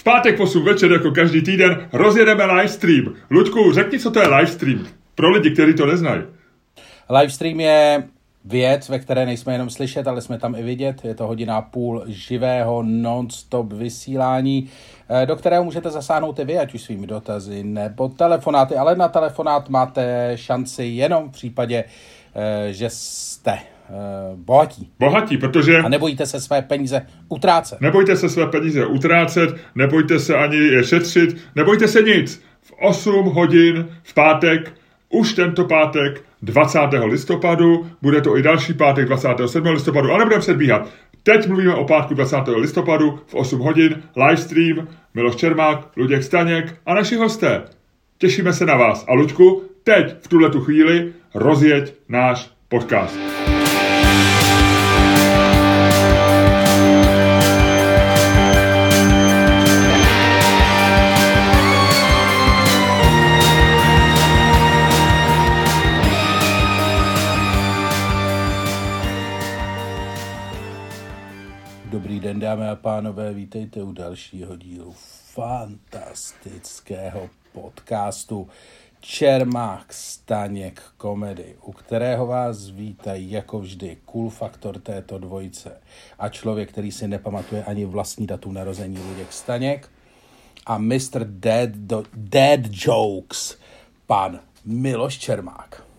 V 0.00 0.04
pátek 0.04 0.38
v 0.38 0.42
8 0.42 0.64
večer, 0.64 0.92
jako 0.92 1.10
každý 1.10 1.42
týden, 1.42 1.88
rozjedeme 1.92 2.44
livestream. 2.44 3.14
Ludku, 3.30 3.72
řekni, 3.72 3.98
co 3.98 4.10
to 4.10 4.20
je 4.20 4.28
livestream. 4.28 4.86
Pro 5.14 5.30
lidi, 5.30 5.50
kteří 5.50 5.74
to 5.74 5.86
neznají. 5.86 6.22
Livestream 7.10 7.60
je 7.60 8.02
věc, 8.44 8.88
ve 8.88 8.98
které 8.98 9.26
nejsme 9.26 9.52
jenom 9.52 9.70
slyšet, 9.70 10.08
ale 10.08 10.20
jsme 10.20 10.38
tam 10.38 10.54
i 10.54 10.62
vidět. 10.62 11.04
Je 11.04 11.14
to 11.14 11.26
hodina 11.26 11.62
půl 11.62 12.04
živého 12.06 12.82
non-stop 12.82 13.72
vysílání, 13.72 14.70
eh, 15.08 15.26
do 15.26 15.36
kterého 15.36 15.64
můžete 15.64 15.90
zasáhnout 15.90 16.38
i 16.38 16.44
vy, 16.44 16.58
ať 16.58 16.74
už 16.74 16.82
svými 16.82 17.06
dotazy 17.06 17.64
nebo 17.64 18.08
telefonáty, 18.08 18.76
ale 18.76 18.96
na 18.96 19.08
telefonát 19.08 19.68
máte 19.68 20.32
šanci 20.34 20.84
jenom 20.84 21.28
v 21.28 21.32
případě, 21.32 21.84
eh, 22.34 22.72
že 22.72 22.90
jste 22.90 23.58
bohatí. 24.36 24.90
Bohatí, 24.98 25.38
protože... 25.38 25.78
A 25.78 25.88
nebojte 25.88 26.26
se 26.26 26.40
své 26.40 26.62
peníze 26.62 27.06
utrácet. 27.28 27.80
Nebojte 27.80 28.16
se 28.16 28.28
své 28.28 28.46
peníze 28.46 28.86
utrácet, 28.86 29.56
nebojte 29.74 30.18
se 30.18 30.36
ani 30.36 30.56
je 30.56 30.84
šetřit, 30.84 31.36
nebojte 31.56 31.88
se 31.88 32.02
nic. 32.02 32.42
V 32.62 32.72
8 32.80 33.24
hodin 33.24 33.88
v 34.02 34.14
pátek, 34.14 34.72
už 35.08 35.32
tento 35.32 35.64
pátek, 35.64 36.22
20. 36.42 36.78
listopadu, 37.04 37.86
bude 38.02 38.20
to 38.20 38.36
i 38.36 38.42
další 38.42 38.74
pátek 38.74 39.06
27. 39.06 39.66
listopadu, 39.66 40.10
ale 40.10 40.18
nebudeme 40.18 40.40
předbíhat. 40.40 40.88
Teď 41.22 41.48
mluvíme 41.48 41.74
o 41.74 41.84
pátku 41.84 42.14
20. 42.14 42.36
listopadu 42.56 43.20
v 43.26 43.34
8 43.34 43.60
hodin, 43.60 44.02
livestream, 44.16 44.88
Miloš 45.14 45.36
Čermák, 45.36 45.96
Luděk 45.96 46.22
Staněk 46.22 46.74
a 46.86 46.94
naši 46.94 47.16
hosté. 47.16 47.62
Těšíme 48.18 48.52
se 48.52 48.66
na 48.66 48.76
vás. 48.76 49.04
A 49.08 49.12
Luďku, 49.12 49.62
teď 49.84 50.14
v 50.20 50.28
tuhle 50.28 50.50
tu 50.50 50.60
chvíli 50.60 51.12
rozjeď 51.34 51.94
náš 52.08 52.50
podcast. 52.68 53.18
Den, 72.20 72.40
dámy 72.40 72.68
a 72.68 72.76
pánové, 72.76 73.32
vítejte 73.32 73.82
u 73.82 73.92
dalšího 73.92 74.56
dílu 74.56 74.94
fantastického 75.34 77.30
podcastu 77.52 78.48
Čermák 79.00 79.92
Staněk 79.92 80.82
komedy, 80.96 81.56
u 81.62 81.72
kterého 81.72 82.26
vás 82.26 82.70
vítají 82.70 83.30
jako 83.30 83.58
vždy 83.58 83.96
cool 84.04 84.30
faktor 84.30 84.78
této 84.78 85.18
dvojice 85.18 85.80
a 86.18 86.28
člověk, 86.28 86.68
který 86.68 86.92
si 86.92 87.08
nepamatuje 87.08 87.64
ani 87.64 87.84
vlastní 87.84 88.26
datum 88.26 88.54
narození 88.54 88.98
Luděk 88.98 89.32
Staněk 89.32 89.90
a 90.66 90.78
Mr. 90.78 91.24
Dead, 91.24 91.70
do, 91.70 92.04
Dead 92.14 92.60
Jokes, 92.70 93.58
pan 94.06 94.40
Miloš 94.64 95.18
Čermák. 95.18 95.89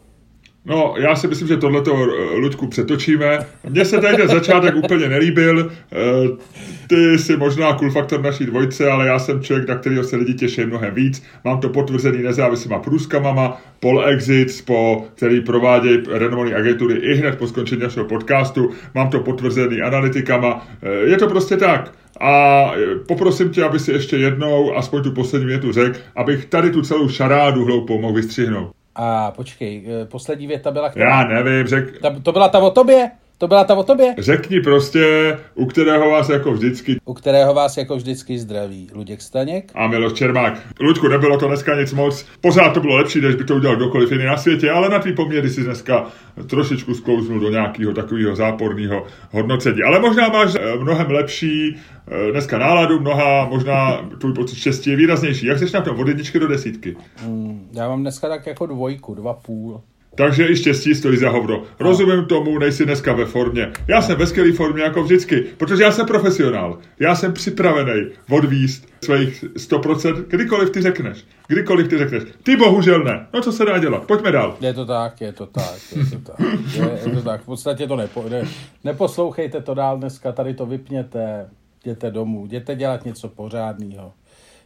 No, 0.65 0.93
já 0.97 1.15
si 1.15 1.27
myslím, 1.27 1.47
že 1.47 1.57
tohleto 1.57 1.95
eh, 1.95 2.35
Luďku 2.37 2.67
přetočíme. 2.67 3.39
Mně 3.69 3.85
se 3.85 4.01
tady 4.01 4.17
ten 4.17 4.27
začátek 4.27 4.75
úplně 4.75 5.09
nelíbil. 5.09 5.71
Eh, 5.91 5.97
ty 6.87 7.17
jsi 7.17 7.37
možná 7.37 7.73
cool 7.73 7.91
faktor 7.91 8.21
naší 8.21 8.45
dvojce, 8.45 8.91
ale 8.91 9.07
já 9.07 9.19
jsem 9.19 9.41
člověk, 9.41 9.69
na 9.69 9.75
kterého 9.75 10.03
se 10.03 10.15
lidi 10.15 10.33
těší 10.33 10.65
mnohem 10.65 10.93
víc. 10.93 11.23
Mám 11.45 11.59
to 11.59 11.69
potvrzený 11.69 12.23
nezávislýma 12.23 12.79
průzkamama, 12.79 13.61
Pol 13.79 14.05
Exits, 14.05 14.61
po, 14.61 15.05
který 15.15 15.41
provádějí 15.41 16.03
renomované 16.11 16.55
agentury 16.55 16.95
i 16.95 17.15
hned 17.15 17.37
po 17.37 17.47
skončení 17.47 17.81
našeho 17.81 18.05
podcastu. 18.05 18.69
Mám 18.95 19.09
to 19.09 19.19
potvrzený 19.19 19.81
analytikama. 19.81 20.67
Eh, 20.83 21.09
je 21.09 21.17
to 21.17 21.27
prostě 21.27 21.57
tak. 21.57 21.93
A 22.19 22.65
poprosím 23.07 23.49
tě, 23.49 23.63
aby 23.63 23.79
si 23.79 23.91
ještě 23.91 24.17
jednou, 24.17 24.75
aspoň 24.75 25.03
tu 25.03 25.11
poslední 25.11 25.47
větu 25.47 25.71
řekl, 25.71 25.99
abych 26.15 26.45
tady 26.45 26.71
tu 26.71 26.81
celou 26.81 27.09
šarádu 27.09 27.65
hloupou 27.65 28.01
mohl 28.01 28.13
vystřihnout. 28.13 28.80
A 28.95 29.31
počkej, 29.31 29.87
eh, 30.01 30.05
poslední 30.05 30.47
věta 30.47 30.71
byla... 30.71 30.91
Já 30.95 31.23
nevím, 31.23 31.67
řek... 31.67 32.01
Ta, 32.01 32.15
to 32.23 32.31
byla 32.31 32.49
ta 32.49 32.59
o 32.59 32.71
tobě? 32.71 33.11
To 33.41 33.47
byla 33.47 33.63
ta 33.63 33.75
o 33.75 33.83
tobě? 33.83 34.15
Řekni 34.17 34.61
prostě, 34.61 35.37
u 35.55 35.65
kterého 35.65 36.09
vás 36.09 36.29
jako 36.29 36.51
vždycky... 36.53 36.97
U 37.05 37.13
kterého 37.13 37.53
vás 37.53 37.77
jako 37.77 37.95
vždycky 37.95 38.39
zdraví 38.39 38.87
Luděk 38.93 39.21
Staněk. 39.21 39.71
A 39.75 39.87
Miloš 39.87 40.13
Čermák. 40.13 40.53
Luďku, 40.79 41.07
nebylo 41.07 41.37
to 41.37 41.47
dneska 41.47 41.79
nic 41.79 41.93
moc. 41.93 42.25
Pořád 42.41 42.73
to 42.73 42.79
bylo 42.79 42.95
lepší, 42.95 43.21
než 43.21 43.35
by 43.35 43.43
to 43.43 43.55
udělal 43.55 43.75
kdokoliv 43.75 44.11
jiný 44.11 44.25
na 44.25 44.37
světě, 44.37 44.71
ale 44.71 44.89
na 44.89 44.99
tvý 44.99 45.13
poměry 45.13 45.49
si 45.49 45.63
dneska 45.63 46.07
trošičku 46.47 46.93
sklouznul 46.93 47.39
do 47.39 47.49
nějakého 47.49 47.93
takového 47.93 48.35
záporného 48.35 49.05
hodnocení. 49.31 49.83
Ale 49.87 49.99
možná 49.99 50.29
máš 50.29 50.55
eh, 50.55 50.75
mnohem 50.75 51.11
lepší 51.11 51.75
eh, 51.75 52.31
dneska 52.31 52.57
náladu, 52.57 52.99
mnoha, 52.99 53.47
možná 53.49 54.09
tvůj 54.19 54.33
pocit 54.33 54.55
štěstí 54.55 54.89
je 54.89 54.95
výraznější. 54.95 55.45
Jak 55.45 55.59
jsi 55.59 55.73
na 55.73 55.81
tom 55.81 55.99
od 55.99 56.07
jedničky 56.07 56.39
do 56.39 56.47
desítky? 56.47 56.95
Hmm, 57.17 57.69
já 57.73 57.89
mám 57.89 58.01
dneska 58.01 58.29
tak 58.29 58.47
jako 58.47 58.65
dvojku, 58.65 59.15
dva 59.15 59.33
půl. 59.33 59.81
Takže 60.15 60.47
i 60.47 60.55
štěstí 60.55 60.95
stojí 60.95 61.17
za 61.17 61.29
hovno. 61.29 61.63
Rozumím 61.79 62.25
tomu, 62.25 62.59
nejsi 62.59 62.85
dneska 62.85 63.13
ve 63.13 63.25
formě. 63.25 63.71
Já 63.87 64.01
jsem 64.01 64.17
ve 64.17 64.27
skvělé 64.27 64.51
formě 64.51 64.83
jako 64.83 65.03
vždycky, 65.03 65.45
protože 65.57 65.83
já 65.83 65.91
jsem 65.91 66.05
profesionál. 66.05 66.77
Já 66.99 67.15
jsem 67.15 67.33
připravený 67.33 68.07
odvíst 68.29 68.87
svých 69.03 69.43
100%, 69.43 70.25
kdykoliv 70.27 70.69
ty 70.69 70.81
řekneš. 70.81 71.25
Kdykoliv 71.47 71.87
ty 71.87 71.97
řekneš. 71.97 72.23
Ty 72.43 72.55
bohužel 72.55 73.03
ne. 73.03 73.27
No 73.33 73.41
co 73.41 73.51
se 73.51 73.65
dá 73.65 73.77
dělat? 73.77 74.03
Pojďme 74.03 74.31
dál. 74.31 74.57
Je 74.61 74.73
to 74.73 74.85
tak, 74.85 75.21
je 75.21 75.33
to 75.33 75.45
tak, 75.45 75.79
je 75.95 76.05
to 76.05 76.31
tak. 76.31 76.39
Je, 76.73 76.99
je 77.05 77.15
to 77.15 77.21
tak. 77.21 77.41
V 77.41 77.45
podstatě 77.45 77.87
to 77.87 77.95
nepo, 77.95 78.29
ne, 78.29 78.47
neposlouchejte 78.83 79.61
to 79.61 79.73
dál 79.73 79.97
dneska, 79.97 80.31
tady 80.31 80.53
to 80.53 80.65
vypněte, 80.65 81.49
jděte 81.83 82.11
domů, 82.11 82.45
jděte 82.45 82.75
dělat 82.75 83.05
něco 83.05 83.29
pořádného. 83.29 84.13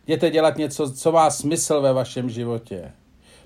Jděte 0.07 0.29
dělat 0.29 0.57
něco, 0.57 0.91
co 0.91 1.11
má 1.11 1.29
smysl 1.29 1.81
ve 1.81 1.93
vašem 1.93 2.29
životě. 2.29 2.91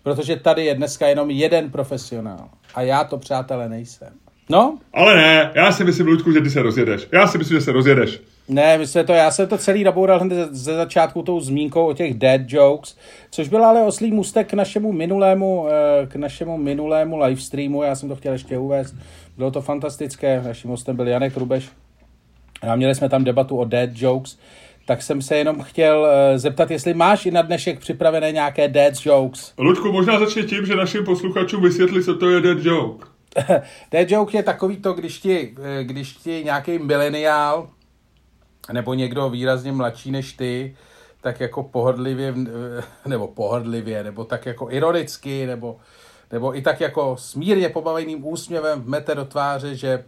Protože 0.03 0.35
tady 0.35 0.65
je 0.65 0.75
dneska 0.75 1.07
jenom 1.07 1.29
jeden 1.29 1.71
profesionál. 1.71 2.49
A 2.75 2.81
já 2.81 3.03
to, 3.03 3.17
přátelé, 3.17 3.69
nejsem. 3.69 4.13
No? 4.49 4.77
Ale 4.93 5.15
ne, 5.15 5.51
já 5.55 5.71
si 5.71 5.83
myslím, 5.83 6.07
Luďku, 6.07 6.31
že 6.31 6.41
ty 6.41 6.49
se 6.49 6.61
rozjedeš. 6.61 7.07
Já 7.11 7.27
si 7.27 7.37
myslím, 7.37 7.57
že 7.57 7.65
se 7.65 7.71
rozjedeš. 7.71 8.21
Ne, 8.47 8.77
myslím 8.77 9.05
to, 9.05 9.13
já 9.13 9.31
jsem 9.31 9.47
to 9.47 9.57
celý 9.57 9.83
naboural 9.83 10.19
hned 10.19 10.53
ze, 10.55 10.75
začátku 10.75 11.21
tou 11.21 11.39
zmínkou 11.39 11.89
o 11.89 11.93
těch 11.93 12.13
dead 12.13 12.41
jokes, 12.47 12.97
což 13.31 13.49
byl 13.49 13.65
ale 13.65 13.83
oslý 13.83 14.11
můstek 14.11 14.49
k 14.49 14.53
našemu 14.53 14.91
minulému, 14.91 15.67
eh, 15.69 16.07
k 16.07 16.15
našemu 16.15 16.57
minulému 16.57 17.19
livestreamu, 17.19 17.83
já 17.83 17.95
jsem 17.95 18.09
to 18.09 18.15
chtěl 18.15 18.33
ještě 18.33 18.57
uvést. 18.57 18.95
Bylo 19.37 19.51
to 19.51 19.61
fantastické, 19.61 20.41
naším 20.45 20.69
hostem 20.69 20.95
byl 20.95 21.07
Janek 21.07 21.37
Rubeš. 21.37 21.69
A 22.61 22.75
měli 22.75 22.95
jsme 22.95 23.09
tam 23.09 23.23
debatu 23.23 23.57
o 23.57 23.65
dead 23.65 23.89
jokes 23.93 24.37
tak 24.89 25.01
jsem 25.01 25.21
se 25.21 25.35
jenom 25.35 25.63
chtěl 25.63 26.07
eh, 26.07 26.39
zeptat, 26.39 26.71
jestli 26.71 26.93
máš 26.93 27.25
i 27.25 27.31
na 27.31 27.41
dnešek 27.41 27.79
připravené 27.79 28.31
nějaké 28.31 28.67
dead 28.67 28.93
jokes. 29.05 29.53
Ludku, 29.57 29.91
možná 29.91 30.19
začne 30.19 30.43
tím, 30.43 30.65
že 30.65 30.75
našim 30.75 31.05
posluchačům 31.05 31.63
vysvětli, 31.63 32.03
co 32.03 32.15
to 32.15 32.29
je 32.29 32.41
dead 32.41 32.57
joke. 32.61 33.07
dead 33.91 34.11
joke 34.11 34.37
je 34.37 34.43
takový 34.43 34.77
to, 34.77 34.93
když 34.93 35.19
ti, 35.19 35.55
eh, 35.63 35.83
když 35.83 36.13
ti 36.13 36.41
nějaký 36.45 36.79
mileniál 36.79 37.69
nebo 38.73 38.93
někdo 38.93 39.29
výrazně 39.29 39.71
mladší 39.71 40.11
než 40.11 40.33
ty, 40.33 40.75
tak 41.21 41.39
jako 41.39 41.63
pohodlivě, 41.63 42.33
eh, 42.77 43.09
nebo 43.09 43.27
pohodlivě, 43.27 44.03
nebo 44.03 44.25
tak 44.25 44.45
jako 44.45 44.71
ironicky, 44.71 45.45
nebo, 45.45 45.77
nebo 46.31 46.57
i 46.57 46.61
tak 46.61 46.81
jako 46.81 47.17
smírně 47.19 47.69
pobaveným 47.69 48.27
úsměvem 48.27 48.81
vmete 48.81 49.15
do 49.15 49.25
tváře, 49.25 49.75
že, 49.75 50.03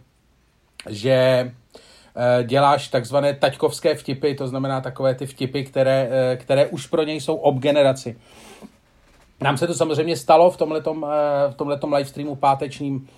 že 0.88 1.50
Eh, 1.76 1.91
děláš 2.42 2.88
takzvané 2.88 3.34
taťkovské 3.34 3.94
vtipy, 3.94 4.34
to 4.34 4.48
znamená 4.48 4.80
takové 4.80 5.14
ty 5.14 5.26
vtipy, 5.26 5.62
které, 5.62 6.08
eh, 6.10 6.36
které 6.36 6.66
už 6.66 6.86
pro 6.86 7.02
něj 7.02 7.20
jsou 7.20 7.34
ob 7.34 7.58
generaci. 7.58 8.16
Nám 9.40 9.56
se 9.56 9.66
to 9.66 9.74
samozřejmě 9.74 10.16
stalo 10.16 10.50
v 10.50 10.56
tomhletom, 10.56 11.06
eh, 11.08 11.52
v 11.52 11.54
tomhletom 11.54 11.92
livestreamu 11.92 12.34
pátečním, 12.34 13.08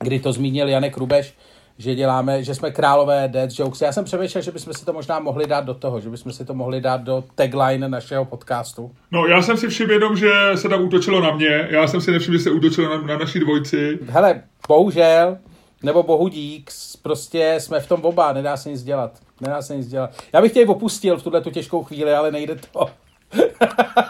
kdy 0.00 0.20
to 0.20 0.32
zmínil 0.32 0.68
Janek 0.68 0.96
Rubeš, 0.96 1.34
že 1.78 1.94
děláme, 1.94 2.42
že 2.42 2.54
jsme 2.54 2.70
králové 2.70 3.28
dead 3.28 3.50
jokes. 3.58 3.80
Já 3.80 3.92
jsem 3.92 4.04
přemýšlel, 4.04 4.42
že 4.42 4.52
bychom 4.52 4.74
si 4.74 4.84
to 4.84 4.92
možná 4.92 5.18
mohli 5.18 5.46
dát 5.46 5.64
do 5.64 5.74
toho, 5.74 6.00
že 6.00 6.10
bychom 6.10 6.32
si 6.32 6.44
to 6.44 6.54
mohli 6.54 6.80
dát 6.80 7.02
do 7.02 7.24
tagline 7.34 7.88
našeho 7.88 8.24
podcastu. 8.24 8.90
No, 9.10 9.26
já 9.26 9.42
jsem 9.42 9.56
si 9.56 9.68
všiml 9.68 9.92
jenom, 9.92 10.16
že 10.16 10.30
se 10.54 10.68
tam 10.68 10.82
útočilo 10.82 11.20
na 11.20 11.30
mě. 11.30 11.68
Já 11.70 11.86
jsem 11.86 12.00
si 12.00 12.10
nevšiml, 12.10 12.38
že 12.38 12.42
se 12.42 12.50
útočilo 12.50 12.88
na, 12.88 13.06
na 13.06 13.18
naší 13.18 13.38
dvojici. 13.38 13.98
Hele, 14.08 14.42
bohužel, 14.68 15.38
nebo 15.82 16.02
bohu 16.02 16.28
dík, 16.28 16.70
prostě 17.02 17.54
jsme 17.58 17.80
v 17.80 17.86
tom 17.86 18.04
oba, 18.04 18.32
nedá 18.32 18.56
se 18.56 18.70
nic 18.70 18.82
dělat. 18.82 19.12
Nedá 19.40 19.62
se 19.62 19.76
nic 19.76 19.86
dělat. 19.86 20.10
Já 20.32 20.42
bych 20.42 20.52
tě 20.52 20.66
opustil 20.66 21.16
v 21.16 21.22
tuhle 21.22 21.40
tu 21.40 21.50
těžkou 21.50 21.84
chvíli, 21.84 22.14
ale 22.14 22.32
nejde 22.32 22.56
to. 22.72 22.86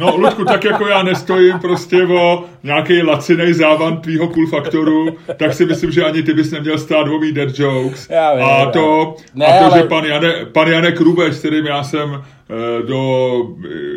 No, 0.00 0.16
Ludku, 0.16 0.44
tak 0.44 0.64
jako 0.64 0.88
já 0.88 1.02
nestojím 1.02 1.58
prostě 1.58 2.06
o 2.06 2.44
nějaký 2.62 3.02
lacinej 3.02 3.54
závan 3.54 4.00
tvýho 4.00 4.28
cool 4.28 4.46
faktoru, 4.46 5.16
tak 5.36 5.54
si 5.54 5.66
myslím, 5.66 5.90
že 5.90 6.04
ani 6.04 6.22
ty 6.22 6.34
bys 6.34 6.50
neměl 6.50 6.78
stát 6.78 7.06
o 7.08 7.18
dead 7.32 7.58
jokes. 7.58 8.08
Já 8.10 8.34
vím, 8.34 8.44
a 8.44 8.70
to, 8.70 9.14
ne, 9.34 9.46
a 9.46 9.58
to 9.58 9.72
ale... 9.72 9.82
že 9.82 9.88
pan, 9.88 10.04
Jane, 10.04 10.46
pan 10.52 10.68
Janek 10.68 11.00
Rubeš, 11.00 11.36
kterým 11.36 11.66
já 11.66 11.84
jsem 11.84 12.24
eh, 12.50 12.82
do, 12.86 13.32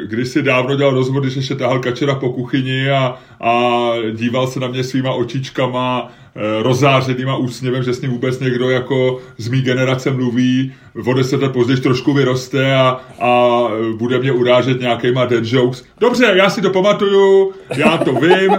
kdysi 0.05 0.43
dávno 0.43 0.75
dělal 0.75 0.93
rozhovor, 0.93 1.21
když 1.21 1.35
ještě 1.35 1.55
tahal 1.55 1.79
kačera 1.79 2.15
po 2.15 2.33
kuchyni 2.33 2.89
a, 2.89 3.19
a 3.41 3.91
díval 4.11 4.47
se 4.47 4.59
na 4.59 4.67
mě 4.67 4.83
svýma 4.83 5.13
očičkama, 5.13 6.11
eh, 6.11 6.26
rozářenýma 6.61 7.37
úsměvem, 7.37 7.83
že 7.83 7.93
s 7.93 8.01
ním 8.01 8.11
vůbec 8.11 8.39
někdo 8.39 8.69
jako 8.69 9.19
z 9.37 9.47
mý 9.47 9.61
generace 9.61 10.11
mluví, 10.11 10.73
o 11.05 11.13
deset 11.13 11.41
let 11.41 11.51
později 11.51 11.79
trošku 11.79 12.13
vyroste 12.13 12.75
a, 12.75 13.01
a 13.19 13.63
bude 13.95 14.19
mě 14.19 14.31
urážet 14.31 14.81
nějakýma 14.81 15.25
dead 15.25 15.43
jokes. 15.45 15.83
Dobře, 15.99 16.31
já 16.35 16.49
si 16.49 16.61
to 16.61 16.69
pamatuju, 16.69 17.53
já 17.77 17.97
to 17.97 18.13
vím, 18.13 18.51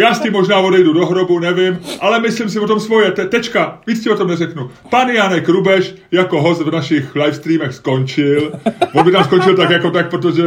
já 0.00 0.14
s 0.14 0.20
tím 0.20 0.32
možná 0.32 0.58
odejdu 0.58 0.92
do 0.92 1.06
hrobu, 1.06 1.38
nevím, 1.38 1.78
ale 2.00 2.20
myslím 2.20 2.48
si 2.48 2.60
o 2.60 2.66
tom 2.66 2.80
svoje, 2.80 3.10
te, 3.10 3.26
tečka, 3.26 3.78
víc 3.86 4.02
ti 4.02 4.10
o 4.10 4.16
tom 4.16 4.28
neřeknu. 4.28 4.70
Pan 4.90 5.08
Janek 5.08 5.48
Rubeš 5.48 5.94
jako 6.12 6.42
host 6.42 6.62
v 6.62 6.70
našich 6.70 7.14
livestreamech 7.14 7.74
skončil, 7.74 8.52
on 8.94 9.04
by 9.04 9.12
tam 9.12 9.24
skončil 9.24 9.56
tak 9.56 9.70
jako 9.70 9.90
tak, 9.90 10.10
protože 10.10 10.42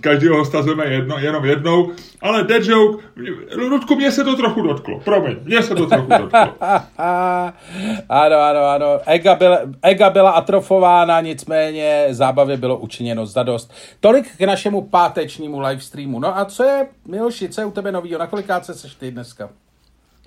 každého 0.00 0.36
hosta 0.36 0.62
zveme 0.62 0.86
jedno, 0.86 1.18
jenom 1.18 1.44
jednou, 1.44 1.90
ale 2.22 2.42
dead 2.42 2.62
joke, 2.64 3.04
Ludku, 3.70 3.96
mě 3.96 4.12
se 4.12 4.24
to 4.24 4.36
trochu 4.36 4.62
dotklo, 4.62 5.00
promiň, 5.04 5.36
mě 5.44 5.62
se 5.62 5.74
to 5.74 5.86
trochu 5.86 6.06
dotklo. 6.08 6.29
ano, 8.08 8.36
ano, 8.38 8.64
ano, 8.64 9.00
ega 9.06 9.34
byla, 9.34 9.58
ega 9.82 10.10
byla 10.10 10.30
atrofována, 10.30 11.20
nicméně 11.20 12.06
zábavě 12.10 12.56
bylo 12.56 12.78
učiněno 12.78 13.26
zadost. 13.26 13.72
Tolik 14.00 14.36
k 14.36 14.40
našemu 14.40 14.82
pátečnímu 14.82 15.60
livestreamu. 15.60 16.18
No 16.18 16.38
a 16.38 16.44
co 16.44 16.64
je, 16.64 16.86
Miloši, 17.06 17.48
co 17.48 17.60
je 17.60 17.64
u 17.64 17.70
tebe 17.70 17.92
novýho? 17.92 18.18
Na 18.18 18.26
kolikáce 18.26 18.74
seš 18.74 18.94
ty 18.94 19.10
dneska? 19.10 19.50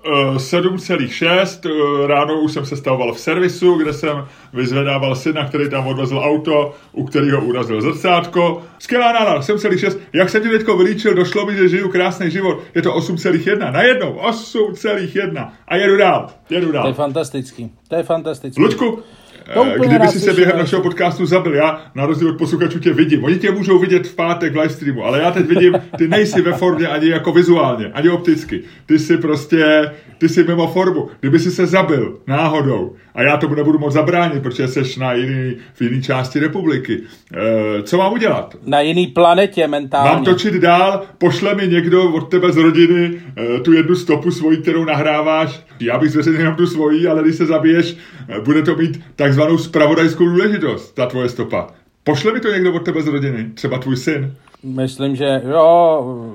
7,6. 0.04 1.66
Eh, 1.66 2.08
ráno 2.08 2.42
už 2.42 2.52
jsem 2.52 2.66
se 2.66 2.78
stavoval 2.78 3.14
v 3.14 3.20
servisu, 3.20 3.76
kde 3.76 3.94
jsem 3.94 4.26
vyzvedával 4.54 5.16
syna, 5.16 5.48
který 5.48 5.70
tam 5.70 5.88
odvezl 5.88 6.18
auto, 6.18 6.74
u 6.92 7.06
kterého 7.06 7.42
urazil 7.46 7.82
zrcátko. 7.82 8.64
Skvělá 8.80 9.12
rána, 9.12 9.42
7,6. 9.42 10.00
Jak 10.14 10.30
jsem 10.30 10.44
ti 10.44 10.50
teďko 10.50 10.78
vylíčil, 10.78 11.14
došlo 11.14 11.46
mi, 11.46 11.56
že 11.56 11.70
žiju 11.70 11.90
krásný 11.90 12.32
život. 12.32 12.60
Je 12.76 12.82
to 12.82 12.92
8,1. 12.92 13.72
Najednou 13.72 14.14
8,1. 14.14 15.50
A 15.68 15.76
jedu 15.76 15.98
dál. 15.98 16.28
Jedu 16.50 16.72
dál. 16.72 16.84
To 16.84 16.88
je 16.88 16.94
fantastický. 16.94 17.72
To 17.88 17.96
je 17.96 18.04
fantastický. 18.04 18.62
Luďku, 18.62 19.04
Eh, 19.48 19.88
kdyby 19.88 20.08
si 20.08 20.20
se 20.20 20.34
během 20.34 20.58
našeho 20.58 20.82
podcastu 20.82 21.26
zabil, 21.26 21.54
já 21.54 21.82
na 21.96 22.06
rozdíl 22.06 22.30
od 22.30 22.38
posluchačů 22.38 22.80
tě 22.80 22.94
vidím. 22.94 23.24
Oni 23.24 23.36
tě 23.36 23.52
můžou 23.52 23.80
vidět 23.80 24.08
v 24.08 24.16
pátek 24.16 24.54
v 24.54 24.56
livestreamu, 24.56 25.06
ale 25.06 25.20
já 25.20 25.32
teď 25.32 25.46
vidím, 25.46 25.74
ty 25.98 26.08
nejsi 26.08 26.42
ve 26.42 26.54
formě 26.54 26.88
ani 26.88 27.10
jako 27.10 27.32
vizuálně, 27.32 27.86
ani 27.94 28.10
opticky. 28.10 28.64
Ty 28.86 29.00
jsi 29.00 29.18
prostě, 29.18 29.92
ty 30.18 30.30
jsi 30.30 30.44
mimo 30.44 30.68
formu. 30.68 31.10
Kdyby 31.20 31.40
si 31.40 31.52
se 31.52 31.68
zabil 31.68 32.20
náhodou, 32.28 32.96
a 33.16 33.24
já 33.24 33.38
tomu 33.38 33.56
nebudu 33.56 33.80
moc 33.80 33.94
zabránit, 33.94 34.44
protože 34.44 34.68
jsi 34.68 35.00
na 35.00 35.14
jiný, 35.14 35.56
v 35.74 35.82
jiné 35.82 36.02
části 36.02 36.40
republiky. 36.40 37.02
E, 37.34 37.84
co 37.84 37.98
mám 37.98 38.14
udělat? 38.14 38.56
Na 38.66 38.82
jiný 38.82 39.08
planetě 39.08 39.68
mentálně. 39.68 40.12
Mám 40.12 40.24
točit 40.24 40.54
dál, 40.54 41.02
pošle 41.18 41.56
mi 41.56 41.68
někdo 41.68 42.14
od 42.14 42.30
tebe 42.30 42.52
z 42.52 42.58
rodiny 42.58 43.22
e, 43.38 43.60
tu 43.60 43.74
jednu 43.74 43.96
stopu 43.96 44.32
svoji, 44.32 44.58
kterou 44.58 44.86
nahráváš. 44.86 45.64
Já 45.80 45.98
bych 45.98 46.12
zveřejnil 46.12 46.42
jenom 46.42 46.56
tu 46.56 46.68
svoji, 46.68 47.08
ale 47.08 47.24
když 47.24 47.36
se 47.36 47.46
zabiješ, 47.46 47.98
e, 48.30 48.40
bude 48.40 48.62
to 48.62 48.76
mít 48.76 49.02
takzvanou 49.16 49.58
spravodajskou 49.58 50.26
důležitost, 50.26 50.96
ta 50.96 51.06
tvoje 51.06 51.30
stopa. 51.30 51.68
Pošle 52.04 52.34
mi 52.34 52.40
to 52.40 52.52
někdo 52.52 52.74
od 52.74 52.86
tebe 52.86 53.02
z 53.02 53.08
rodiny, 53.08 53.52
třeba 53.54 53.78
tvůj 53.78 53.98
syn. 53.98 54.36
Myslím, 54.64 55.16
že 55.16 55.42
jo. 55.52 56.30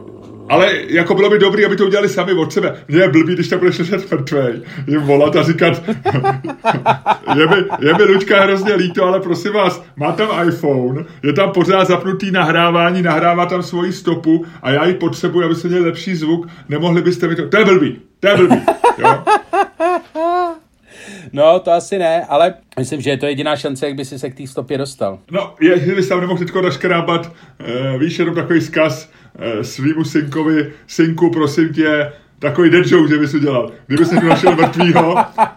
Ale 0.48 0.72
jako 0.88 1.14
bylo 1.14 1.30
by 1.30 1.38
dobré, 1.38 1.66
aby 1.66 1.76
to 1.76 1.86
udělali 1.86 2.08
sami 2.08 2.32
od 2.32 2.52
sebe. 2.52 2.76
Mně 2.88 2.98
je 2.98 3.08
blbý, 3.08 3.34
když 3.34 3.48
tam 3.48 3.58
budeš 3.58 3.78
ležet 3.78 4.12
mrtvej, 4.12 4.62
jim 4.86 5.00
volat 5.00 5.36
a 5.36 5.42
říkat, 5.42 5.82
je 7.36 7.46
mi, 7.46 7.56
je 7.80 7.94
mi 7.94 8.04
Luďka 8.04 8.40
hrozně 8.40 8.74
líto, 8.74 9.04
ale 9.04 9.20
prosím 9.20 9.52
vás, 9.52 9.84
má 9.96 10.12
tam 10.12 10.48
iPhone, 10.48 11.04
je 11.22 11.32
tam 11.32 11.50
pořád 11.50 11.88
zapnutý 11.88 12.30
nahrávání, 12.30 13.02
nahrává 13.02 13.46
tam 13.46 13.62
svoji 13.62 13.92
stopu 13.92 14.44
a 14.62 14.70
já 14.70 14.86
ji 14.86 14.94
potřebuji, 14.94 15.44
aby 15.44 15.54
se 15.54 15.68
měl 15.68 15.82
lepší 15.82 16.14
zvuk, 16.14 16.48
nemohli 16.68 17.02
byste 17.02 17.28
mi 17.28 17.36
to... 17.36 17.48
To 17.48 17.58
je 17.58 17.64
blbý, 17.64 17.96
to 18.20 18.28
je 18.28 18.36
blbý, 18.36 18.56
No, 21.32 21.60
to 21.60 21.72
asi 21.72 21.98
ne, 21.98 22.24
ale 22.28 22.54
myslím, 22.78 23.00
že 23.00 23.10
je 23.10 23.16
to 23.16 23.26
jediná 23.26 23.56
šance, 23.56 23.86
jak 23.86 23.96
by 23.96 24.04
si 24.04 24.18
se 24.18 24.30
k 24.30 24.34
té 24.34 24.46
stopě 24.46 24.78
dostal. 24.78 25.18
No, 25.30 25.54
je, 25.60 25.78
kdyby 25.78 26.02
se 26.02 26.08
tam 26.08 26.20
nemohl 26.20 26.38
teďko 26.38 26.62
naškrábat, 26.62 27.26
uh, 27.26 28.00
víš, 28.00 28.18
jenom 28.18 28.34
takový 28.34 28.60
zkaz 28.60 29.10
uh, 29.38 29.62
svýmu 29.62 30.04
synkovi, 30.04 30.72
synku, 30.86 31.30
prosím 31.30 31.72
tě, 31.72 32.12
takový 32.38 32.70
dead 32.70 32.86
joke, 32.86 33.08
že 33.08 33.18
bys 33.18 33.34
udělal. 33.34 33.72
Kdyby 33.86 34.04
jsi 34.04 34.20
tu 34.20 34.26
našel 34.26 34.56
mrtvýho, 34.56 35.16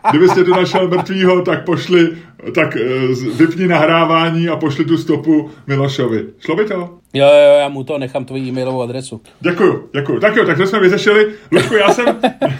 kdyby 0.10 0.30
jsi 0.30 0.44
tu 0.44 0.52
našel 0.52 0.88
mrtvýho, 0.88 1.42
tak 1.42 1.66
pošli, 1.66 2.18
tak 2.56 2.76
uh, 2.76 3.38
vypni 3.38 3.68
nahrávání 3.68 4.50
a 4.50 4.56
pošli 4.56 4.86
tu 4.86 4.98
stopu 4.98 5.52
Milošovi. 5.68 6.26
Šlo 6.40 6.56
by 6.56 6.66
to? 6.66 7.01
Jo, 7.14 7.26
jo, 7.26 7.60
já 7.60 7.70
mu 7.70 7.84
to 7.84 7.98
nechám 7.98 8.26
tvoji 8.26 8.50
e-mailovou 8.50 8.82
adresu. 8.82 9.22
Děkuju, 9.40 9.90
děkuju. 9.94 10.20
Tak 10.20 10.36
jo, 10.36 10.46
tak 10.46 10.58
to 10.58 10.68
jsme 10.68 10.80
vyřešili. 10.80 11.28
Luďku, 11.52 11.76
já 11.76 11.94
jsem, 11.94 12.20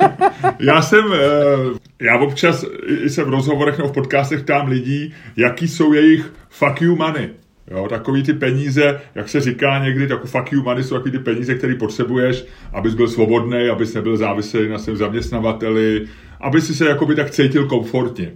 já 0.60 0.82
jsem, 0.82 1.06
uh, 1.06 1.78
já 2.02 2.18
občas 2.20 2.66
jsem 3.08 3.26
v 3.26 3.30
rozhovorech 3.30 3.78
nebo 3.78 3.90
v 3.90 3.94
podcastech 3.94 4.44
tam 4.44 4.68
lidí, 4.68 5.14
jaký 5.38 5.68
jsou 5.68 5.94
jejich 5.94 6.34
fuck 6.50 6.82
you 6.82 6.96
money. 6.96 7.30
Jo, 7.72 7.88
takový 7.90 8.24
ty 8.24 8.34
peníze, 8.34 9.02
jak 9.16 9.30
se 9.30 9.42
říká 9.42 9.84
někdy, 9.84 10.08
tak 10.08 10.26
fuck 10.26 10.52
you 10.52 10.64
money 10.64 10.84
jsou 10.84 10.96
takový 10.96 11.12
ty 11.12 11.20
peníze, 11.20 11.56
které 11.56 11.76
potřebuješ, 11.76 12.46
abys 12.74 12.94
byl 12.94 13.08
svobodný, 13.08 13.70
abys 13.70 13.94
nebyl 13.94 14.18
závislý 14.18 14.70
na 14.70 14.78
svém 14.78 14.98
zaměstnavateli, 14.98 16.08
aby 16.42 16.62
si 16.62 16.76
se 16.76 16.86
jakoby 16.86 17.16
tak 17.16 17.32
cítil 17.32 17.66
komfortně. 17.66 18.32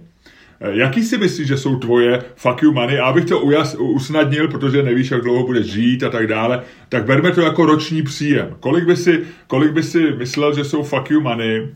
Eh, 0.60 0.70
jaký 0.72 1.04
si 1.04 1.18
myslíš, 1.18 1.48
že 1.48 1.56
jsou 1.56 1.76
tvoje 1.76 2.24
fuck 2.34 2.62
you 2.62 2.72
money? 2.72 2.98
A 2.98 3.04
abych 3.04 3.24
to 3.24 3.40
ujas, 3.40 3.74
usnadnil, 3.74 4.48
protože 4.48 4.82
nevíš, 4.82 5.10
jak 5.10 5.22
dlouho 5.22 5.46
budeš 5.46 5.66
žít 5.66 6.02
a 6.02 6.10
tak 6.10 6.26
dále, 6.26 6.62
tak 6.88 7.04
berme 7.04 7.32
to 7.32 7.40
jako 7.40 7.66
roční 7.66 8.02
příjem. 8.02 8.56
Kolik 8.60 8.84
by 8.84 8.96
si, 8.96 9.24
kolik 9.46 9.72
by 9.72 9.82
si 9.82 10.10
myslel, 10.10 10.54
že 10.54 10.64
jsou 10.64 10.82
fuck 10.82 11.10
you 11.10 11.20
money? 11.20 11.74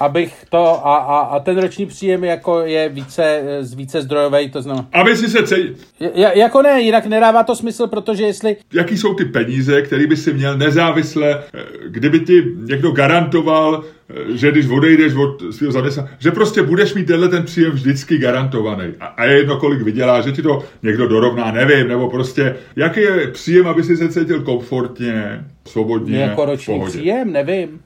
Abych 0.00 0.44
to, 0.50 0.86
a, 0.86 0.96
a, 0.96 1.18
a 1.18 1.40
ten 1.40 1.58
roční 1.58 1.86
příjem 1.86 2.24
jako 2.24 2.60
je 2.60 2.88
více, 2.88 3.42
z 3.60 3.74
více 3.74 4.02
zdrojový, 4.02 4.50
to 4.50 4.62
znamená. 4.62 4.88
Aby 4.92 5.16
si 5.16 5.28
se 5.28 5.42
cítil. 5.42 5.74
Jako 6.14 6.62
ne, 6.62 6.80
jinak 6.80 7.06
nedává 7.06 7.42
to 7.42 7.56
smysl, 7.56 7.86
protože 7.86 8.24
jestli... 8.24 8.56
Jaký 8.72 8.98
jsou 8.98 9.14
ty 9.14 9.24
peníze, 9.24 9.82
které 9.82 10.06
by 10.06 10.16
si 10.16 10.32
měl 10.32 10.58
nezávisle, 10.58 11.42
eh, 11.54 11.64
kdyby 11.88 12.20
ti 12.20 12.44
někdo 12.56 12.90
garantoval, 12.90 13.84
eh, 14.10 14.36
že 14.36 14.50
když 14.50 14.68
odejdeš 14.68 15.14
od 15.14 15.54
svého 15.54 15.72
zaměstnání, 15.72 16.08
že 16.18 16.30
prostě 16.30 16.62
budeš 16.62 16.94
mít 16.94 17.06
tenhle 17.06 17.28
ten 17.28 17.42
příjem 17.42 17.72
vždycky 17.72 18.18
garantovaný. 18.18 18.92
A, 19.00 19.06
a 19.06 19.24
je 19.24 19.36
jedno, 19.36 19.56
kolik 19.56 19.82
vydělá, 19.82 20.20
že 20.20 20.32
ti 20.32 20.42
to 20.42 20.64
někdo 20.82 21.08
dorovná, 21.08 21.52
nevím, 21.52 21.88
nebo 21.88 22.10
prostě, 22.10 22.56
jaký 22.76 23.00
je 23.00 23.28
příjem, 23.28 23.68
aby 23.68 23.82
si 23.82 23.96
se 23.96 24.08
cítil 24.08 24.42
komfortně, 24.42 25.44
svobodně, 25.68 26.18
Jako 26.18 26.44
roční 26.44 26.80
příjem, 26.86 27.32
nevím. 27.32 27.80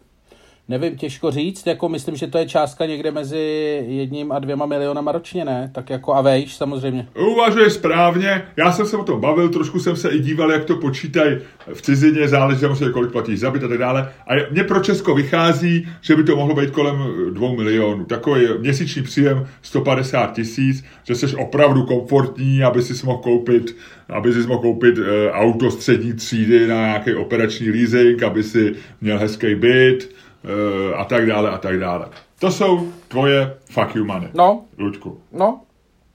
Nevím, 0.73 0.97
těžko 0.97 1.31
říct, 1.31 1.67
jako 1.67 1.89
myslím, 1.89 2.17
že 2.17 2.27
to 2.27 2.39
je 2.39 2.47
částka 2.47 2.87
někde 2.87 3.11
mezi 3.11 3.39
jedním 3.89 4.33
a 4.33 4.39
dvěma 4.39 4.67
milionama 4.67 5.13
ročně, 5.13 5.45
ne? 5.45 5.71
Tak 5.75 5.91
jako 5.91 6.15
a 6.15 6.21
vejš 6.21 6.57
samozřejmě. 6.57 7.09
Uvažuješ 7.33 7.73
správně, 7.73 8.43
já 8.57 8.73
jsem 8.73 8.87
se 8.87 8.97
o 8.97 9.05
tom 9.05 9.21
bavil, 9.21 9.49
trošku 9.49 9.81
jsem 9.81 9.97
se 9.97 10.11
i 10.11 10.19
díval, 10.19 10.53
jak 10.53 10.65
to 10.65 10.77
počítají 10.77 11.39
v 11.75 11.83
cizině, 11.83 12.29
záleží 12.29 12.61
samozřejmě, 12.61 12.93
kolik 12.93 13.13
platíš 13.13 13.41
za 13.41 13.51
byt 13.51 13.65
a 13.65 13.69
tak 13.69 13.79
dále. 13.79 14.13
A 14.29 14.33
mně 14.51 14.65
pro 14.65 14.81
Česko 14.81 15.15
vychází, 15.15 15.89
že 16.01 16.17
by 16.17 16.25
to 16.25 16.37
mohlo 16.37 16.55
být 16.55 16.71
kolem 16.71 16.97
dvou 17.31 17.57
milionů. 17.57 18.05
Takový 18.05 18.47
měsíční 18.59 19.03
příjem 19.03 19.47
150 19.63 20.33
tisíc, 20.33 20.85
že 21.05 21.15
jsi 21.15 21.37
opravdu 21.37 21.83
komfortní, 21.83 22.63
aby 22.63 22.83
si 22.83 23.07
mohl 23.07 23.19
koupit 23.19 23.77
aby 24.09 24.33
si 24.33 24.47
mohl 24.47 24.61
koupit 24.61 24.99
e, 24.99 25.31
auto 25.31 25.71
střední 25.71 26.13
třídy 26.13 26.67
na 26.67 26.75
nějaký 26.75 27.15
operační 27.15 27.71
leasing, 27.71 28.23
aby 28.23 28.43
si 28.43 28.75
měl 29.01 29.19
hezký 29.19 29.55
byt, 29.55 30.09
Eh, 30.09 30.22
a 30.97 31.05
tak 31.05 31.27
dále 31.27 31.51
a 31.51 31.59
tak 31.59 31.79
dále. 31.79 32.07
To 32.39 32.51
jsou 32.51 32.93
tvoje 33.09 33.55
fuck 33.71 33.95
you 33.95 34.05
money. 34.05 34.29
No. 34.35 34.65
Luďku. 34.79 35.21
No, 35.33 35.61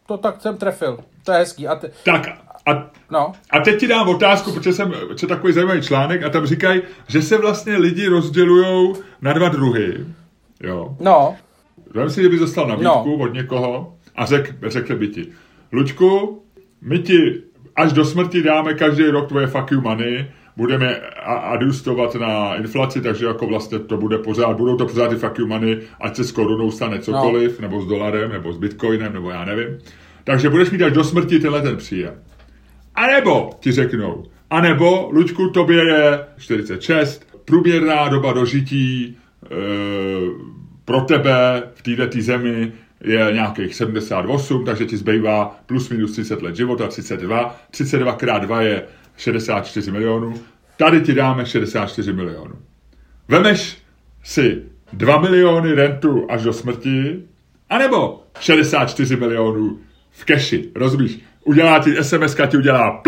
to 0.07 0.17
tak 0.17 0.41
jsem 0.41 0.57
trefil. 0.57 0.99
To 1.23 1.31
je 1.31 1.37
hezký. 1.37 1.67
A 1.67 1.75
te... 1.75 1.91
Tak 2.03 2.27
a, 2.67 2.91
no. 3.11 3.31
a 3.51 3.59
teď 3.59 3.79
ti 3.79 3.87
dám 3.87 4.09
otázku, 4.09 4.51
protože 4.51 4.73
jsem 4.73 4.93
četl 5.15 5.35
takový 5.35 5.53
zajímavý 5.53 5.81
článek 5.81 6.23
a 6.23 6.29
tam 6.29 6.45
říkají, 6.45 6.81
že 7.07 7.21
se 7.21 7.37
vlastně 7.37 7.77
lidi 7.77 8.07
rozdělují 8.07 8.93
na 9.21 9.33
dva 9.33 9.49
druhy. 9.49 10.05
Jo. 10.63 10.95
No. 10.99 11.35
Vem 11.93 12.09
si, 12.09 12.19
kdyby 12.19 12.39
dostal 12.39 12.67
nabídku 12.67 13.17
no. 13.17 13.23
od 13.23 13.33
někoho 13.33 13.95
a 14.15 14.25
řek, 14.25 14.55
řekl 14.67 14.95
by 14.95 15.07
ti, 15.07 15.27
Luďku, 15.71 16.43
my 16.81 16.99
ti 16.99 17.43
až 17.75 17.93
do 17.93 18.05
smrti 18.05 18.43
dáme 18.43 18.73
každý 18.73 19.03
rok 19.03 19.27
tvoje 19.27 19.47
fuck 19.47 19.71
you 19.71 19.81
money, 19.81 20.31
budeme 20.57 20.95
adjustovat 21.25 22.15
na 22.15 22.55
inflaci, 22.55 23.01
takže 23.01 23.25
jako 23.25 23.47
vlastně 23.47 23.79
to 23.79 23.97
bude 23.97 24.17
pořád, 24.17 24.57
budou 24.57 24.77
to 24.77 24.85
pořád 24.85 25.07
ty 25.07 25.15
fuck 25.15 25.39
you 25.39 25.47
money, 25.47 25.79
ať 26.01 26.15
se 26.15 26.23
s 26.23 26.31
korunou 26.31 26.71
stane 26.71 26.99
cokoliv, 26.99 27.59
no. 27.59 27.67
nebo 27.67 27.81
s 27.81 27.87
dolarem, 27.87 28.31
nebo 28.31 28.53
s 28.53 28.57
bitcoinem, 28.57 29.13
nebo 29.13 29.29
já 29.29 29.45
nevím. 29.45 29.77
Takže 30.23 30.49
budeš 30.49 30.71
mít 30.71 30.81
až 30.81 30.93
do 30.93 31.03
smrti 31.03 31.39
tenhle 31.39 31.61
ten 31.61 31.77
příjem. 31.77 32.13
A 32.95 33.07
nebo 33.07 33.49
ti 33.59 33.71
řeknou, 33.71 34.23
a 34.49 34.61
nebo, 34.61 35.09
Luďku, 35.11 35.49
tobě 35.49 35.77
je 35.77 36.19
46, 36.37 37.27
průměrná 37.45 38.09
doba 38.09 38.33
dožití 38.33 39.03
e, 39.05 39.47
pro 40.85 41.01
tebe 41.01 41.63
v 41.75 41.81
této 41.81 42.21
zemi 42.21 42.71
je 43.03 43.29
nějakých 43.33 43.75
78, 43.75 44.65
takže 44.65 44.85
ti 44.85 44.97
zbývá 44.97 45.59
plus 45.65 45.89
minus 45.89 46.11
30 46.11 46.41
let 46.41 46.55
života, 46.55 46.87
32. 46.87 47.55
32 47.71 48.13
krát 48.13 48.39
2 48.39 48.61
je 48.61 48.83
64 49.17 49.91
milionů, 49.91 50.33
tady 50.77 51.01
ti 51.01 51.13
dáme 51.13 51.45
64 51.45 52.13
milionů. 52.13 52.55
Vemeš 53.27 53.77
si 54.23 54.61
2 54.93 55.21
miliony 55.21 55.73
rentu 55.73 56.25
až 56.29 56.43
do 56.43 56.53
smrti, 56.53 57.23
anebo 57.69 58.23
64 58.39 59.15
milionů 59.15 59.79
v 60.11 60.25
keši, 60.25 60.71
rozumíš? 60.75 61.19
udělá 61.47 61.79
ti 61.79 61.95
SMS, 62.03 62.35
ti 62.47 62.57
udělá 62.57 63.01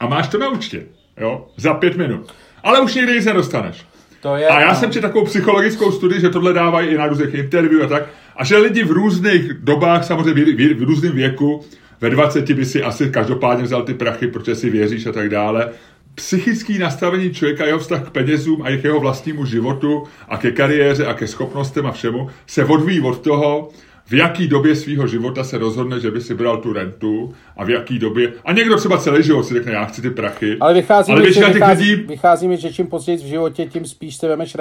a 0.00 0.06
máš 0.06 0.28
to 0.28 0.38
na 0.38 0.48
účtě, 0.48 0.86
jo, 1.20 1.46
za 1.56 1.74
pět 1.74 1.96
minut. 1.96 2.32
Ale 2.62 2.80
už 2.80 2.94
nikdy 2.94 3.12
nic 3.12 3.24
nedostaneš. 3.24 3.86
To 4.22 4.36
je, 4.36 4.48
a 4.48 4.60
já 4.60 4.68
no. 4.68 4.74
jsem 4.74 4.92
četl 4.92 5.06
takovou 5.06 5.24
psychologickou 5.24 5.92
studii, 5.92 6.20
že 6.20 6.28
tohle 6.28 6.52
dávají 6.52 6.88
i 6.88 6.96
na 6.96 7.06
různých 7.06 7.34
interview 7.34 7.82
a 7.82 7.86
tak, 7.86 8.02
a 8.36 8.44
že 8.44 8.56
lidi 8.56 8.84
v 8.84 8.90
různých 8.90 9.52
dobách, 9.52 10.04
samozřejmě 10.04 10.44
v, 10.44 10.56
v, 10.56 10.74
v 10.74 10.82
různém 10.82 11.12
věku, 11.12 11.64
ve 12.00 12.10
20 12.10 12.50
by 12.52 12.64
si 12.64 12.82
asi 12.82 13.10
každopádně 13.10 13.64
vzal 13.64 13.82
ty 13.82 13.94
prachy, 13.94 14.26
protože 14.26 14.54
si 14.54 14.70
věříš 14.70 15.06
a 15.06 15.12
tak 15.12 15.28
dále. 15.28 15.70
Psychický 16.14 16.78
nastavení 16.78 17.30
člověka, 17.34 17.66
jeho 17.66 17.78
vztah 17.78 18.06
k 18.06 18.10
penězům 18.10 18.62
a 18.62 18.76
k 18.76 18.84
jeho 18.84 19.00
vlastnímu 19.00 19.44
životu 19.46 20.04
a 20.28 20.36
ke 20.36 20.50
kariéře 20.50 21.06
a 21.06 21.14
ke 21.14 21.26
schopnostem 21.26 21.86
a 21.86 21.92
všemu 21.92 22.28
se 22.46 22.64
odvíjí 22.64 23.00
od 23.00 23.20
toho, 23.20 23.68
v 24.06 24.14
jaký 24.14 24.48
době 24.48 24.76
svého 24.76 25.06
života 25.06 25.44
se 25.44 25.58
rozhodne, 25.58 26.00
že 26.00 26.10
by 26.10 26.20
si 26.20 26.34
bral 26.34 26.56
tu 26.56 26.72
rentu 26.72 27.34
a 27.56 27.64
v 27.64 27.70
jaký 27.70 27.98
době. 27.98 28.32
A 28.44 28.52
někdo 28.52 28.76
třeba 28.76 28.98
celý 28.98 29.22
život 29.22 29.42
si 29.42 29.54
řekne, 29.54 29.72
já 29.72 29.84
chci 29.84 30.02
ty 30.02 30.10
prachy. 30.10 30.56
Ale 30.60 30.74
vychází, 30.74 31.12
Ale 31.12 31.22
mi, 31.22 31.32
že, 31.32 31.46
vychází, 31.46 31.94
lidí- 31.94 32.06
vychází 32.06 32.48
mi, 32.48 32.56
že 32.56 32.72
čím 32.72 32.86
později 32.86 33.18
v 33.18 33.20
životě, 33.20 33.66
tím 33.66 33.84
spíš 33.84 34.16
se 34.16 34.28
vemeš 34.28 34.56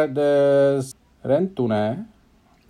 rentu, 1.23 1.67
ne? 1.67 2.05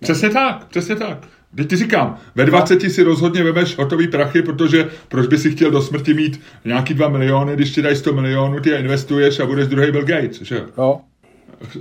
Přesně 0.00 0.30
tak, 0.30 0.66
přesně 0.66 0.96
tak. 0.96 1.26
Teď 1.56 1.68
ti 1.70 1.76
říkám, 1.76 2.18
ve 2.34 2.44
20 2.44 2.80
si 2.90 3.02
rozhodně 3.02 3.44
vemeš 3.44 3.78
hotový 3.78 4.08
prachy, 4.08 4.42
protože 4.42 4.88
proč 5.08 5.26
by 5.26 5.38
si 5.38 5.50
chtěl 5.50 5.70
do 5.70 5.82
smrti 5.82 6.14
mít 6.14 6.40
nějaký 6.64 6.94
2 6.94 7.08
miliony, 7.08 7.54
když 7.54 7.70
ti 7.70 7.82
dají 7.82 7.96
100 7.96 8.12
milionů, 8.12 8.60
ty 8.60 8.70
je 8.70 8.78
investuješ 8.78 9.40
a 9.40 9.46
budeš 9.46 9.66
druhý 9.66 9.90
Bill 9.92 10.04
Gates, 10.04 10.40
že 10.42 10.56
jo? 10.56 10.62
Jo. 10.78 11.00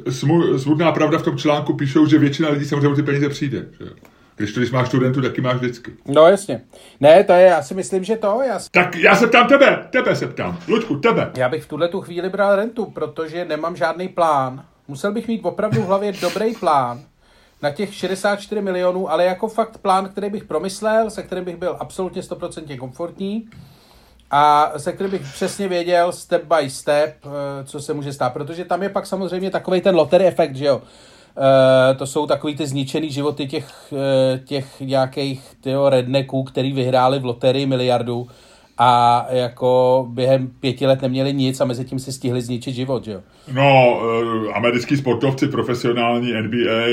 Smu- 0.09 0.57
Smutná 0.57 0.91
pravda 0.91 1.17
v 1.17 1.21
tom 1.23 1.38
článku 1.38 1.73
píšou, 1.73 2.05
že 2.05 2.17
většina 2.19 2.49
lidí 2.49 2.65
samozřejmě 2.65 2.88
o 2.88 2.95
ty 2.95 3.03
peníze 3.03 3.29
přijde, 3.29 3.65
že 3.79 3.85
jo? 3.85 3.91
Když 4.35 4.53
to, 4.53 4.59
když 4.59 4.71
máš 4.71 4.89
tu 4.89 4.99
rentu, 4.99 5.21
taky 5.21 5.41
máš 5.41 5.55
vždycky. 5.55 5.91
No 6.07 6.27
jasně. 6.27 6.61
Ne, 6.99 7.23
to 7.23 7.33
je, 7.33 7.41
já 7.45 7.61
si 7.61 7.73
myslím, 7.73 8.03
že 8.03 8.15
to, 8.15 8.39
já, 8.47 8.59
si- 8.59 8.69
Tak 8.71 8.95
já 8.95 9.15
se 9.15 9.27
ptám 9.27 9.47
tebe, 9.47 9.79
tebe 9.89 10.15
se 10.15 10.27
ptám. 10.27 10.59
Luďku, 10.67 10.95
tebe. 10.95 11.31
já 11.38 11.49
bych 11.49 11.63
v 11.63 11.67
tuhle 11.67 11.88
tu 11.88 12.01
chvíli 12.01 12.29
bral 12.29 12.55
rentu, 12.55 12.85
protože 12.85 13.45
nemám 13.45 13.75
žádný 13.75 14.07
plán. 14.07 14.63
Musel 14.88 15.11
bych 15.13 15.27
mít 15.27 15.39
opravdu 15.43 15.81
v 15.81 15.85
hlavě 15.85 16.13
dobrý 16.21 16.55
plán 16.55 16.99
na 17.62 17.72
těch 17.72 17.94
64 17.94 18.62
milionů, 18.62 19.12
ale 19.12 19.25
jako 19.25 19.48
fakt 19.48 19.78
plán, 19.78 20.10
který 20.10 20.30
bych 20.30 20.44
promyslel, 20.44 21.10
se 21.10 21.24
kterým 21.24 21.46
bych 21.46 21.58
byl 21.58 21.78
absolutně 21.80 22.22
100% 22.22 22.78
komfortní 22.78 23.50
a 24.32 24.74
se 24.78 24.92
kterým 24.92 25.12
bych 25.12 25.22
přesně 25.22 25.68
věděl 25.68 26.12
step 26.12 26.44
by 26.44 26.70
step, 26.70 27.16
eh, 27.25 27.63
co 27.63 27.80
se 27.80 27.94
může 27.94 28.13
stát, 28.13 28.34
protože 28.34 28.66
tam 28.66 28.84
je 28.84 28.89
pak 28.89 29.06
samozřejmě 29.06 29.51
takový 29.51 29.82
ten 29.82 29.96
lottery 29.96 30.25
efekt, 30.25 30.56
že 30.56 30.66
jo. 30.66 30.82
Eh, 31.38 31.96
to 31.96 32.08
jsou 32.08 32.28
takový 32.28 32.56
ty 32.56 32.68
zničený 32.68 33.12
životy 33.12 33.48
těch, 33.48 33.94
eh, 33.94 34.39
těch 34.39 34.80
nějakých 34.80 35.56
tyjo, 35.62 35.89
rednecků, 35.89 36.44
který 36.44 36.74
vyhráli 36.74 37.20
v 37.20 37.25
loterii 37.25 37.66
miliardu 37.66 38.28
a 38.81 39.25
jako 39.29 40.05
během 40.09 40.48
pěti 40.48 40.86
let 40.86 41.01
neměli 41.01 41.33
nic 41.33 41.62
a 41.62 41.65
mezi 41.65 41.86
tím 41.86 42.00
si 42.00 42.13
stihli 42.13 42.41
zničit 42.41 42.75
život, 42.75 43.05
že 43.05 43.12
jo. 43.12 43.21
No, 43.53 44.00
uh, 44.01 44.57
americký 44.57 44.98
sportovci, 44.98 45.48
profesionální 45.48 46.33
NBA, 46.33 46.86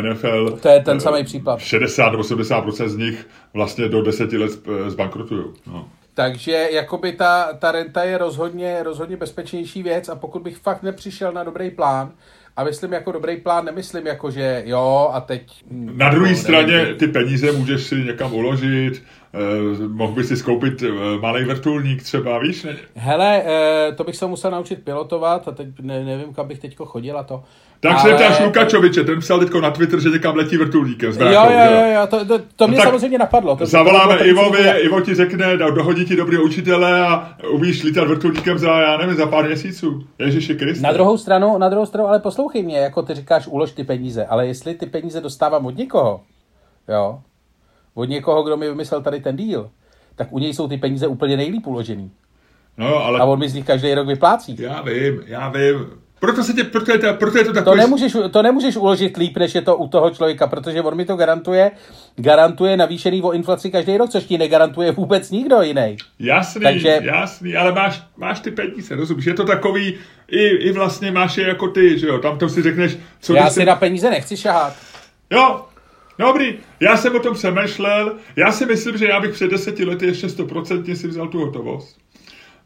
uh, 0.00 0.10
NFL. 0.10 0.58
To 0.62 0.68
je 0.68 0.80
ten 0.80 1.00
samý 1.00 1.24
případ. 1.24 1.58
60-80% 1.58 2.88
z 2.88 2.96
nich 2.96 3.28
vlastně 3.54 3.88
do 3.88 4.02
deseti 4.02 4.38
let 4.38 4.50
eh, 4.66 4.90
zbankrotují. 4.90 5.44
No. 5.66 5.88
Takže 6.14 6.68
jakoby 6.72 7.12
ta, 7.12 7.52
ta 7.52 7.72
renta 7.72 8.04
je 8.04 8.18
rozhodně, 8.18 8.82
rozhodně 8.82 9.16
bezpečnější 9.16 9.82
věc 9.82 10.08
a 10.08 10.14
pokud 10.14 10.42
bych 10.42 10.56
fakt 10.56 10.82
nepřišel 10.82 11.32
na 11.32 11.44
dobrý 11.44 11.70
plán, 11.70 12.12
a 12.56 12.64
myslím 12.64 12.92
jako 12.92 13.12
dobrý 13.12 13.36
plán, 13.36 13.64
nemyslím 13.64 14.06
jako, 14.06 14.30
že 14.30 14.62
jo 14.66 15.10
a 15.12 15.20
teď... 15.20 15.64
Na 15.70 16.10
druhé 16.10 16.30
no, 16.30 16.36
straně 16.36 16.72
nevím, 16.72 16.96
ty 16.96 17.08
peníze 17.08 17.52
můžeš 17.52 17.82
si 17.82 17.94
někam 17.94 18.34
uložit, 18.34 19.02
eh, 19.34 19.88
mohl 19.88 20.12
bys 20.12 20.28
si 20.28 20.36
skoupit 20.36 20.82
eh, 20.82 21.18
malý 21.20 21.44
vrtulník 21.44 22.02
třeba, 22.02 22.38
víš? 22.38 22.62
Ne? 22.62 22.76
Hele, 22.94 23.42
eh, 23.46 23.92
to 23.92 24.04
bych 24.04 24.16
se 24.16 24.26
musel 24.26 24.50
naučit 24.50 24.84
pilotovat 24.84 25.48
a 25.48 25.50
teď 25.50 25.68
ne, 25.80 26.04
nevím, 26.04 26.34
kam 26.34 26.48
bych 26.48 26.58
teďko 26.58 26.86
chodil 26.86 27.18
a 27.18 27.22
to. 27.22 27.44
Tak 27.80 28.00
se 28.00 28.14
ptáš 28.14 28.40
Lukačoviče, 28.40 29.04
ten 29.04 29.20
psal 29.20 29.38
teďko 29.38 29.60
na 29.60 29.70
Twitter, 29.70 30.00
že 30.00 30.08
někam 30.08 30.36
letí 30.36 30.56
vrtulníkem. 30.56 31.12
s 31.12 31.16
Jo, 31.16 31.22
bráchou, 31.24 31.52
jo, 31.52 31.58
jo, 31.70 31.92
jo, 32.00 32.06
to, 32.06 32.24
to, 32.24 32.44
to 32.56 32.68
mě 32.68 32.76
tak 32.76 32.86
samozřejmě 32.86 33.18
napadlo. 33.18 33.52
To, 33.52 33.58
to 33.58 33.66
Zavoláme 33.66 34.18
co 34.18 34.24
Ivovi, 34.24 34.60
mě- 34.62 34.78
Ivo 34.80 35.00
ti 35.00 35.14
řekne, 35.14 35.56
do- 35.56 35.70
dohodí 35.70 36.04
ti 36.04 36.16
dobrý 36.16 36.38
učitele 36.38 37.00
a 37.00 37.36
umíš 37.50 37.82
lítat 37.82 38.08
vrtulníkem 38.08 38.58
za, 38.58 38.80
já 38.80 38.96
nevím, 38.96 39.16
za 39.16 39.26
pár 39.26 39.46
měsíců. 39.46 40.02
Ježiši 40.18 40.54
Kriste. 40.54 40.82
Na 40.86 40.92
druhou 40.92 41.18
stranu, 41.18 41.58
na 41.58 41.68
druhou 41.68 41.86
stranu, 41.86 42.08
ale 42.08 42.18
poslouchej 42.20 42.62
mě, 42.62 42.78
jako 42.78 43.02
ty 43.02 43.14
říkáš, 43.14 43.46
ulož 43.46 43.70
ty 43.72 43.84
peníze, 43.84 44.26
ale 44.26 44.46
jestli 44.46 44.74
ty 44.74 44.86
peníze 44.86 45.20
dostávám 45.20 45.66
od 45.66 45.76
někoho, 45.76 46.20
jo, 46.88 47.18
od 47.94 48.04
někoho, 48.08 48.42
kdo 48.42 48.56
mi 48.56 48.68
vymyslel 48.68 49.02
tady 49.02 49.20
ten 49.20 49.36
díl, 49.36 49.70
tak 50.16 50.28
u 50.30 50.38
něj 50.38 50.54
jsou 50.54 50.68
ty 50.68 50.76
peníze 50.78 51.06
úplně 51.06 51.36
nejlíp 51.36 51.66
uložený. 51.66 52.10
No, 52.78 52.96
ale 52.96 53.20
A 53.20 53.24
on 53.24 53.38
mi 53.38 53.48
z 53.48 53.54
nich 53.54 53.66
každý 53.66 53.94
rok 53.94 54.06
vyplácí. 54.06 54.56
já 54.60 54.82
vím, 54.82 55.22
já 55.26 55.48
vím. 55.48 55.86
Proto, 56.26 56.42
se 56.44 56.52
tě, 56.52 56.64
proto, 56.64 56.92
je 56.92 56.98
to, 56.98 57.14
proto 57.14 57.38
je 57.38 57.44
to 57.44 57.50
To 57.50 57.54
takový... 57.54 57.78
nemůžeš, 57.78 58.16
to 58.30 58.42
nemůžeš 58.42 58.76
uložit 58.76 59.16
líp, 59.16 59.36
než 59.36 59.54
je 59.54 59.62
to 59.62 59.76
u 59.76 59.88
toho 59.88 60.10
člověka, 60.10 60.46
protože 60.46 60.82
on 60.82 60.96
mi 60.96 61.04
to 61.04 61.16
garantuje, 61.16 61.70
garantuje 62.16 62.76
navýšený 62.76 63.22
o 63.22 63.32
inflaci 63.32 63.70
každý 63.70 63.96
rok, 63.96 64.10
což 64.10 64.24
ti 64.24 64.38
negarantuje 64.38 64.92
vůbec 64.92 65.30
nikdo 65.30 65.62
jiný. 65.62 65.96
Jasný, 66.18 66.62
Takže- 66.62 67.00
jasný, 67.02 67.56
ale 67.56 67.72
máš, 67.72 68.02
máš 68.16 68.40
ty 68.40 68.50
peníze, 68.50 68.94
rozumíš? 68.96 69.24
Je 69.24 69.34
to 69.34 69.44
takový, 69.44 69.94
i, 70.28 70.46
i 70.46 70.72
vlastně 70.72 71.10
máš 71.12 71.36
je 71.36 71.48
jako 71.48 71.68
ty, 71.68 71.98
že 71.98 72.06
jo? 72.06 72.18
Tam 72.18 72.38
to 72.38 72.48
si 72.48 72.62
řekneš, 72.62 72.96
co 73.20 73.34
Já 73.34 73.50
si 73.50 73.64
na 73.64 73.76
peníze 73.76 74.10
nechci 74.10 74.36
šahat. 74.36 74.72
Jo, 75.30 75.64
dobrý, 76.18 76.54
já 76.80 76.96
jsem 76.96 77.16
o 77.16 77.18
tom 77.18 77.34
přemýšlel, 77.34 78.16
já 78.36 78.52
si 78.52 78.66
myslím, 78.66 78.96
že 78.96 79.06
já 79.06 79.20
bych 79.20 79.32
před 79.32 79.50
deseti 79.50 79.84
lety 79.84 80.06
ještě 80.06 80.28
stoprocentně 80.28 80.96
si 80.96 81.08
vzal 81.08 81.28
tu 81.28 81.38
hotovost. 81.38 81.96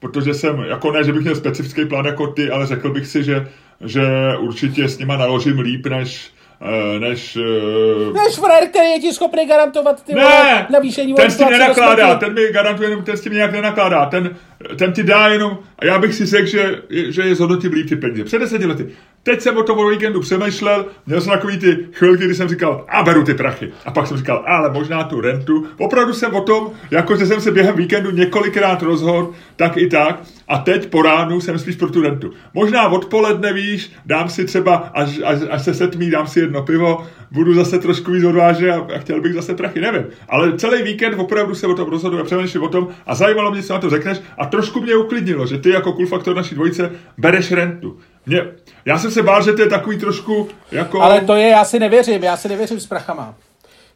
Protože 0.00 0.34
jsem, 0.34 0.60
jako 0.60 0.92
ne, 0.92 1.04
že 1.04 1.12
bych 1.12 1.22
měl 1.22 1.36
specifický 1.36 1.84
plán 1.84 2.06
jako 2.06 2.26
ty, 2.26 2.50
ale 2.50 2.66
řekl 2.66 2.90
bych 2.90 3.06
si, 3.06 3.24
že, 3.24 3.48
že 3.84 4.02
určitě 4.38 4.88
s 4.88 4.98
nima 4.98 5.16
naložím 5.16 5.58
líp, 5.58 5.86
než, 5.86 6.30
eh, 6.60 6.98
než 6.98 7.36
eh, 7.36 8.12
Než 8.12 8.36
frajer, 8.36 8.68
který 8.68 8.90
je 8.90 9.00
ti 9.00 9.12
schopný 9.12 9.46
garantovat 9.46 10.04
ty 10.04 10.14
Ne, 10.14 10.66
navýšení 10.70 11.14
ten 11.14 11.30
s 11.30 11.36
tím 11.36 11.50
nenakládá, 11.50 12.14
ten 12.14 12.34
mi 12.34 12.48
garantuje, 12.52 12.90
jenom 12.90 13.04
ten 13.04 13.16
s 13.16 13.20
tím 13.20 13.32
nějak 13.32 13.52
nenakládá, 13.52 14.06
ten, 14.06 14.36
ten 14.78 14.92
ti 14.92 15.02
dá 15.02 15.28
jenom, 15.28 15.58
a 15.78 15.84
já 15.84 15.98
bych 15.98 16.14
si 16.14 16.26
řekl, 16.26 16.46
že, 16.46 16.82
že 16.90 17.22
je 17.22 17.34
zhodnotím 17.34 17.72
líp 17.72 17.88
ty 17.88 17.96
peníze. 17.96 18.24
Před 18.24 18.38
deseti 18.38 18.66
lety. 18.66 18.88
Teď 19.22 19.40
jsem 19.40 19.56
o 19.56 19.62
tom 19.62 19.90
víkendu 19.90 20.20
přemýšlel, 20.20 20.86
měl 21.06 21.20
jsem 21.20 21.32
takový 21.32 21.58
ty 21.58 21.78
chvilky, 21.92 22.24
kdy 22.24 22.34
jsem 22.34 22.48
říkal, 22.48 22.84
a 22.88 23.02
beru 23.02 23.24
ty 23.24 23.34
prachy. 23.34 23.72
A 23.84 23.90
pak 23.90 24.06
jsem 24.06 24.16
říkal, 24.16 24.44
ale 24.46 24.70
možná 24.70 25.04
tu 25.04 25.20
rentu. 25.20 25.66
Opravdu 25.78 26.12
jsem 26.12 26.34
o 26.34 26.40
tom, 26.40 26.70
jako 26.90 27.16
že 27.16 27.26
jsem 27.26 27.40
se 27.40 27.50
během 27.50 27.76
víkendu 27.76 28.10
několikrát 28.10 28.82
rozhodl, 28.82 29.30
tak 29.56 29.76
i 29.76 29.86
tak. 29.86 30.22
A 30.48 30.58
teď 30.58 30.90
po 30.90 31.02
ránu 31.02 31.40
jsem 31.40 31.58
spíš 31.58 31.76
pro 31.76 31.88
tu 31.88 32.02
rentu. 32.02 32.30
Možná 32.54 32.88
odpoledne 32.88 33.52
víš, 33.52 33.92
dám 34.06 34.28
si 34.28 34.44
třeba, 34.44 34.74
až, 34.74 35.20
až, 35.24 35.38
až 35.50 35.62
se 35.62 35.74
setmí, 35.74 36.10
dám 36.10 36.26
si 36.26 36.40
jedno 36.40 36.62
pivo, 36.62 37.06
budu 37.30 37.54
zase 37.54 37.78
trošku 37.78 38.12
víc 38.12 38.24
a, 38.24 38.86
a 38.94 38.98
chtěl 38.98 39.20
bych 39.20 39.34
zase 39.34 39.54
prachy, 39.54 39.80
nevím. 39.80 40.04
Ale 40.28 40.58
celý 40.58 40.82
víkend 40.82 41.14
opravdu 41.18 41.54
se 41.54 41.66
o 41.66 41.74
tom 41.74 41.88
rozhoduji 41.88 42.20
a 42.20 42.24
přemýšlím 42.24 42.62
o 42.62 42.68
tom 42.68 42.88
a 43.06 43.14
zajímalo 43.14 43.50
mě, 43.50 43.62
co 43.62 43.72
na 43.72 43.78
to 43.78 43.90
řekneš 43.90 44.20
a 44.38 44.46
trošku 44.46 44.80
mě 44.80 44.96
uklidnilo, 44.96 45.46
že 45.46 45.58
ty 45.58 45.70
jako 45.70 45.92
cool 45.92 46.06
faktor 46.06 46.36
naší 46.36 46.54
dvojice 46.54 46.92
bereš 47.18 47.52
rentu. 47.52 47.98
Mě, 48.26 48.42
já 48.84 48.98
jsem 48.98 49.10
se 49.10 49.22
bál, 49.22 49.42
že 49.42 49.52
to 49.52 49.62
je 49.62 49.68
takový 49.68 49.98
trošku 49.98 50.48
jako... 50.72 51.02
Ale 51.02 51.20
to 51.20 51.34
je, 51.36 51.48
já 51.48 51.64
si 51.64 51.78
nevěřím, 51.78 52.22
já 52.24 52.36
si 52.36 52.48
nevěřím 52.48 52.80
s 52.80 52.86
prachama. 52.86 53.34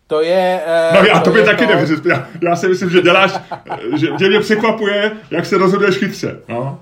To 0.07 0.21
je... 0.21 0.63
eh, 0.67 0.91
No 0.95 1.05
já 1.07 1.21
to 1.21 1.37
je 1.37 1.45
taky 1.45 1.67
to- 1.67 1.71
nevěřím. 1.73 2.01
Já, 2.05 2.29
já 2.43 2.57
si 2.57 2.69
myslím, 2.69 2.91
že 2.91 3.03
děláš, 3.03 3.33
že, 3.97 4.07
že 4.19 4.29
mě 4.29 4.41
překvapuje, 4.41 5.13
jak 5.31 5.47
se 5.47 5.59
rozhoduješ 5.59 5.97
chytře. 5.97 6.41
No. 6.49 6.81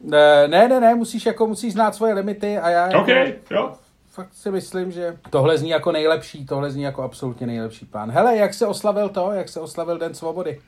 Ne, 0.00 0.48
ne, 0.48 0.68
ne, 0.68 0.80
ne, 0.80 0.94
musíš 0.94 1.26
jako, 1.26 1.46
musíš 1.46 1.72
znát 1.72 1.94
svoje 1.94 2.14
limity 2.14 2.58
a 2.58 2.70
já 2.70 2.86
jako, 2.86 3.00
OK, 3.00 3.08
jo. 3.50 3.72
fakt 4.12 4.28
si 4.34 4.50
myslím, 4.50 4.92
že 4.92 5.16
tohle 5.30 5.58
zní 5.58 5.70
jako 5.70 5.92
nejlepší, 5.92 6.46
tohle 6.46 6.70
zní 6.70 6.82
jako 6.82 7.02
absolutně 7.02 7.46
nejlepší 7.46 7.86
plán. 7.86 8.10
Hele, 8.10 8.36
jak 8.36 8.54
se 8.54 8.66
oslavil 8.66 9.08
to, 9.08 9.30
jak 9.32 9.48
se 9.48 9.60
oslavil 9.60 9.98
Den 9.98 10.14
svobody? 10.14 10.60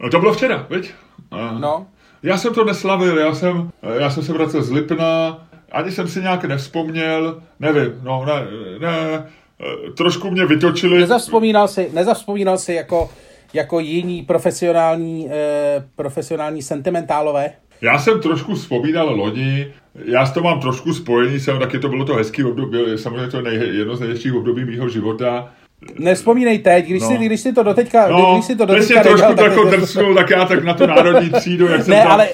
No 0.00 0.10
to 0.10 0.20
bylo 0.20 0.32
včera, 0.32 0.66
viď? 0.70 0.94
A- 1.30 1.52
No, 1.58 1.86
Já 2.24 2.38
jsem 2.38 2.54
to 2.54 2.64
neslavil, 2.64 3.18
já 3.18 3.34
jsem, 3.34 3.70
já 3.98 4.10
jsem 4.10 4.22
se 4.22 4.32
vracel 4.32 4.62
z 4.62 4.70
Lipna, 4.70 5.38
ani 5.72 5.90
jsem 5.90 6.08
si 6.08 6.20
nějak 6.20 6.44
nevzpomněl, 6.44 7.42
nevím, 7.60 7.92
no 8.02 8.24
ne, 8.24 8.46
ne, 8.78 9.26
trošku 9.96 10.30
mě 10.30 10.46
vytočili. 10.46 10.98
nezavzpomínal 10.98 11.68
si, 11.68 11.90
nezavzpomínal 11.92 12.58
si 12.58 12.74
jako, 12.74 13.10
jako 13.54 13.80
jiní 13.80 14.22
profesionální, 14.22 15.28
eh, 15.30 15.84
profesionální 15.96 16.62
sentimentálové? 16.62 17.52
Já 17.80 17.98
jsem 17.98 18.20
trošku 18.20 18.54
vzpomínal 18.54 19.16
loni, 19.16 19.72
já 20.04 20.26
s 20.26 20.32
to 20.32 20.42
mám 20.42 20.60
trošku 20.60 20.94
spojený, 20.94 21.40
jsem, 21.40 21.58
taky 21.58 21.78
to 21.78 21.88
bylo 21.88 22.04
to 22.04 22.14
hezký 22.14 22.44
období, 22.44 22.78
samozřejmě 22.96 23.28
to 23.28 23.36
je 23.36 23.42
nej, 23.42 23.76
jedno 23.78 23.96
z 23.96 24.00
nejhezčích 24.00 24.34
období 24.34 24.64
mého 24.64 24.88
života. 24.88 25.52
Nespomínej 25.98 26.58
teď, 26.58 26.86
když, 26.86 27.02
No. 27.02 27.08
si, 27.08 27.16
když 27.16 27.40
si 27.40 27.52
to 27.52 27.62
doteďka, 27.62 28.08
No, 28.08 28.32
když 28.34 28.44
si 28.44 28.56
to 28.56 28.66
teď 28.66 28.76
doteďka 28.76 29.02
jsi 29.02 29.08
trošku 29.08 29.34
tak 29.34 29.50
jako 29.50 29.64
drcnul, 29.64 30.14
tak 30.14 30.30
já 30.30 30.44
tak 30.44 30.64
na 30.64 30.74
tu 30.74 30.86
národní 30.86 31.30
třídu, 31.30 31.66
jak 31.66 31.82
jsem 31.82 31.90
Ne, 31.94 32.02
tam, 32.02 32.12
ale, 32.12 32.28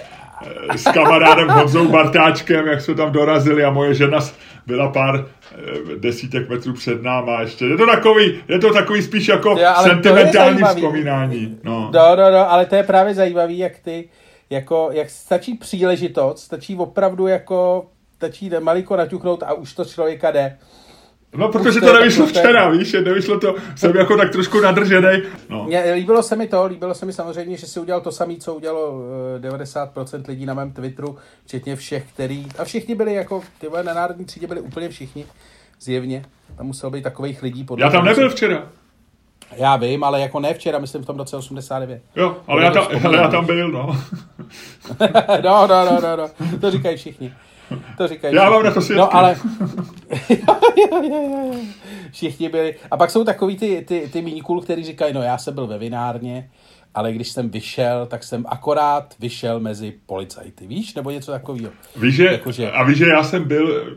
eh, 0.75 0.79
s 0.79 0.85
kamarádem 0.85 1.49
Honzou 1.49 1.89
Bartáčkem, 1.89 2.67
jak 2.67 2.81
jsme 2.81 2.95
tam 2.95 3.13
dorazili 3.13 3.65
a 3.65 3.71
moje 3.71 3.95
žena 3.95 4.19
byla 4.67 4.89
pár 4.89 5.27
eh, 5.53 5.57
desítek 5.99 6.49
metrů 6.49 6.73
před 6.73 7.03
náma 7.03 7.41
ještě. 7.41 7.65
Je 7.65 7.77
to 7.77 7.87
takový, 7.87 8.35
je 8.49 8.59
to 8.59 8.73
takový 8.73 9.03
spíš 9.03 9.29
jako 9.29 9.51
Jo, 9.51 9.69
sentimentální 9.83 10.63
vzpomínání. 10.63 11.59
No. 11.65 11.91
No, 11.95 12.17
no, 12.17 12.31
no, 12.31 12.53
ale 12.53 12.67
to 12.67 12.75
je 12.75 12.83
právě 12.83 13.15
zajímavý, 13.15 13.59
jak 13.59 13.79
ty, 13.79 14.09
jako, 14.51 14.89
jak 14.93 15.11
stačí 15.11 15.55
příležitost, 15.55 16.39
stačí 16.43 16.77
opravdu 16.77 17.27
jako, 17.27 17.87
stačí 18.17 18.51
malinko 18.61 18.97
naťuknout 18.97 19.43
a 19.43 19.53
už 19.53 19.73
to 19.75 19.85
člověka 19.85 20.31
jde. 20.31 20.57
No, 21.37 21.49
protože 21.49 21.81
to 21.81 21.93
nevyšlo 21.93 22.27
včera, 22.27 22.71
víš, 22.71 22.93
nevyšlo 22.93 23.41
to, 23.41 23.55
jsem 23.77 23.97
jako 23.97 24.17
tak 24.17 24.33
trošku 24.33 24.61
nadržený. 24.61 25.23
No. 25.49 25.65
Mně 25.65 25.93
líbilo 25.95 26.23
se 26.23 26.37
mi 26.37 26.47
to, 26.47 26.67
líbilo 26.67 26.95
se 26.95 27.07
mi 27.07 27.13
samozřejmě, 27.13 27.57
že 27.57 27.67
si 27.67 27.81
udělal 27.81 28.01
to 28.01 28.13
samé, 28.13 28.37
co 28.37 28.55
udělalo 28.55 29.03
eh, 29.37 29.51
90% 29.51 30.23
lidí 30.29 30.47
na 30.47 30.55
mém 30.55 30.73
Twitteru, 30.73 31.19
včetně 31.45 31.77
všech, 31.77 32.05
který, 32.15 32.47
a 32.59 32.65
všichni 32.65 32.95
byli 32.95 33.15
jako, 33.15 33.43
ty 33.61 33.69
vole, 33.69 33.83
na 33.83 33.95
národní 33.95 34.25
třídě 34.25 34.47
byli 34.47 34.61
úplně 34.61 34.89
všichni, 34.89 35.27
zjevně. 35.81 36.25
Tam 36.57 36.67
muselo 36.67 36.91
být 36.91 37.03
takových 37.03 37.43
lidí. 37.43 37.65
Podle 37.65 37.87
Já 37.87 37.91
tam 37.91 38.05
nebyl 38.05 38.31
včera. 38.31 38.69
Já 39.57 39.77
vím, 39.77 40.05
ale 40.05 40.21
jako 40.21 40.41
ne 40.41 40.55
včera, 40.55 40.79
myslím 40.79 41.03
v 41.03 41.07
tom 41.07 41.19
roce 41.19 41.37
89. 41.37 42.03
Jo, 42.17 42.37
ale 42.47 42.65
já 42.65 42.71
tam, 42.71 42.87
ale 43.05 43.17
já 43.17 43.29
tam 43.29 43.47
byl, 43.47 43.69
no. 43.69 43.87
no, 45.45 45.67
no, 45.67 45.85
no, 45.85 46.01
no, 46.01 46.17
no, 46.17 46.31
to 46.61 46.71
říkají 46.71 46.97
všichni. 46.97 47.33
To 47.97 48.09
říkají 48.09 48.35
Já 48.35 48.51
mám 48.51 48.63
na 48.63 48.71
to 48.71 48.81
svědky. 48.81 48.99
No, 49.01 49.17
ale... 49.17 49.37
všichni 52.13 52.49
byli. 52.49 52.75
A 52.91 52.97
pak 52.97 53.11
jsou 53.11 53.25
takový 53.25 53.57
ty, 53.57 53.85
ty, 53.89 54.09
ty 54.13 54.23
míníkul, 54.23 54.61
který 54.63 54.85
říkají, 54.85 55.15
no 55.15 55.23
já 55.23 55.39
jsem 55.39 55.55
byl 55.55 55.67
ve 55.67 55.79
vinárně, 55.79 56.51
ale 56.95 57.13
když 57.13 57.29
jsem 57.29 57.51
vyšel, 57.51 58.07
tak 58.07 58.25
jsem 58.25 58.45
akorát 58.49 59.15
vyšel 59.21 59.61
mezi 59.61 59.95
policajty, 60.07 60.67
víš? 60.67 60.95
Nebo 60.95 61.11
něco 61.11 61.33
takového. 61.33 61.71
Víš, 61.97 62.15
že, 62.15 62.25
Jakože- 62.27 62.71
a 62.71 62.85
víš, 62.85 62.99
že 62.99 63.07
já 63.07 63.25
jsem 63.25 63.45
byl, 63.49 63.97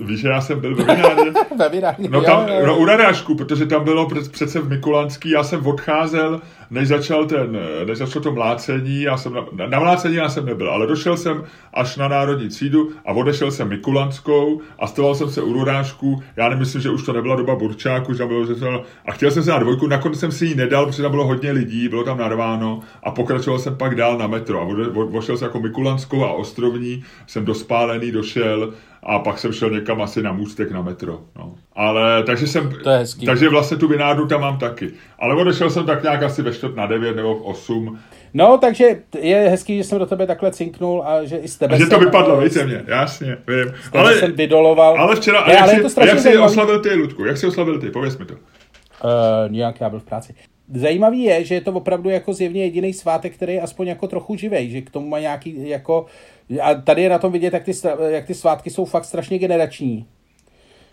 víš, 0.00 0.20
že 0.20 0.28
já 0.28 0.40
jsem 0.40 0.60
byl 0.60 0.76
ve 0.76 0.94
vinárně? 0.94 1.30
ve 1.58 1.68
vinárně, 1.68 2.08
No 2.08 2.22
tam, 2.22 2.48
jo, 2.48 2.54
jo. 2.54 2.66
no 2.66 2.78
u 2.78 2.84
narážku, 2.84 3.34
protože 3.34 3.66
tam 3.66 3.84
bylo 3.84 4.08
přece 4.32 4.60
v 4.60 4.68
Mikulanský, 4.68 5.30
já 5.30 5.44
jsem 5.44 5.66
odcházel, 5.66 6.40
než 6.70 6.88
začal 6.88 7.26
ten, 7.26 7.58
než 7.84 7.98
začalo 7.98 8.22
to 8.22 8.32
mlácení, 8.32 9.02
já 9.02 9.16
jsem, 9.16 9.34
na, 9.34 9.66
na 9.66 9.78
mlácení 9.78 10.14
já 10.14 10.28
jsem 10.28 10.46
nebyl, 10.46 10.70
ale 10.70 10.86
došel 10.86 11.16
jsem 11.16 11.44
až 11.74 11.96
na 11.96 12.08
národní 12.08 12.48
třídu 12.48 12.90
a 13.06 13.12
odešel 13.12 13.50
jsem 13.50 13.68
Mikulanskou 13.68 14.60
a 14.78 14.86
stával 14.86 15.14
jsem 15.14 15.30
se 15.30 15.42
u 15.42 15.52
Rurážku, 15.52 16.22
já 16.36 16.48
nemyslím, 16.48 16.82
že 16.82 16.90
už 16.90 17.02
to 17.02 17.12
nebyla 17.12 17.36
doba 17.36 17.54
Burčáku, 17.54 18.14
že 18.14 18.26
bylo, 18.26 18.46
že 18.46 18.54
to, 18.54 18.82
a 19.06 19.12
chtěl 19.12 19.30
jsem 19.30 19.42
se 19.42 19.50
na 19.50 19.58
dvojku, 19.58 19.86
nakonec 19.86 20.20
jsem 20.20 20.32
si 20.32 20.46
ji 20.46 20.54
nedal, 20.54 20.86
protože 20.86 21.02
tam 21.02 21.10
bylo 21.10 21.26
hodně 21.26 21.52
lidí, 21.52 21.88
bylo 21.88 22.04
tam 22.04 22.18
narváno 22.18 22.80
a 23.02 23.10
pokračoval 23.10 23.58
jsem 23.58 23.76
pak 23.76 23.94
dál 23.94 24.18
na 24.18 24.26
metro 24.26 24.60
a 24.60 24.64
vošel 25.04 25.36
jsem 25.36 25.46
jako 25.46 25.60
Mikulanskou 25.60 26.24
a 26.24 26.32
Ostrovní, 26.32 27.04
jsem 27.26 27.44
dospálený, 27.44 28.12
došel 28.12 28.72
a 29.02 29.18
pak 29.18 29.38
jsem 29.38 29.52
šel 29.52 29.70
někam 29.70 30.02
asi 30.02 30.22
na 30.22 30.32
můstek 30.32 30.70
na 30.70 30.82
metro. 30.82 31.20
No. 31.36 31.54
Ale 31.72 32.22
takže 32.22 32.46
jsem, 32.46 32.72
takže 33.26 33.48
vlastně 33.48 33.76
tu 33.76 33.88
vinárnu 33.88 34.26
tam 34.26 34.40
mám 34.40 34.58
taky. 34.58 34.90
Ale 35.18 35.34
odešel 35.34 35.70
jsem 35.70 35.86
tak 35.86 36.02
nějak 36.02 36.22
asi 36.22 36.42
ve 36.42 36.52
čtvrt 36.56 36.76
na 36.76 36.86
devět 36.86 37.16
nebo 37.16 37.34
v 37.34 37.42
osm. 37.42 37.98
No, 38.34 38.58
takže 38.58 39.02
je 39.20 39.36
hezký, 39.36 39.76
že 39.76 39.84
jsem 39.84 39.98
do 39.98 40.06
tebe 40.06 40.26
takhle 40.26 40.52
cinknul 40.52 41.02
a 41.06 41.24
že 41.24 41.36
i 41.36 41.48
z 41.48 41.56
tebe 41.56 41.74
A 41.74 41.78
že 41.78 41.86
to 41.86 41.98
vypadlo, 41.98 42.40
víte 42.40 42.66
mě, 42.66 42.84
jasně, 42.86 43.38
vím. 43.48 43.74
Ale, 43.92 44.14
jsem 44.14 44.32
vydoloval. 44.32 45.00
ale 45.00 45.16
včera, 45.16 45.44
ne, 45.46 45.52
jak, 45.52 45.62
ale 45.62 45.74
jsi, 45.74 45.94
to 45.94 46.04
jak 46.04 46.18
jsi 46.18 46.38
oslavil 46.38 46.80
ty, 46.80 46.94
Ludku? 46.94 47.24
Jak 47.24 47.36
jsi 47.36 47.46
oslavil 47.46 47.80
ty? 47.80 47.90
Pověz 47.90 48.18
mi 48.18 48.24
to. 48.24 48.34
Uh, 48.34 48.40
nějak 49.48 49.80
já 49.80 49.90
byl 49.90 50.00
v 50.00 50.04
práci. 50.04 50.34
Zajímavý 50.74 51.22
je, 51.22 51.44
že 51.44 51.54
je 51.54 51.60
to 51.60 51.72
opravdu 51.72 52.10
jako 52.10 52.32
zjevně 52.32 52.64
jediný 52.64 52.92
svátek, 52.92 53.34
který 53.34 53.54
je 53.54 53.60
aspoň 53.60 53.86
jako 53.86 54.06
trochu 54.06 54.36
živej, 54.36 54.70
že 54.70 54.80
k 54.80 54.90
tomu 54.90 55.08
má 55.08 55.18
nějaký 55.18 55.68
jako... 55.68 56.06
A 56.62 56.74
tady 56.74 57.02
je 57.02 57.08
na 57.08 57.18
tom 57.18 57.32
vidět, 57.32 57.54
jak 57.54 57.64
ty, 57.64 57.72
jak 58.08 58.26
ty 58.26 58.34
svátky 58.34 58.70
jsou 58.70 58.84
fakt 58.84 59.04
strašně 59.04 59.38
generační. 59.38 60.06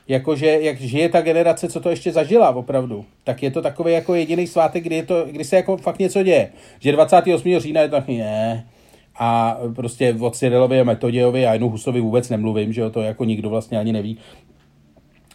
Jakože, 0.07 0.47
jak 0.47 0.81
žije 0.81 1.09
ta 1.09 1.21
generace, 1.21 1.67
co 1.67 1.79
to 1.79 1.89
ještě 1.89 2.11
zažila 2.11 2.49
opravdu, 2.49 3.05
tak 3.23 3.43
je 3.43 3.51
to 3.51 3.61
takový 3.61 3.93
jako 3.93 4.15
jediný 4.15 4.47
svátek, 4.47 4.83
kdy, 4.83 4.95
je 4.95 5.03
to, 5.03 5.25
kdy 5.31 5.43
se 5.43 5.55
jako 5.55 5.77
fakt 5.77 5.99
něco 5.99 6.23
děje. 6.23 6.49
Že 6.79 6.91
28. 6.91 7.59
října 7.59 7.81
je 7.81 7.87
to 7.87 7.95
taky 7.95 8.17
ne. 8.17 8.67
A 9.19 9.57
prostě 9.75 10.15
od 10.19 10.35
Cyrilovi 10.35 10.79
a 10.79 10.83
Metodějovi 10.83 11.45
a 11.45 11.53
Janu 11.53 11.69
Husovi 11.69 12.01
vůbec 12.01 12.29
nemluvím, 12.29 12.73
že 12.73 12.81
jo, 12.81 12.89
to 12.89 13.01
jako 13.01 13.23
nikdo 13.23 13.49
vlastně 13.49 13.79
ani 13.79 13.93
neví. 13.93 14.17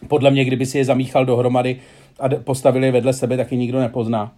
Podle 0.07 0.31
mě, 0.31 0.45
kdyby 0.45 0.65
si 0.65 0.77
je 0.77 0.85
zamíchal 0.85 1.25
dohromady 1.25 1.79
a 2.19 2.29
postavili 2.29 2.85
je 2.85 2.91
vedle 2.91 3.13
sebe, 3.13 3.37
taky 3.37 3.57
nikdo 3.57 3.79
nepozná 3.79 4.35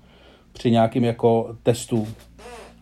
při 0.54 0.72
nějakým 0.72 1.04
jako 1.04 1.56
testu. 1.63 2.08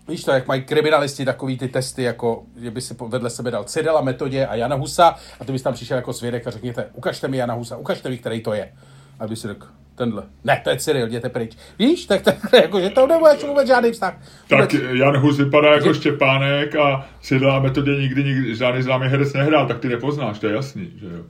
Víš 0.10 0.24
to, 0.24 0.32
jak 0.32 0.48
mají 0.48 0.62
kriminalisti 0.62 1.26
takový 1.26 1.58
ty 1.58 1.67
testy, 1.67 2.04
jako 2.04 2.43
že 2.56 2.72
by 2.72 2.82
si 2.82 2.95
vedle 3.08 3.30
sebe 3.30 3.52
dal 3.52 3.63
Cyrila, 3.63 4.02
Metodě 4.02 4.45
a 4.45 4.56
Jana 4.56 4.76
Husa 4.76 5.15
a 5.39 5.45
ty 5.45 5.52
bys 5.52 5.62
tam 5.62 5.74
přišel 5.74 5.98
jako 5.98 6.13
svědek 6.13 6.48
a 6.48 6.52
řekněte, 6.52 6.86
ukažte 6.93 7.28
mi 7.28 7.38
Jana 7.38 7.54
Husa, 7.54 7.78
ukažte 7.78 8.10
mi, 8.10 8.17
který 8.17 8.41
to 8.41 8.54
je. 8.54 8.72
A 9.19 9.28
by 9.28 9.36
si 9.36 9.48
řekl, 9.48 9.67
tenhle. 9.95 10.24
Ne, 10.43 10.62
to 10.63 10.69
je 10.69 10.78
Cyril, 10.78 11.08
jděte 11.08 11.30
pryč. 11.30 11.58
Víš, 11.80 12.06
tak, 12.06 12.22
tak 12.22 12.36
jako, 12.54 12.82
že 12.82 12.89
to 12.89 13.08
nebudeš 13.08 13.43
vůbec 13.43 13.67
žádný 13.67 13.91
vztah. 13.91 14.17
Tak 14.50 14.74
Vůbec. 14.74 15.00
Jan 15.00 15.17
Hus 15.17 15.38
vypadá 15.38 15.74
jako 15.74 15.93
Štěpánek 15.93 16.76
a 16.76 17.08
Sidla 17.22 17.60
metodě 17.60 17.91
nikdy, 17.91 18.24
nikdy 18.24 18.56
žádný 18.56 18.82
známý 18.82 19.08
herec 19.08 19.34
nehrál, 19.34 19.67
tak 19.67 19.80
ty 19.80 19.89
nepoznáš, 19.89 20.39
to 20.39 20.48
je 20.48 20.54
jasný, 20.54 20.91
že 20.95 21.06
jo. 21.06 21.24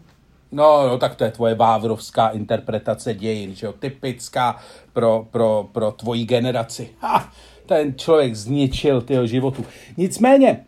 No, 0.51 0.87
no, 0.87 0.97
tak 0.97 1.15
to 1.15 1.23
je 1.23 1.31
tvoje 1.31 1.55
vávrovská 1.55 2.27
interpretace 2.27 3.13
dějin, 3.13 3.55
že 3.55 3.65
jo, 3.65 3.73
typická 3.73 4.55
pro, 4.93 5.27
pro, 5.31 5.69
pro 5.71 5.91
tvoji 5.91 6.25
generaci. 6.25 6.89
Ha, 6.99 7.31
ten 7.69 7.93
člověk 7.97 8.35
zničil 8.35 9.01
tyho 9.01 9.27
životu. 9.27 9.65
Nicméně, 9.97 10.59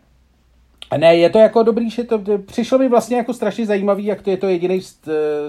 ne, 0.98 1.16
je 1.16 1.30
to 1.30 1.38
jako 1.38 1.62
dobrý, 1.62 1.90
že 1.90 2.04
to 2.04 2.20
přišlo 2.46 2.78
mi 2.78 2.88
vlastně 2.88 3.16
jako 3.16 3.34
strašně 3.34 3.66
zajímavý, 3.66 4.04
jak 4.04 4.22
to 4.22 4.30
je 4.30 4.36
to 4.36 4.48
jediný 4.48 4.80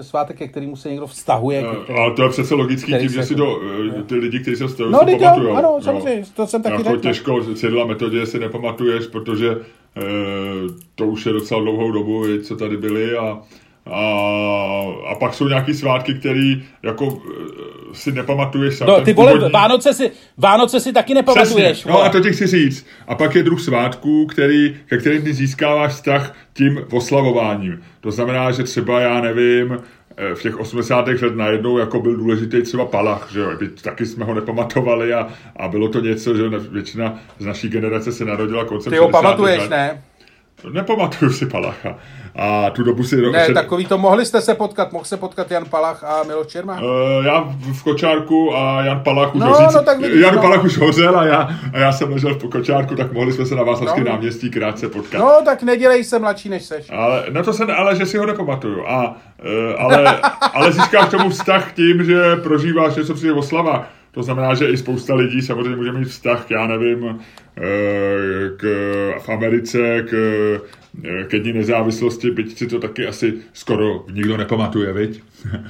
svátek, 0.00 0.36
ke 0.38 0.48
kterému 0.48 0.76
se 0.76 0.88
někdo 0.90 1.06
vztahuje. 1.06 1.62
No, 1.62 1.74
kterému- 1.74 1.98
ale 2.00 2.14
to 2.14 2.22
je 2.22 2.28
přece 2.28 2.54
logický 2.54 2.92
který 2.92 3.04
tím, 3.08 3.14
že 3.14 3.22
si 3.26 3.34
to, 3.34 3.60
eh, 3.98 4.02
ty 4.02 4.14
lidi, 4.14 4.40
kteří 4.40 4.56
se 4.56 4.66
vztahují, 4.66 4.92
No, 4.92 4.98
si 5.04 5.18
pamatujou. 5.24 5.56
ano, 5.56 5.78
samozřejmě, 5.82 6.22
to 6.36 6.46
jsem 6.46 6.62
taky 6.62 6.72
jako 6.74 6.88
řekl. 6.90 7.00
těžko 7.00 7.54
Cyrila 7.54 7.86
metodě 7.86 8.26
si 8.26 8.38
nepamatuješ, 8.38 9.06
protože 9.06 9.50
eh, 9.96 10.02
to 10.94 11.06
už 11.06 11.26
je 11.26 11.32
docela 11.32 11.60
dlouhou 11.60 11.92
dobu, 11.92 12.24
co 12.42 12.56
tady 12.56 12.76
byli 12.76 13.16
a, 13.16 13.42
a, 13.86 14.00
a 15.10 15.14
pak 15.14 15.34
jsou 15.34 15.48
nějaký 15.48 15.74
svátky, 15.74 16.14
který 16.14 16.62
jako 16.82 17.18
eh, 17.28 17.40
si 17.92 18.12
nepamatuješ 18.12 18.74
sám. 18.76 18.88
No, 18.88 19.00
ty 19.00 19.12
vole, 19.12 19.32
původní- 19.32 19.52
Vánoce 19.52 19.94
si, 19.94 20.10
Vánoce 20.38 20.80
si 20.80 20.92
taky 20.92 21.14
nepamatuješ. 21.14 21.72
Přesně, 21.72 21.92
no 21.92 22.02
a 22.02 22.08
to 22.08 22.20
ti 22.20 22.32
chci 22.32 22.46
říct. 22.46 22.86
A 23.08 23.14
pak 23.14 23.34
je 23.34 23.42
druh 23.42 23.60
svátků, 23.60 24.26
který, 24.26 24.76
ke 24.86 24.96
kterým 24.98 25.22
ty 25.22 25.34
získáváš 25.34 25.92
vztah 25.92 26.34
tím 26.52 26.80
oslavováním. 26.92 27.82
To 28.00 28.10
znamená, 28.10 28.50
že 28.50 28.62
třeba, 28.62 29.00
já 29.00 29.20
nevím, 29.20 29.78
eh, 30.16 30.34
v 30.34 30.42
těch 30.42 30.60
80. 30.60 31.22
let 31.22 31.36
najednou 31.36 31.78
jako 31.78 32.00
byl 32.00 32.16
důležitý 32.16 32.62
třeba 32.62 32.84
Palach, 32.86 33.28
že 33.32 33.40
jo, 33.40 33.50
byť 33.58 33.82
taky 33.82 34.06
jsme 34.06 34.24
ho 34.24 34.34
nepamatovali 34.34 35.14
a, 35.14 35.28
a 35.56 35.68
bylo 35.68 35.88
to 35.88 36.00
něco, 36.00 36.36
že 36.36 36.42
většina 36.48 37.18
z 37.38 37.46
naší 37.46 37.68
generace 37.68 38.12
se 38.12 38.24
narodila 38.24 38.64
koncem 38.64 38.90
Ty 38.92 38.98
ho 38.98 39.04
60. 39.06 39.22
pamatuješ, 39.22 39.58
let. 39.60 39.70
ne? 39.70 40.02
Nepamatuju 40.72 41.32
si 41.32 41.46
Palacha. 41.46 41.96
A 42.36 42.70
tu 42.70 42.82
dobu 42.82 43.04
si... 43.04 43.16
Ne, 43.16 43.46
že- 43.46 43.54
takový 43.54 43.86
to 43.86 43.98
mohli 43.98 44.26
jste 44.26 44.40
se 44.40 44.54
potkat, 44.54 44.92
mohl 44.92 45.04
se 45.04 45.16
potkat 45.16 45.50
Jan 45.50 45.64
Palach 45.64 46.04
a 46.04 46.22
Miloš 46.22 46.46
Čermák. 46.46 46.82
Uh, 46.82 47.24
já 47.26 47.44
v 47.72 47.82
Kočárku 47.82 48.56
a 48.56 48.82
Jan 48.84 49.00
Palach 49.00 49.34
už 49.34 49.40
No, 49.40 49.46
hořící- 49.46 49.74
no, 49.74 49.82
tak 49.82 50.00
vidíš, 50.00 50.20
Jan 50.20 50.34
no. 50.34 50.40
Palach 50.42 50.64
už 50.64 50.78
hořel 50.78 51.18
a 51.18 51.24
já, 51.24 51.48
a 51.72 51.78
já 51.78 51.92
jsem 51.92 52.12
ležel 52.12 52.34
v 52.34 52.48
Kočárku, 52.50 52.94
tak 52.94 53.12
mohli 53.12 53.32
jsme 53.32 53.46
se 53.46 53.54
na 53.54 53.62
Václavském 53.62 54.04
No. 54.04 54.10
náměstí 54.12 54.50
krátce 54.50 54.88
potkat. 54.88 55.18
No, 55.18 55.32
tak 55.44 55.62
nedělej 55.62 56.04
se 56.04 56.18
mladší, 56.18 56.48
než 56.48 56.62
seš. 56.62 56.86
Ale, 56.90 57.24
no 57.30 57.42
to 57.44 57.52
se, 57.52 57.64
ale 57.64 57.96
že 57.96 58.06
si 58.06 58.18
ho 58.18 58.26
nepamatuju. 58.26 58.86
A, 58.86 59.08
uh, 59.08 59.82
ale, 59.82 60.20
ale 60.54 60.72
získáš 60.72 61.08
tomu 61.10 61.30
vztah 61.30 61.72
tím, 61.72 62.04
že 62.04 62.36
prožíváš 62.36 62.94
něco 62.96 63.14
při 63.14 63.32
oslavách. 63.32 63.86
To 64.14 64.22
znamená, 64.22 64.54
že 64.54 64.70
i 64.70 64.76
spousta 64.76 65.14
lidí 65.14 65.42
samozřejmě 65.42 65.76
může 65.76 65.92
mít 65.92 66.08
vztah, 66.08 66.50
já 66.50 66.66
nevím, 66.66 67.04
eh, 67.08 67.62
k, 68.56 68.64
v 69.18 69.28
Americe 69.28 70.02
k, 70.02 70.14
eh, 71.04 71.24
ke 71.24 71.38
dní 71.38 71.52
nezávislosti, 71.52 72.30
byť 72.30 72.58
si 72.58 72.66
to 72.66 72.78
taky 72.80 73.06
asi 73.06 73.34
skoro 73.52 74.04
nikdo 74.12 74.36
nepamatuje, 74.36 74.92
viď? 74.92 75.22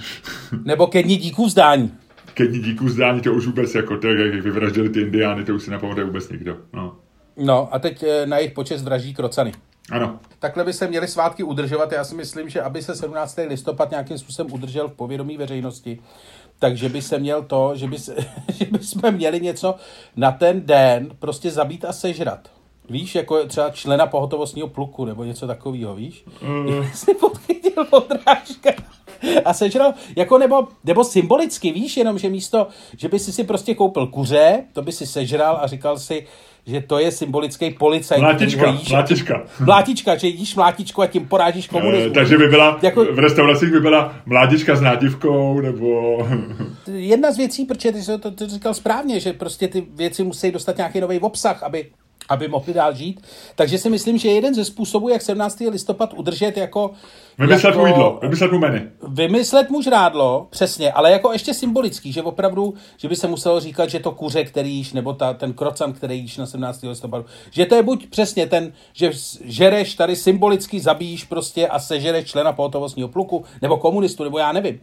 Nebo 0.64 0.86
ke 0.86 1.02
dní 1.02 1.16
díků 1.16 1.46
vzdání. 1.46 1.92
ke 2.34 2.46
dní 2.46 2.60
díků 2.60 2.88
zdání 2.88 3.20
to 3.20 3.32
už 3.32 3.46
vůbec 3.46 3.74
jako 3.74 3.98
to, 3.98 4.08
jak 4.08 4.34
vyvraždili 4.34 4.88
ty 4.88 5.00
indiány, 5.00 5.44
to 5.44 5.54
už 5.54 5.62
si 5.62 5.70
nepamatuje 5.70 6.06
vůbec 6.06 6.28
nikdo. 6.30 6.56
No. 6.72 6.96
No 7.36 7.68
a 7.74 7.78
teď 7.78 8.02
eh, 8.02 8.26
na 8.26 8.38
jejich 8.38 8.52
počest 8.52 8.82
vraží 8.82 9.14
krocany. 9.14 9.52
Ano. 9.90 10.18
Takhle 10.38 10.64
by 10.64 10.72
se 10.72 10.88
měly 10.88 11.08
svátky 11.08 11.42
udržovat. 11.42 11.92
Já 11.92 12.04
si 12.04 12.14
myslím, 12.14 12.48
že 12.48 12.62
aby 12.62 12.82
se 12.82 12.94
17. 12.94 13.38
listopad 13.48 13.90
nějakým 13.90 14.18
způsobem 14.18 14.52
udržel 14.52 14.88
v 14.88 14.92
povědomí 14.92 15.36
veřejnosti, 15.36 15.98
takže 16.58 16.88
by 16.88 17.02
se 17.02 17.18
měl 17.18 17.42
to, 17.42 17.76
že 17.76 17.86
by, 17.86 17.98
se, 17.98 18.16
že 18.52 18.64
by 18.64 18.78
jsme 18.78 19.10
měli 19.10 19.40
něco 19.40 19.74
na 20.16 20.32
ten 20.32 20.66
den 20.66 21.10
prostě 21.18 21.50
zabít 21.50 21.84
a 21.84 21.92
sežrat. 21.92 22.50
Víš, 22.90 23.14
jako 23.14 23.46
třeba 23.46 23.70
člena 23.70 24.06
pohotovostního 24.06 24.68
pluku 24.68 25.04
nebo 25.04 25.24
něco 25.24 25.46
takového, 25.46 25.94
víš? 25.94 26.24
Mm. 26.42 26.90
Jsi 26.94 27.14
podchytil 27.14 27.84
podrážka 27.84 28.70
a 29.44 29.52
sežral, 29.54 29.94
jako 30.16 30.38
nebo, 30.38 30.68
nebo 30.84 31.04
symbolicky, 31.04 31.72
víš, 31.72 31.96
jenom 31.96 32.18
že 32.18 32.28
místo, 32.28 32.66
že 32.96 33.08
by 33.08 33.18
si 33.18 33.32
si 33.32 33.44
prostě 33.44 33.74
koupil 33.74 34.06
kuře, 34.06 34.64
to 34.72 34.82
by 34.82 34.92
si 34.92 35.06
sežral 35.06 35.58
a 35.60 35.66
říkal 35.66 35.98
si, 35.98 36.26
že 36.66 36.80
to 36.80 36.98
je 36.98 37.10
symbolický 37.10 37.70
policajt. 37.70 38.20
Mlátička, 38.20 38.70
jíš, 38.70 38.90
mlátička. 38.90 39.42
Mlátička, 39.64 40.16
že 40.16 40.26
jíš 40.26 40.54
mlátičku 40.54 41.02
a 41.02 41.06
tím 41.06 41.28
porážíš 41.28 41.68
komunismus. 41.68 42.10
E, 42.10 42.14
takže 42.14 42.38
by 42.38 42.46
byla, 42.48 42.78
jako, 42.82 43.04
v 43.04 43.18
restauracích 43.18 43.70
by 43.70 43.80
byla 43.80 44.14
mlátička 44.26 44.76
s 44.76 44.80
nádivkou, 44.80 45.60
nebo... 45.60 46.18
Jedna 46.86 47.32
z 47.32 47.36
věcí, 47.36 47.64
protože 47.64 47.92
ty 47.92 48.02
jsi 48.02 48.18
to, 48.18 48.30
to 48.30 48.46
říkal 48.46 48.74
správně, 48.74 49.20
že 49.20 49.32
prostě 49.32 49.68
ty 49.68 49.86
věci 49.94 50.24
musí 50.24 50.50
dostat 50.50 50.76
nějaký 50.76 51.00
nový 51.00 51.20
obsah, 51.20 51.62
aby 51.62 51.86
aby 52.28 52.48
mohli 52.48 52.74
dál 52.74 52.94
žít. 52.94 53.20
Takže 53.54 53.78
si 53.78 53.90
myslím, 53.90 54.18
že 54.18 54.28
jeden 54.28 54.54
ze 54.54 54.64
způsobů, 54.64 55.08
jak 55.08 55.22
17. 55.22 55.60
listopad 55.70 56.12
udržet 56.12 56.56
jako... 56.56 56.90
Vymyslet 57.38 57.64
jako, 57.70 57.78
mu 57.78 57.86
jídlo, 57.86 58.18
vymyslet 58.22 58.52
mu 58.52 58.58
menu. 58.58 58.80
Vymyslet 59.08 59.70
mu 59.70 59.82
žrádlo, 59.82 60.46
přesně, 60.50 60.92
ale 60.92 61.10
jako 61.10 61.32
ještě 61.32 61.54
symbolický, 61.54 62.12
že 62.12 62.22
opravdu, 62.22 62.74
že 62.96 63.08
by 63.08 63.16
se 63.16 63.28
muselo 63.28 63.60
říkat, 63.60 63.90
že 63.90 64.00
to 64.00 64.10
kuře, 64.10 64.44
který 64.44 64.74
jíš, 64.74 64.92
nebo 64.92 65.12
ta, 65.12 65.34
ten 65.34 65.52
krocan, 65.52 65.92
který 65.92 66.18
jíš 66.18 66.36
na 66.36 66.46
17. 66.46 66.82
listopadu, 66.82 67.24
že 67.50 67.66
to 67.66 67.74
je 67.74 67.82
buď 67.82 68.06
přesně 68.06 68.46
ten, 68.46 68.72
že 68.92 69.10
žereš 69.44 69.94
tady 69.94 70.16
symbolicky 70.16 70.80
zabíjíš 70.80 71.24
prostě 71.24 71.68
a 71.68 71.78
sežereš 71.78 72.30
člena 72.30 72.52
pohotovostního 72.52 73.08
pluku, 73.08 73.44
nebo 73.62 73.76
komunistu, 73.76 74.24
nebo 74.24 74.38
já 74.38 74.52
nevím. 74.52 74.80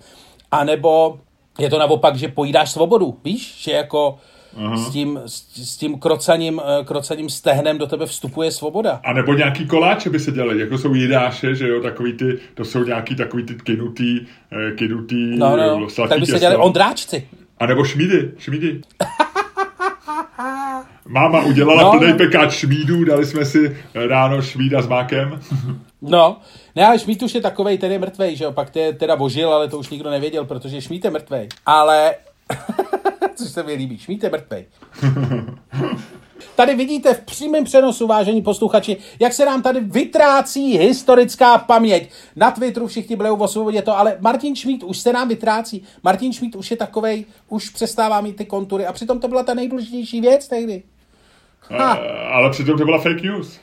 A 0.51 0.63
nebo 0.63 1.19
je 1.59 1.69
to 1.69 1.79
naopak, 1.79 2.15
že 2.15 2.27
pojídáš 2.27 2.71
svobodu, 2.71 3.17
víš, 3.23 3.55
že 3.57 3.71
jako 3.71 4.17
s 4.75 4.89
tím, 4.89 5.19
s, 5.25 5.77
tím 5.77 5.99
krocaním, 5.99 6.61
eh, 6.65 6.85
krocaním 6.85 7.29
stehnem 7.29 7.77
do 7.77 7.87
tebe 7.87 8.05
vstupuje 8.05 8.51
svoboda. 8.51 8.99
A 9.03 9.13
nebo 9.13 9.33
nějaký 9.33 9.67
koláče 9.67 10.09
by 10.09 10.19
se 10.19 10.31
dělali, 10.31 10.59
jako 10.59 10.77
jsou 10.77 10.93
jídáše, 10.93 11.55
že 11.55 11.67
jo, 11.67 11.81
takový 11.81 12.13
ty, 12.13 12.39
to 12.53 12.65
jsou 12.65 12.83
nějaký 12.83 13.15
takový 13.15 13.43
ty 13.43 13.55
kynutý, 13.55 14.19
eh, 14.51 14.71
kynutý 14.71 15.37
no, 15.37 15.57
no. 15.57 15.87
tak 16.07 16.19
by 16.19 16.25
se 16.25 16.39
dělali 16.39 16.57
ondráčci. 16.57 17.27
A 17.59 17.65
nebo 17.65 17.83
šmídy, 17.83 18.31
šmídy. 18.37 18.81
Máma 21.07 21.41
udělala 21.41 21.83
no, 21.83 21.91
plný 21.91 22.11
no. 22.11 22.17
pekáč 22.17 22.53
šmídů, 22.53 23.03
dali 23.03 23.25
jsme 23.25 23.45
si 23.45 23.77
ráno 23.93 24.41
šmída 24.41 24.81
s 24.81 24.87
mákem. 24.87 25.39
No, 26.01 26.37
ne, 26.75 26.85
ale 26.85 26.99
šmít 26.99 27.23
už 27.23 27.35
je 27.35 27.41
takovej, 27.41 27.77
ten 27.77 27.91
je 27.91 27.99
mrtvej, 27.99 28.35
že 28.35 28.43
jo, 28.43 28.51
pak 28.51 28.75
je 28.75 28.93
teda 28.93 29.15
vožil, 29.15 29.53
ale 29.53 29.67
to 29.67 29.77
už 29.77 29.89
nikdo 29.89 30.09
nevěděl, 30.09 30.45
protože 30.45 30.81
šmít 30.81 31.05
je 31.05 31.11
mrtvej. 31.11 31.49
Ale 31.65 32.15
což 33.43 33.51
se 33.51 33.63
mi 33.63 33.73
líbí. 33.73 33.97
Šmíte 33.97 34.29
mrtvej. 34.29 34.65
Tady 36.55 36.75
vidíte 36.75 37.13
v 37.13 37.21
přímém 37.21 37.63
přenosu, 37.63 38.07
vážení 38.07 38.41
posluchači, 38.41 38.97
jak 39.19 39.33
se 39.33 39.45
nám 39.45 39.61
tady 39.61 39.79
vytrácí 39.79 40.77
historická 40.77 41.57
paměť. 41.57 42.09
Na 42.35 42.51
Twitteru 42.51 42.87
všichni 42.87 43.15
byli 43.15 43.29
o 43.29 43.47
svobodě 43.47 43.81
to, 43.81 43.97
ale 43.97 44.17
Martin 44.19 44.55
Šmít 44.55 44.83
už 44.83 44.97
se 44.97 45.13
nám 45.13 45.27
vytrácí. 45.27 45.83
Martin 46.03 46.33
Šmít 46.33 46.55
už 46.55 46.71
je 46.71 46.77
takovej, 46.77 47.25
už 47.49 47.69
přestává 47.69 48.21
mít 48.21 48.35
ty 48.35 48.45
kontury 48.45 48.85
a 48.85 48.93
přitom 48.93 49.19
to 49.19 49.27
byla 49.27 49.43
ta 49.43 49.53
nejdůležitější 49.53 50.21
věc 50.21 50.47
tehdy. 50.47 50.83
Ha. 51.69 51.91
ale 52.33 52.49
přitom 52.49 52.77
to 52.77 52.85
byla 52.85 53.01
fake 53.01 53.23
news. 53.23 53.59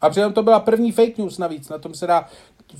A 0.00 0.10
přitom 0.10 0.32
to 0.32 0.42
byla 0.42 0.60
první 0.60 0.92
fake 0.92 1.18
news 1.18 1.38
navíc, 1.38 1.68
na 1.68 1.78
tom 1.78 1.94
se 1.94 2.06
dá, 2.06 2.28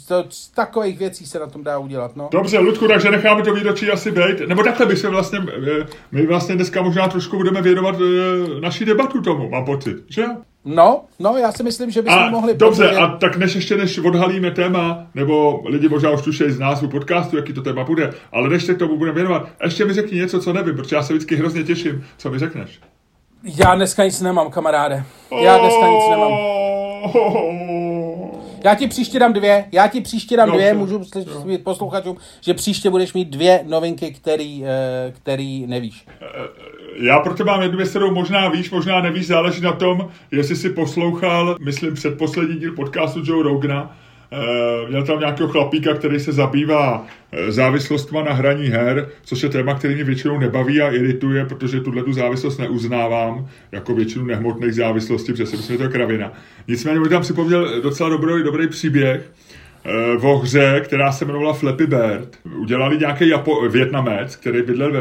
to, 0.09 0.25
z 0.29 0.49
takových 0.49 0.99
věcí 0.99 1.27
se 1.27 1.39
na 1.39 1.47
tom 1.47 1.65
dá 1.65 1.79
udělat, 1.79 2.17
no. 2.17 2.29
Dobře, 2.33 2.59
Ludku, 2.59 2.89
takže 2.89 3.11
necháme 3.11 3.43
to 3.43 3.55
výročí 3.55 3.91
asi 3.91 4.11
být. 4.11 4.41
Nebo 4.47 4.63
takhle 4.63 4.87
by 4.87 4.97
se 4.97 5.09
vlastně, 5.09 5.39
eh, 5.39 5.87
my 6.13 6.27
vlastně 6.27 6.55
dneska 6.55 6.83
možná 6.83 7.09
trošku 7.09 7.37
budeme 7.37 7.63
věnovat 7.63 7.97
eh, 8.01 8.61
naší 8.61 8.85
debatu 8.85 9.23
tomu, 9.23 9.49
mám 9.49 9.65
pocit, 9.65 9.97
že 10.09 10.25
No, 10.65 11.05
no, 11.19 11.37
já 11.37 11.53
si 11.53 11.63
myslím, 11.63 11.91
že 11.91 12.03
bychom 12.03 12.19
a, 12.19 12.31
mohli... 12.31 12.55
Dobře, 12.55 12.83
povědět... 12.83 13.03
a 13.03 13.17
tak 13.17 13.37
než 13.37 13.55
ještě 13.55 13.77
než 13.77 13.99
odhalíme 13.99 14.51
téma, 14.51 15.07
nebo 15.15 15.63
lidi 15.67 15.89
možná 15.89 16.11
už 16.11 16.23
tušejí 16.23 16.51
z 16.51 16.59
názvu 16.59 16.89
podcastu, 16.89 17.37
jaký 17.37 17.53
to 17.53 17.63
téma 17.63 17.85
bude, 17.85 18.13
ale 18.33 18.49
než 18.49 18.65
se 18.65 18.75
k 18.75 18.79
tomu 18.79 18.99
budeme 18.99 19.15
věnovat, 19.15 19.49
ještě 19.65 19.85
mi 19.85 19.93
řekni 19.93 20.19
něco, 20.19 20.41
co 20.41 20.53
nevím, 20.53 20.77
protože 20.77 20.97
já 20.97 21.03
se 21.03 21.13
vždycky 21.13 21.37
hrozně 21.37 21.63
těším, 21.63 22.05
co 22.17 22.31
mi 22.31 22.39
řekneš. 22.39 22.81
Já 23.43 23.75
dneska 23.75 24.05
nic 24.05 24.21
nemám, 24.21 24.51
kamaráde. 24.51 25.05
Já 25.43 25.59
dneska 25.59 25.87
nic 25.89 26.05
nemám. 26.11 26.33
Já 28.65 28.75
ti 28.75 28.89
příště 28.89 29.19
dám 29.19 29.33
dvě, 29.33 29.65
já 29.73 29.89
ti 29.89 30.01
příště 30.01 30.37
dám 30.37 30.51
dvě, 30.51 30.75
můžu 30.75 31.05
slyšet 31.05 31.65
posluchačům, 31.65 32.17
že 32.41 32.55
příště 32.55 32.91
budeš 32.91 33.13
mít 33.13 33.29
dvě 33.29 33.65
novinky, 33.67 34.11
který, 34.11 34.65
eh, 34.65 35.13
který 35.13 35.67
nevíš. 35.67 36.07
Eh, 36.21 36.27
já 36.97 37.21
pro 37.21 37.35
tebe 37.35 37.51
mám 37.51 37.63
jednu 37.63 37.77
věc, 37.77 37.91
kterou 37.91 38.15
možná 38.15 38.49
víš, 38.49 38.71
možná 38.71 39.01
nevíš, 39.01 39.27
záleží 39.27 39.61
na 39.61 39.73
tom, 39.73 40.09
jestli 40.31 40.57
jsi 40.57 40.71
poslouchal, 40.71 41.57
myslím, 41.61 41.95
předposlední 41.95 42.57
díl 42.57 42.75
podcastu 42.75 43.23
Joe 43.25 43.43
Rogana, 43.43 43.97
Eh, 43.97 44.10
měl 44.89 45.03
tam 45.03 45.21
nějakého 45.21 45.49
chlapíka, 45.49 45.95
který 45.95 46.21
se 46.21 46.33
zabývá 46.33 47.07
eh, 47.33 47.53
závislostma 47.53 48.23
na 48.23 48.33
hraní 48.33 48.67
her, 48.69 49.09
což 49.25 49.43
je 49.43 49.49
téma, 49.49 49.75
který 49.75 49.95
mě 49.95 50.05
většinou 50.05 50.39
nebaví 50.39 50.81
a 50.81 50.91
irituje, 50.91 51.45
protože 51.45 51.81
tuhle 51.81 52.03
tu 52.03 52.13
závislost 52.13 52.59
neuznávám 52.59 53.49
jako 53.73 53.95
většinu 53.95 54.25
nehmotných 54.25 54.75
závislostí, 54.75 55.33
protože 55.33 55.47
si 55.47 55.57
myslím, 55.57 55.75
že 55.75 55.79
to 55.79 55.85
je 55.85 55.91
kravina. 55.91 56.33
Nicméně 56.69 57.01
mi 57.01 57.09
tam 57.09 57.23
připomněl 57.23 57.83
docela 57.83 58.09
dobrý, 58.09 58.43
dobrý 58.43 58.69
příběh, 58.69 59.31
v 59.85 60.25
eh, 60.25 60.39
hře, 60.43 60.81
která 60.85 61.13
se 61.13 61.25
jmenovala 61.25 61.53
Flappy 61.53 61.87
Bird. 61.87 62.39
Udělali 62.59 62.99
nějaký 62.99 63.25
Japo- 63.33 63.69
Větnamec, 63.69 64.37
který 64.37 64.63
bydlel 64.63 64.93
ve, 64.93 65.01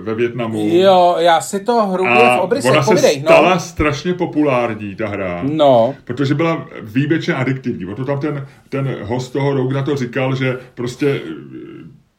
ve 0.00 0.14
Větnamu. 0.14 0.68
Jo, 0.72 1.16
já 1.18 1.40
si 1.40 1.60
to 1.60 1.86
hrubě 1.86 2.14
v 2.36 2.40
obrysech 2.40 2.72
ona 2.72 2.82
se 2.82 2.90
povidej, 2.90 3.16
no. 3.20 3.22
stala 3.22 3.54
no. 3.54 3.60
strašně 3.60 4.14
populární, 4.14 4.94
ta 4.94 5.08
hra. 5.08 5.40
No. 5.42 5.94
Protože 6.04 6.34
byla 6.34 6.68
výjimečně 6.82 7.34
adiktivní. 7.34 7.86
O 7.86 7.94
to 7.94 8.04
tam 8.04 8.20
ten, 8.20 8.46
ten 8.68 8.96
host 9.02 9.32
toho 9.32 9.54
Rogue 9.54 9.74
na 9.74 9.82
to 9.82 9.96
říkal, 9.96 10.34
že 10.34 10.58
prostě 10.74 11.20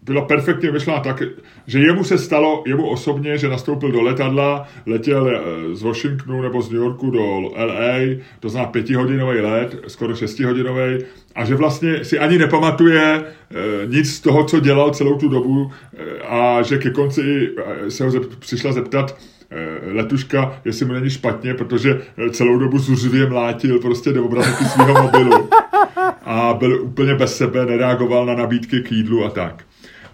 byla 0.05 0.21
perfektně 0.21 0.71
vyšlá 0.71 0.99
tak, 0.99 1.23
že 1.67 1.79
jemu 1.79 2.03
se 2.03 2.17
stalo, 2.17 2.63
jemu 2.67 2.89
osobně, 2.89 3.37
že 3.37 3.49
nastoupil 3.49 3.91
do 3.91 4.01
letadla, 4.01 4.67
letěl 4.85 5.29
eh, 5.29 5.75
z 5.75 5.81
Washingtonu 5.81 6.41
nebo 6.41 6.61
z 6.61 6.71
New 6.71 6.81
Yorku 6.81 7.11
do 7.11 7.41
LA, 7.65 8.17
to 8.39 8.49
znamená 8.49 8.71
pětihodinový 8.71 9.39
let, 9.39 9.75
skoro 9.87 10.15
šestihodinový, 10.15 10.97
a 11.35 11.45
že 11.45 11.55
vlastně 11.55 12.05
si 12.05 12.19
ani 12.19 12.37
nepamatuje 12.37 13.01
e, 13.03 13.23
nic 13.85 14.15
z 14.15 14.19
toho, 14.19 14.43
co 14.43 14.59
dělal 14.59 14.93
celou 14.93 15.17
tu 15.17 15.29
dobu 15.29 15.71
e, 15.97 16.21
a 16.21 16.61
že 16.61 16.77
ke 16.77 16.89
konci 16.89 17.49
se 17.89 18.03
ho 18.03 18.11
zep, 18.11 18.35
přišla 18.39 18.71
zeptat 18.71 19.17
letuška, 19.91 20.61
jestli 20.65 20.85
mu 20.85 20.93
není 20.93 21.09
špatně, 21.09 21.53
protože 21.53 22.01
celou 22.31 22.57
dobu 22.57 22.79
zuřivě 22.79 23.29
mlátil 23.29 23.79
prostě 23.79 24.13
do 24.13 24.25
obrazovky 24.25 24.65
svého 24.65 25.03
mobilu 25.03 25.49
a 26.23 26.53
byl 26.53 26.81
úplně 26.81 27.15
bez 27.15 27.37
sebe, 27.37 27.65
nereagoval 27.65 28.25
na 28.25 28.35
nabídky 28.35 28.79
k 28.79 28.91
jídlu 28.91 29.25
a 29.25 29.29
tak. 29.29 29.63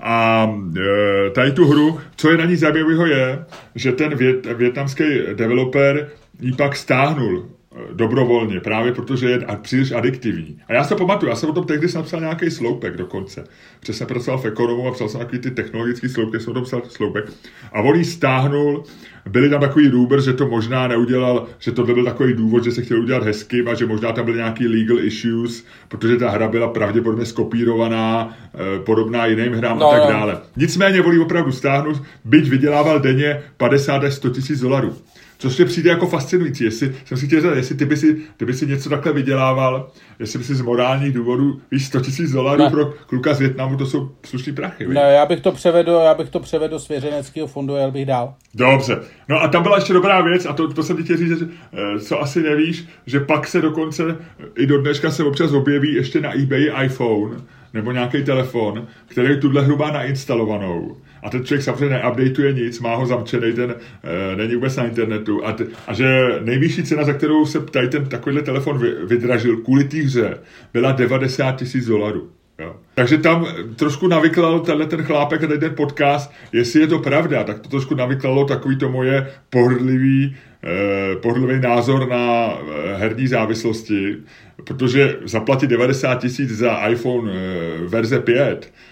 A 0.01 0.47
e, 0.77 1.29
tady 1.29 1.51
tu 1.51 1.67
hru, 1.67 1.99
co 2.15 2.31
je 2.31 2.37
na 2.37 2.45
ní 2.45 2.55
zajímavého 2.55 3.05
je, 3.05 3.45
že 3.75 3.91
ten 3.91 4.15
vět, 4.15 4.45
větnamský 4.45 5.03
developer 5.33 6.09
ji 6.39 6.53
pak 6.53 6.75
stáhnul 6.75 7.49
dobrovolně, 7.93 8.60
právě 8.60 8.93
protože 8.93 9.29
je 9.29 9.45
příliš 9.62 9.91
adiktivní. 9.91 10.62
A 10.67 10.73
já 10.73 10.84
se 10.84 10.95
pamatuju, 10.95 11.29
já 11.29 11.36
jsem 11.36 11.49
o 11.49 11.53
tom 11.53 11.63
tehdy 11.63 11.88
napsal 11.95 12.19
nějaký 12.19 12.51
sloupek 12.51 12.97
dokonce. 12.97 13.43
Protože 13.79 13.93
jsem 13.93 14.07
pracoval 14.07 14.39
v 14.39 14.45
ekonomu 14.45 14.88
a 14.88 14.91
psal 14.91 15.10
jsem 15.10 15.19
takový 15.19 15.39
ty 15.39 15.51
technologický 15.51 16.10
sloupky, 16.10 16.39
jsem 16.39 16.51
o 16.51 16.53
tom 16.53 16.63
psal 16.63 16.81
sloupek. 16.89 17.31
A 17.73 17.81
on 17.81 18.03
stáhnul 18.03 18.84
byli 19.29 19.49
tam 19.49 19.62
takový 19.62 19.88
růber, 19.88 20.21
že 20.21 20.34
to 20.34 20.47
možná 20.47 20.88
neudělal, 20.88 21.47
že 21.60 21.71
to 21.71 21.84
byl 21.84 22.05
takový 22.05 22.34
důvod, 22.34 22.63
že 22.63 22.71
se 22.71 22.81
chtěl 22.81 23.01
udělat 23.01 23.23
hezky 23.23 23.65
a 23.65 23.73
že 23.73 23.86
možná 23.86 24.12
tam 24.12 24.25
byly 24.25 24.38
nějaký 24.38 24.67
legal 24.67 24.99
issues, 24.99 25.65
protože 25.88 26.17
ta 26.17 26.29
hra 26.29 26.47
byla 26.47 26.67
pravděpodobně 26.67 27.25
skopírovaná, 27.25 28.38
eh, 28.53 28.79
podobná 28.79 29.25
jiným 29.25 29.53
hrám 29.53 29.79
no, 29.79 29.89
a 29.89 29.99
tak 29.99 30.10
dále. 30.10 30.38
Nicméně 30.57 31.01
volí 31.01 31.19
opravdu 31.19 31.51
stáhnout, 31.51 32.01
byť 32.25 32.49
vydělával 32.49 32.99
denně 32.99 33.43
50 33.57 34.03
až 34.03 34.13
100 34.13 34.29
tisíc 34.29 34.60
dolarů. 34.60 34.95
Což 35.41 35.58
mě 35.58 35.65
přijde 35.65 35.89
jako 35.89 36.08
fascinující. 36.08 36.63
Jestli, 36.63 36.95
jsem 37.06 37.17
si 37.17 37.27
chtěl 37.27 37.41
říct, 37.41 37.51
jestli 37.56 37.75
ty 37.75 37.86
by, 37.86 37.97
si, 37.97 38.17
ty 38.38 38.45
by 38.45 38.54
si 38.54 38.67
něco 38.67 38.89
takhle 38.89 39.13
vydělával, 39.13 39.89
jestli 40.19 40.39
by 40.39 40.45
si 40.45 40.56
z 40.56 40.62
morálních 40.62 41.13
důvodů, 41.13 41.62
víš, 41.71 41.86
100 41.86 42.01
tisíc 42.01 42.32
dolarů 42.32 42.69
pro 42.69 42.86
kluka 42.86 43.34
z 43.34 43.39
Větnamu, 43.39 43.77
to 43.77 43.86
jsou 43.86 44.12
slušný 44.25 44.54
prachy. 44.54 44.88
No, 44.88 45.01
já 45.01 45.25
bych 45.25 45.39
to 45.39 45.51
převedl, 45.51 45.91
já 45.91 46.13
bych 46.13 46.30
to 46.30 46.39
převedl 46.39 46.80
z 46.80 46.86
svěřeneckého 46.86 47.47
fondu, 47.47 47.75
jel 47.75 47.91
bych 47.91 48.06
dál. 48.06 48.34
Dobře. 48.56 48.99
No 49.30 49.41
a 49.41 49.47
tam 49.47 49.63
byla 49.63 49.75
ještě 49.75 49.93
dobrá 49.93 50.21
věc, 50.21 50.45
a 50.45 50.54
to, 50.54 50.73
to 50.73 50.84
jsem 50.84 50.97
ti 50.97 51.04
chtěl 51.04 51.17
říct, 51.17 51.39
že, 51.39 51.47
eh, 51.73 51.99
co 51.99 52.21
asi 52.21 52.43
nevíš, 52.43 52.86
že 53.06 53.19
pak 53.19 53.47
se 53.47 53.62
dokonce, 53.62 54.17
i 54.58 54.65
do 54.65 54.82
dneška 54.82 55.12
se 55.12 55.23
občas 55.23 55.51
objeví 55.51 55.93
ještě 55.93 56.21
na 56.21 56.34
eBay 56.36 56.71
iPhone, 56.86 57.38
nebo 57.73 57.91
nějaký 57.91 58.23
telefon, 58.23 58.88
který 59.08 59.39
tuhle 59.39 59.62
hru 59.62 59.77
má 59.77 59.91
nainstalovanou 59.91 60.97
a 61.23 61.29
ten 61.29 61.45
člověk 61.45 61.63
samozřejmě 61.63 61.89
neupdateuje 61.89 62.53
nic, 62.53 62.79
má 62.79 62.95
ho 62.95 63.05
zamčený, 63.05 63.53
ten 63.53 63.75
e, 64.03 64.36
není 64.36 64.55
vůbec 64.55 64.75
na 64.75 64.86
internetu 64.86 65.45
a, 65.45 65.51
t, 65.51 65.65
a 65.88 65.93
že 65.93 66.39
nejvyšší 66.41 66.84
cena, 66.84 67.03
za 67.03 67.13
kterou 67.13 67.45
se 67.45 67.60
tady 67.60 67.88
ten 67.88 68.05
takovýhle 68.05 68.41
telefon 68.41 68.77
vy, 68.77 68.91
vydražil 69.05 69.57
kvůli 69.57 69.84
té 69.84 69.97
hře, 69.97 70.38
byla 70.73 70.91
90 70.91 71.51
tisíc 71.51 71.86
dolarů. 71.86 72.29
Jo. 72.60 72.75
Takže 72.93 73.17
tam 73.17 73.47
trošku 73.75 74.07
navyklal 74.07 74.60
tenhle 74.60 74.86
ten 74.86 75.03
chlápek 75.03 75.43
a 75.43 75.47
tady 75.47 75.60
ten 75.60 75.75
podcast, 75.75 76.31
jestli 76.53 76.79
je 76.79 76.88
to 76.88 76.99
pravda, 76.99 77.43
tak 77.43 77.60
to 77.60 77.69
trošku 77.69 77.95
navyklalo 77.95 78.45
takový 78.45 78.77
to 78.77 78.89
moje 78.89 79.31
pohrdlivý, 79.49 80.36
eh, 80.63 81.15
pohrdlivý 81.15 81.62
názor 81.62 82.10
na 82.10 82.53
eh, 82.53 82.95
herní 82.95 83.27
závislosti, 83.27 84.17
protože 84.63 85.17
zaplatit 85.25 85.67
90 85.67 86.15
tisíc 86.15 86.51
za 86.51 86.88
iPhone 86.88 87.31
eh, 87.34 87.88
verze 87.88 88.19
5 88.19 88.71
Eh, 88.71 88.90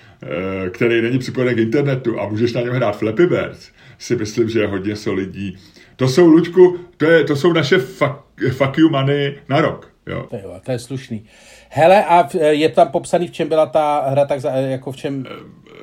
který 0.71 1.01
není 1.01 1.19
připojený 1.19 1.55
k 1.55 1.59
internetu 1.59 2.19
a 2.19 2.27
můžeš 2.27 2.53
na 2.53 2.61
něm 2.61 2.73
hrát 2.73 2.97
Flappy 2.97 3.25
Birds, 3.25 3.69
si 3.97 4.15
myslím, 4.15 4.49
že 4.49 4.59
je 4.59 4.67
hodně 4.67 4.95
solidní 4.95 5.57
To 5.95 6.07
jsou, 6.07 6.27
Luďku, 6.27 6.79
to, 6.97 7.05
je, 7.05 7.23
to 7.23 7.35
jsou 7.35 7.53
naše 7.53 7.77
fuck, 7.77 8.13
fuck 8.51 8.77
you 8.77 8.89
money 8.89 9.35
na 9.49 9.61
rok. 9.61 9.91
Jo. 10.07 10.25
To, 10.29 10.35
jo, 10.35 10.55
to 10.65 10.71
je 10.71 10.79
slušný. 10.79 11.25
Hele, 11.69 12.05
a 12.05 12.29
je 12.49 12.69
tam 12.69 12.87
popsaný, 12.87 13.27
v 13.27 13.31
čem 13.31 13.47
byla 13.49 13.65
ta 13.65 14.03
hra, 14.07 14.25
tak 14.25 14.41
za, 14.41 14.49
jako 14.49 14.91
v 14.91 14.95
čem 14.95 15.25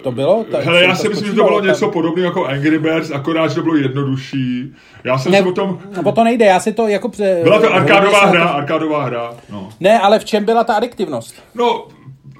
to 0.03 0.12
bylo? 0.12 0.44
Ta, 0.51 0.61
Hele, 0.61 0.83
já 0.83 0.94
si 0.94 1.09
myslím, 1.09 1.29
že 1.29 1.35
to 1.35 1.44
bylo 1.44 1.59
tam... 1.59 1.68
něco 1.68 1.90
podobného 1.90 2.27
jako 2.27 2.44
Angry 2.46 2.79
Birds, 2.79 3.11
akorát, 3.11 3.49
že 3.49 3.55
to 3.55 3.62
bylo 3.62 3.77
jednodušší. 3.77 4.75
Já 5.05 5.18
jsem 5.18 5.33
ne, 5.33 5.42
si 5.42 5.49
o 5.49 5.53
tom... 5.53 5.79
No 6.03 6.12
to 6.12 6.25
nejde, 6.25 6.44
já 6.44 6.61
si 6.61 6.72
to 6.72 6.88
jako... 6.88 7.11
Byla 7.42 7.61
to 7.61 7.75
arkádová 7.75 8.27
hra, 8.27 8.46
to... 8.46 8.55
arkádová 8.55 9.05
hra. 9.05 9.35
No. 9.51 9.68
Ne, 9.81 10.01
ale 10.01 10.18
v 10.18 10.25
čem 10.25 10.44
byla 10.44 10.64
ta 10.64 10.75
adiktivnost? 10.75 11.35
No, 11.55 11.88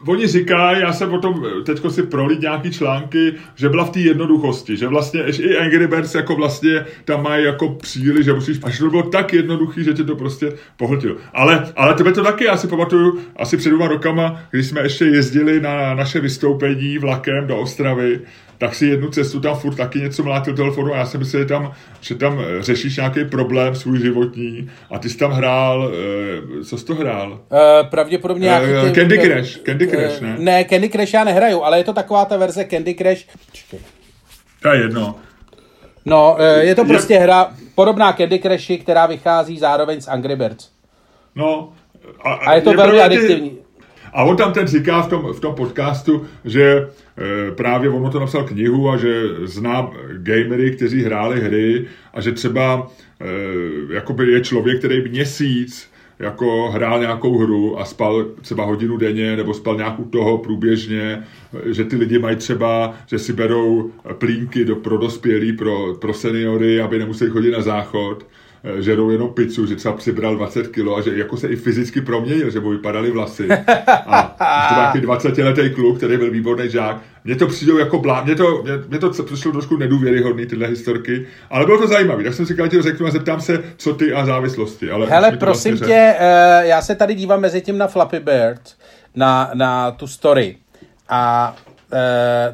oni 0.07 0.27
říkají, 0.27 0.81
já 0.81 0.93
jsem 0.93 1.13
o 1.13 1.19
tom 1.19 1.45
teďko 1.67 1.91
si 1.91 2.03
prolít 2.03 2.41
nějaký 2.41 2.71
články, 2.71 3.35
že 3.55 3.69
byla 3.69 3.85
v 3.85 3.91
té 3.91 4.01
jednoduchosti, 4.01 4.77
že 4.77 4.89
vlastně 4.89 5.23
i 5.23 5.57
Angry 5.57 5.87
Birds 5.87 6.15
jako 6.15 6.37
vlastně 6.37 6.85
tam 7.05 7.23
mají 7.23 7.45
jako 7.45 7.69
příliš, 7.69 8.25
že 8.25 8.33
musíš, 8.33 8.59
až 8.63 8.79
to 8.79 8.91
bylo 8.91 9.03
tak 9.03 9.33
jednoduchý, 9.33 9.85
že 9.85 9.95
tě 9.95 10.05
to 10.05 10.17
prostě 10.17 10.53
pohltil. 10.77 11.17
Ale, 11.33 11.73
ale 11.77 11.95
tebe 11.95 12.13
to 12.13 12.23
taky, 12.23 12.45
já 12.45 12.57
si 12.57 12.69
pamatuju, 12.69 13.19
asi 13.37 13.57
před 13.57 13.69
dvěma 13.69 13.89
rokama, 13.89 14.43
když 14.51 14.67
jsme 14.67 14.81
ještě 14.81 15.05
jezdili 15.05 15.61
na 15.61 15.95
naše 15.95 16.21
vystoupení 16.21 16.99
vlakem 16.99 17.47
do 17.47 17.57
Ostravy, 17.57 18.21
tak 18.59 18.75
si 18.75 18.87
jednu 18.87 19.11
cestu 19.11 19.41
tam 19.41 19.57
furt 19.57 19.75
taky 19.75 20.01
něco 20.01 20.23
mlátil 20.23 20.57
telefonu 20.57 20.95
a 20.95 20.97
já 20.97 21.07
jsem 21.07 21.21
myslel, 21.21 21.43
že 21.43 21.49
tam, 21.49 21.73
že 22.01 22.15
tam 22.15 22.41
eh, 22.41 22.63
řešíš 22.63 22.97
nějaký 22.97 23.25
problém 23.25 23.75
svůj 23.75 23.99
životní 23.99 24.71
a 24.91 24.99
ty 24.99 25.09
jsi 25.09 25.19
tam 25.19 25.31
hrál, 25.31 25.93
eh, 26.61 26.65
co 26.65 26.79
jsi 26.79 26.85
to 26.85 26.95
hrál? 26.95 27.33
Uh, 27.33 27.89
pravděpodobně 27.91 28.61
uh, 28.61 28.69
nějaký 28.69 28.93
Candy 28.95 29.19
Crush, 29.19 29.63
Candy 29.63 29.87
Crush, 29.89 30.21
ne? 30.21 30.37
Ne, 30.39 30.65
Candy 30.65 30.89
Crush 30.89 31.15
já 31.15 31.25
nehraju, 31.25 31.63
ale 31.63 31.79
je 31.79 31.85
to 31.85 31.93
taková 31.93 32.25
ta 32.25 32.37
verze 32.37 32.65
Candy 32.65 32.95
Crush. 32.95 33.25
To 34.63 34.69
je 34.69 34.81
jedno. 34.81 35.15
No, 36.05 36.37
je 36.61 36.75
to 36.75 36.85
prostě 36.85 37.15
je... 37.15 37.21
hra 37.21 37.51
podobná 37.75 38.13
Candy 38.13 38.39
Crushi, 38.39 38.79
která 38.79 39.07
vychází 39.07 39.59
zároveň 39.59 40.01
s 40.01 40.09
Angry 40.09 40.37
Birds. 40.37 40.69
No. 41.35 41.73
A, 42.25 42.33
a 42.33 42.55
je 42.55 42.61
to 42.61 42.71
je 42.71 42.77
velmi 42.77 43.01
adiktivní. 43.01 43.51
Ty 43.51 43.67
a 44.17 44.25
on 44.25 44.37
tam 44.37 44.53
ten 44.53 44.67
říká 44.67 45.03
v 45.03 45.09
tom, 45.09 45.33
v 45.33 45.41
tom 45.41 45.55
podcastu, 45.55 46.27
že 46.45 46.89
právě 47.55 47.91
on 47.91 48.11
to 48.11 48.21
napsal 48.21 48.45
knihu 48.45 48.91
a 48.91 48.97
že 48.97 49.23
zná 49.45 49.91
gamery, 50.13 50.71
kteří 50.71 51.03
hráli 51.03 51.41
hry 51.41 51.85
a 52.15 52.21
že 52.21 52.33
třeba 52.33 52.91
e, 53.21 53.95
jakoby 53.95 54.33
je 54.33 54.41
člověk, 54.41 54.79
který 54.79 55.09
měsíc 55.09 55.91
jako 56.19 56.71
hrál 56.71 57.01
nějakou 57.01 57.39
hru 57.39 57.81
a 57.81 57.85
spal 57.85 58.25
třeba 58.41 58.65
hodinu 58.65 58.97
denně 58.97 59.37
nebo 59.37 59.55
spal 59.55 59.77
nějakou 59.77 60.05
toho 60.05 60.39
průběžně, 60.39 61.23
že 61.65 61.85
ty 61.85 61.97
lidi 61.97 62.19
mají 62.19 62.37
třeba, 62.37 62.95
že 63.07 63.19
si 63.19 63.33
berou 63.33 63.91
plínky 64.19 64.65
do, 64.65 64.77
pro 64.77 64.99
dospělí, 64.99 65.53
pro, 65.53 65.95
pro 65.95 66.15
seniory, 66.15 66.81
aby 66.81 66.99
nemuseli 66.99 67.31
chodit 67.31 67.51
na 67.51 67.61
záchod 67.61 68.27
Eh, 68.65 68.83
že 68.83 68.97
jdou 68.97 69.11
jenom 69.11 69.29
pizzu, 69.29 69.67
že 69.67 69.77
třeba 69.77 69.95
přibral 69.95 70.37
20 70.37 70.69
kilo 70.69 70.97
a 70.97 71.01
že 71.01 71.19
jako 71.19 71.37
se 71.37 71.49
i 71.49 71.57
fyzicky 71.57 72.01
proměnil, 72.01 72.51
že 72.51 72.61
mu 72.61 72.71
vypadaly 72.71 73.11
vlasy. 73.11 73.49
A 74.39 74.69
to 74.69 74.75
takový 74.75 75.01
20 75.01 75.39
letý 75.39 75.71
kluk, 75.75 75.97
který 75.97 76.17
byl 76.17 76.31
výborný 76.31 76.71
žák. 76.71 76.97
Mně 77.25 77.37
to 77.37 77.47
přijde 77.47 77.73
jako 77.79 77.99
blá, 77.99 78.25
mně 78.25 78.35
to, 78.35 78.63
mě, 78.63 78.73
mě 78.89 78.99
to 78.99 79.11
přišlo 79.11 79.53
trošku 79.53 79.77
nedůvěryhodný, 79.77 80.47
tyhle 80.47 80.67
historky, 80.67 81.27
ale 81.51 81.65
bylo 81.65 81.79
to 81.79 81.87
zajímavé. 81.87 82.25
Tak 82.25 82.35
jsem 82.35 82.47
si 82.47 82.53
říkal, 82.53 82.69
řeknu 82.83 83.07
a 83.07 83.11
zeptám 83.11 83.41
se, 83.41 83.63
co 83.77 83.95
ty 83.95 84.13
a 84.13 84.27
závislosti. 84.27 84.91
Ale 84.91 85.07
Hele, 85.07 85.37
prosím 85.37 85.73
vlastně 85.73 85.87
tě, 85.87 86.15
uh, 86.19 86.69
já 86.69 86.83
se 86.83 86.95
tady 86.95 87.15
dívám 87.15 87.41
mezi 87.41 87.61
tím 87.61 87.79
na 87.79 87.87
Flappy 87.87 88.21
Bird, 88.21 88.61
na, 89.15 89.51
na 89.55 89.91
tu 89.91 90.07
story. 90.07 90.57
A 91.09 91.57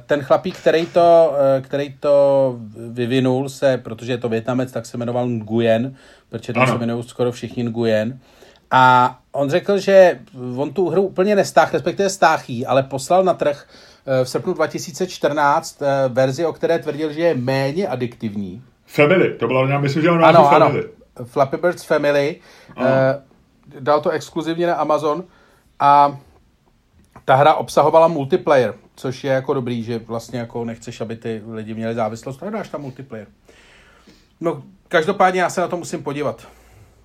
ten 0.06 0.22
chlapík, 0.22 0.56
který 0.56 0.86
to, 0.86 1.34
eh, 1.38 1.60
který 1.60 1.94
to 2.00 2.56
vyvinul 2.76 3.48
se, 3.48 3.78
protože 3.78 4.12
je 4.12 4.18
to 4.18 4.28
větnamec, 4.28 4.72
tak 4.72 4.86
se 4.86 4.96
jmenoval 4.96 5.28
Nguyen, 5.28 5.96
protože 6.28 6.52
tam 6.52 6.66
se 6.66 6.74
jmenují 6.74 7.04
skoro 7.04 7.32
všichni 7.32 7.64
Nguyen. 7.64 8.18
A 8.70 9.18
on 9.32 9.50
řekl, 9.50 9.78
že 9.78 10.20
on 10.56 10.72
tu 10.72 10.88
hru 10.88 11.02
úplně 11.02 11.36
nestáh, 11.36 11.72
respektive 11.72 12.10
stáchý, 12.10 12.66
ale 12.66 12.82
poslal 12.82 13.24
na 13.24 13.34
trh 13.34 13.66
eh, 14.06 14.24
v 14.24 14.28
srpnu 14.28 14.52
2014 14.52 15.82
verzi, 16.08 16.46
o 16.46 16.52
které 16.52 16.78
tvrdil, 16.78 17.12
že 17.12 17.20
je 17.20 17.34
méně 17.34 17.88
adiktivní. 17.88 18.62
Family, 18.86 19.34
to 19.34 19.46
bylo, 19.46 19.66
já 19.66 19.80
myslím, 19.80 20.02
že 20.02 20.10
on 20.10 20.24
ano, 20.24 20.44
Family. 20.44 20.84
Ano, 21.16 21.26
Flappy 21.26 21.56
Birds 21.56 21.84
Family. 21.84 22.36
Ano. 22.76 22.88
Dal 23.80 24.00
to 24.00 24.10
exkluzivně 24.10 24.66
na 24.66 24.74
Amazon 24.74 25.24
a 25.80 26.18
ta 27.24 27.34
hra 27.34 27.54
obsahovala 27.54 28.08
multiplayer, 28.08 28.74
což 28.96 29.24
je 29.24 29.32
jako 29.32 29.54
dobrý, 29.54 29.82
že 29.82 29.98
vlastně 29.98 30.38
jako 30.38 30.64
nechceš, 30.64 31.00
aby 31.00 31.16
ty 31.16 31.42
lidi 31.52 31.74
měli 31.74 31.94
závislost, 31.94 32.36
tak 32.36 32.50
dáš 32.50 32.68
tam 32.68 32.80
multiplayer. 32.80 33.26
No, 34.40 34.62
každopádně 34.88 35.40
já 35.40 35.50
se 35.50 35.60
na 35.60 35.68
to 35.68 35.76
musím 35.76 36.02
podívat. 36.02 36.48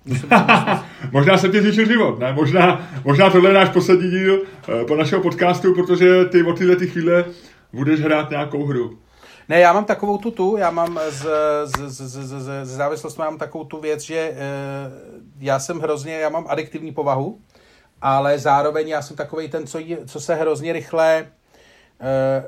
Musím 0.04 0.28
možná 1.12 1.38
se 1.38 1.48
ti 1.48 1.60
zničil 1.60 1.86
život, 1.86 2.18
ne? 2.18 2.32
Možná, 2.32 2.88
možná 3.04 3.30
tohle 3.30 3.50
je 3.50 3.54
náš 3.54 3.68
poslední 3.68 4.10
díl 4.10 4.34
uh, 4.34 4.86
po 4.86 4.96
našeho 4.96 5.22
podcastu, 5.22 5.74
protože 5.74 6.24
ty 6.24 6.42
od 6.42 6.58
tyhle 6.58 6.76
ty 6.76 6.86
chvíle 6.86 7.24
budeš 7.72 8.00
hrát 8.00 8.30
nějakou 8.30 8.66
hru. 8.66 8.98
Ne, 9.48 9.60
já 9.60 9.72
mám 9.72 9.84
takovou 9.84 10.18
tu 10.18 10.30
tu, 10.30 10.56
já 10.56 10.70
mám 10.70 11.00
z, 11.08 11.26
z, 11.64 11.88
z, 11.88 12.08
z, 12.08 12.28
z, 12.28 12.64
z 12.64 12.76
závislosti 12.76 13.18
mám 13.18 13.38
takovou 13.38 13.64
tu 13.64 13.80
věc, 13.80 14.00
že 14.00 14.32
uh, 14.32 14.36
já 15.40 15.58
jsem 15.58 15.78
hrozně, 15.78 16.14
já 16.14 16.28
mám 16.28 16.46
adiktivní 16.48 16.92
povahu, 16.92 17.38
ale 18.02 18.38
zároveň 18.38 18.88
já 18.88 19.02
jsem 19.02 19.16
takový 19.16 19.48
ten, 19.48 19.66
co, 19.66 19.78
co 20.06 20.20
se 20.20 20.34
hrozně 20.34 20.72
rychle 20.72 21.26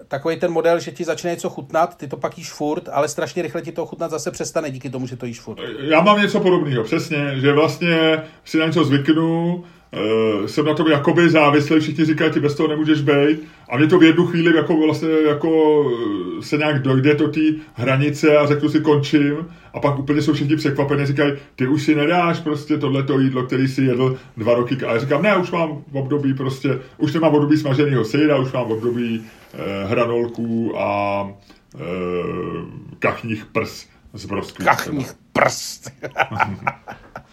takový 0.09 0.37
ten 0.37 0.53
model, 0.53 0.81
že 0.81 0.91
ti 0.91 1.05
začne 1.05 1.31
něco 1.31 1.51
chutnat, 1.51 1.97
ty 1.97 2.09
to 2.09 2.17
pak 2.17 2.39
jíš 2.39 2.53
furt, 2.53 2.89
ale 2.93 3.09
strašně 3.09 3.43
rychle 3.43 3.63
ti 3.63 3.73
to 3.73 3.87
chutnat 3.87 4.11
zase 4.11 4.31
přestane 4.31 4.71
díky 4.71 4.91
tomu, 4.91 5.07
že 5.07 5.17
to 5.17 5.27
jíš 5.27 5.41
furt. 5.41 5.59
Já 5.81 6.01
mám 6.01 6.21
něco 6.21 6.41
podobného, 6.41 6.85
přesně, 6.85 7.41
že 7.41 7.53
vlastně 7.53 8.23
si 8.45 8.59
na 8.59 8.67
něco 8.67 8.85
zvyknu, 8.85 9.65
uh, 9.93 10.47
jsem 10.47 10.65
na 10.65 10.75
tom 10.75 10.87
jakoby 10.87 11.31
závislý, 11.31 11.81
všichni 11.81 12.05
říkají, 12.05 12.31
ty 12.31 12.41
bez 12.41 12.55
toho 12.55 12.69
nemůžeš 12.69 13.01
být. 13.01 13.41
A 13.69 13.77
mě 13.77 13.87
to 13.87 13.99
v 13.99 14.03
jednu 14.03 14.27
chvíli 14.27 14.57
jako 14.57 14.77
vlastně 14.77 15.09
jako 15.29 15.85
eh, 16.39 16.43
se 16.43 16.57
nějak 16.57 16.83
dojde 16.83 17.15
do 17.15 17.29
té 17.29 17.41
hranice 17.75 18.37
a 18.37 18.47
řeknu 18.47 18.69
si 18.69 18.81
končím. 18.81 19.47
A 19.75 19.81
pak 19.81 19.99
úplně 19.99 20.23
jsou 20.23 20.33
všichni 20.33 20.57
překvapení, 20.57 21.07
říkají, 21.07 21.33
ty 21.57 21.67
už 21.67 21.83
si 21.83 21.95
nedáš 21.95 22.41
prostě 22.41 22.79
tohleto 22.79 23.19
jídlo, 23.19 23.43
který 23.43 23.69
si 23.69 23.83
jedl 23.83 24.17
dva 24.37 24.55
roky. 24.55 24.77
A 24.87 24.93
já 24.93 24.99
říkám, 24.99 25.23
ne, 25.23 25.37
už 25.37 25.51
mám 25.51 25.83
v 25.93 25.97
období 25.97 26.35
prostě, 26.35 26.79
už 26.99 27.13
nemám 27.13 27.33
v 27.33 27.35
období 27.35 27.57
smaženého 27.57 28.05
sejra, 28.05 28.39
už 28.39 28.53
mám 28.53 28.69
v 28.69 28.73
období 28.73 29.25
eh, 29.55 29.85
hranolků 29.87 30.79
a 30.79 31.29
eh, 31.75 31.79
kachních 32.99 33.45
prs 33.45 33.87
z 34.15 34.27
brosků. 34.27 34.65
Kachních 34.65 35.13
prst. 35.33 35.91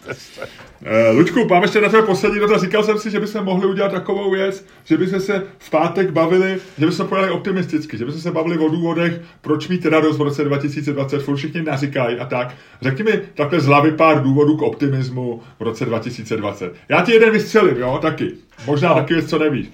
Uh, 0.06 1.16
Luďku, 1.18 1.44
mám 1.44 1.62
ještě 1.62 1.80
na 1.80 1.88
tvé 1.88 2.02
poslední 2.02 2.40
dotaz. 2.40 2.62
Říkal 2.62 2.82
jsem 2.82 2.98
si, 2.98 3.10
že 3.10 3.20
bychom 3.20 3.44
mohli 3.44 3.66
udělat 3.66 3.92
takovou 3.92 4.30
věc, 4.30 4.66
že 4.84 4.96
bychom 4.96 5.20
se 5.20 5.42
v 5.58 5.70
pátek 5.70 6.10
bavili, 6.10 6.58
že 6.78 6.86
bychom 6.86 7.06
pojeli 7.06 7.30
optimisticky, 7.30 7.98
že 7.98 8.04
bychom 8.04 8.20
se 8.20 8.30
bavili 8.30 8.58
o 8.58 8.68
důvodech, 8.68 9.20
proč 9.40 9.68
mít 9.68 9.86
radost 9.86 10.18
v 10.18 10.22
roce 10.22 10.44
2020, 10.44 11.22
furt 11.22 11.36
všichni 11.36 11.62
naříkají 11.62 12.18
a 12.18 12.26
tak. 12.26 12.54
Řekni 12.82 13.04
mi 13.04 13.20
takhle 13.34 13.60
z 13.60 13.66
hlavy 13.66 13.92
pár 13.92 14.22
důvodů 14.22 14.56
k 14.56 14.62
optimismu 14.62 15.42
v 15.58 15.62
roce 15.62 15.84
2020. 15.84 16.74
Já 16.88 17.02
ti 17.02 17.12
jeden 17.12 17.30
vystřelím, 17.30 17.76
jo, 17.76 17.98
taky. 18.02 18.32
Možná 18.66 18.94
taky 18.94 19.14
věc, 19.14 19.30
co 19.30 19.38
nevíš. 19.38 19.68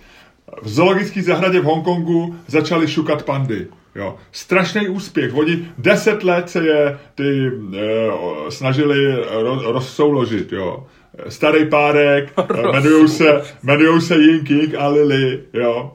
V 0.63 0.69
zoologické 0.69 1.23
zahradě 1.23 1.61
v 1.61 1.65
Hongkongu 1.65 2.37
začali 2.47 2.89
šukat 2.89 3.23
pandy. 3.23 3.67
Jo. 3.95 4.17
Strašný 4.33 4.89
úspěch. 4.89 5.35
Oni 5.35 5.69
deset 5.79 6.25
let 6.25 6.51
se 6.51 6.67
je 6.67 6.99
ty 7.15 7.47
e, 7.47 8.51
snažili 8.51 9.25
ro, 9.31 9.73
rozsouložit. 9.73 10.53
Jo. 10.53 10.87
Starý 11.29 11.65
párek, 11.69 12.33
jmenují 12.71 13.09
se, 13.09 13.43
jmenujou 13.63 14.01
se 14.01 14.17
Yin 14.17 14.45
King 14.45 14.75
a 14.75 14.89
Lily, 14.89 15.41
jo. 15.53 15.93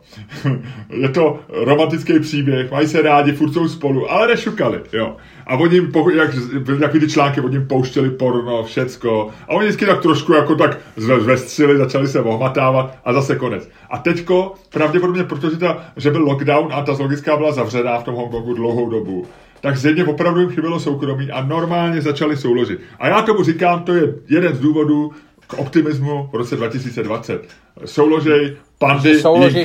Je 0.89 1.09
to 1.09 1.39
romantický 1.49 2.19
příběh, 2.19 2.71
mají 2.71 2.87
se 2.87 3.01
rádi, 3.01 3.31
furt 3.31 3.53
jsou 3.53 3.67
spolu, 3.67 4.11
ale 4.11 4.27
nešukali, 4.27 4.81
jo. 4.93 5.17
A 5.49 5.55
oni, 5.55 5.81
jak 6.15 6.35
byly 6.59 6.79
takový 6.79 6.99
ty 6.99 7.07
články, 7.11 7.41
oni 7.41 7.59
pouštěli 7.59 8.09
porno, 8.09 8.63
všecko. 8.63 9.29
A 9.47 9.49
oni 9.49 9.67
vždycky 9.67 9.85
tak 9.85 10.01
trošku 10.01 10.33
jako 10.33 10.55
tak 10.55 10.77
zvestřili, 10.97 11.77
začali 11.77 12.07
se 12.07 12.21
ohmatávat 12.21 12.97
a 13.05 13.13
zase 13.13 13.35
konec. 13.35 13.69
A 13.89 13.97
teďko, 13.97 14.53
pravděpodobně, 14.69 15.23
protože 15.23 15.57
ta, 15.57 15.85
že 15.97 16.11
byl 16.11 16.21
lockdown 16.21 16.69
a 16.73 16.81
ta 16.81 16.93
zoologická 16.93 17.37
byla 17.37 17.51
zavřená 17.51 17.99
v 17.99 18.03
tom 18.03 18.15
Hongkongu 18.15 18.53
dlouhou 18.53 18.89
dobu, 18.89 19.25
tak 19.61 19.77
zřejmě 19.77 20.05
opravdu 20.05 20.39
jim 20.39 20.49
chybělo 20.49 20.79
soukromí 20.79 21.31
a 21.31 21.45
normálně 21.45 22.01
začali 22.01 22.37
souložit. 22.37 22.79
A 22.99 23.07
já 23.07 23.21
tomu 23.21 23.43
říkám, 23.43 23.83
to 23.83 23.93
je 23.93 24.13
jeden 24.29 24.55
z 24.55 24.59
důvodů 24.59 25.11
k 25.47 25.53
optimismu 25.53 26.29
v 26.31 26.35
roce 26.35 26.55
2020. 26.55 27.47
Souložej, 27.85 28.55
pandy, 28.79 29.21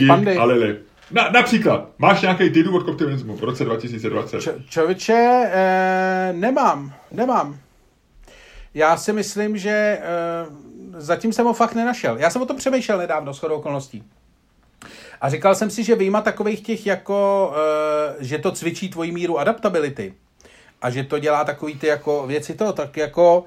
pandy. 0.06 0.36
a 0.36 0.44
lily. 0.44 0.76
Na, 1.10 1.28
například, 1.28 1.88
máš 1.98 2.22
nějaký 2.22 2.50
důvod 2.50 2.82
k 2.82 2.88
optimismu 2.88 3.36
v 3.36 3.44
roce 3.44 3.64
2020? 3.64 4.40
Č- 4.40 4.54
čověče, 4.68 5.50
eh, 5.52 6.32
nemám, 6.32 6.94
nemám. 7.12 7.58
Já 8.74 8.96
si 8.96 9.12
myslím, 9.12 9.58
že 9.58 9.70
eh, 9.70 10.02
zatím 10.96 11.32
jsem 11.32 11.46
ho 11.46 11.52
fakt 11.52 11.74
nenašel. 11.74 12.16
Já 12.18 12.30
jsem 12.30 12.42
o 12.42 12.46
tom 12.46 12.56
přemýšlel 12.56 12.98
nedávno, 12.98 13.32
shodou 13.32 13.54
okolností. 13.54 14.04
A 15.20 15.30
říkal 15.30 15.54
jsem 15.54 15.70
si, 15.70 15.84
že 15.84 15.94
vyjma 15.94 16.20
takových 16.20 16.60
těch 16.60 16.86
jako, 16.86 17.50
uh, 17.50 18.22
že 18.24 18.38
to 18.38 18.52
cvičí 18.52 18.88
tvoji 18.88 19.12
míru 19.12 19.38
adaptability 19.38 20.14
a 20.82 20.90
že 20.90 21.04
to 21.04 21.18
dělá 21.18 21.44
takový 21.44 21.78
ty 21.78 21.86
jako 21.86 22.26
věci 22.26 22.54
to, 22.54 22.72
tak 22.72 22.96
jako 22.96 23.44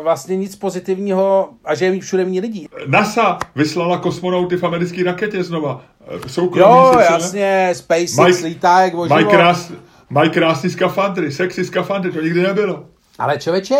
vlastně 0.00 0.36
nic 0.36 0.56
pozitivního 0.56 1.48
a 1.64 1.74
že 1.74 1.84
je 1.84 2.00
všude 2.00 2.24
méně 2.24 2.40
lidí. 2.40 2.68
NASA 2.86 3.38
vyslala 3.56 3.98
kosmonauty 3.98 4.56
v 4.56 4.64
americké 4.64 5.04
raketě 5.04 5.44
znova. 5.44 5.84
Soukromí 6.26 6.70
Jo, 6.74 6.92
ne? 6.98 7.04
jasně, 7.04 7.70
SpaceX 7.72 8.16
Mike- 8.16 8.44
lítá 8.44 8.80
jak 8.80 8.94
o 8.94 9.06
Mají, 9.06 9.26
krás, 9.26 9.72
mají 10.10 10.30
krásný 10.30 10.70
skafandry, 10.70 11.32
sexy 11.32 11.64
skafandry, 11.64 12.12
to 12.12 12.20
nikdy 12.20 12.42
nebylo. 12.42 12.84
Ale 13.18 13.38
člověče, 13.38 13.76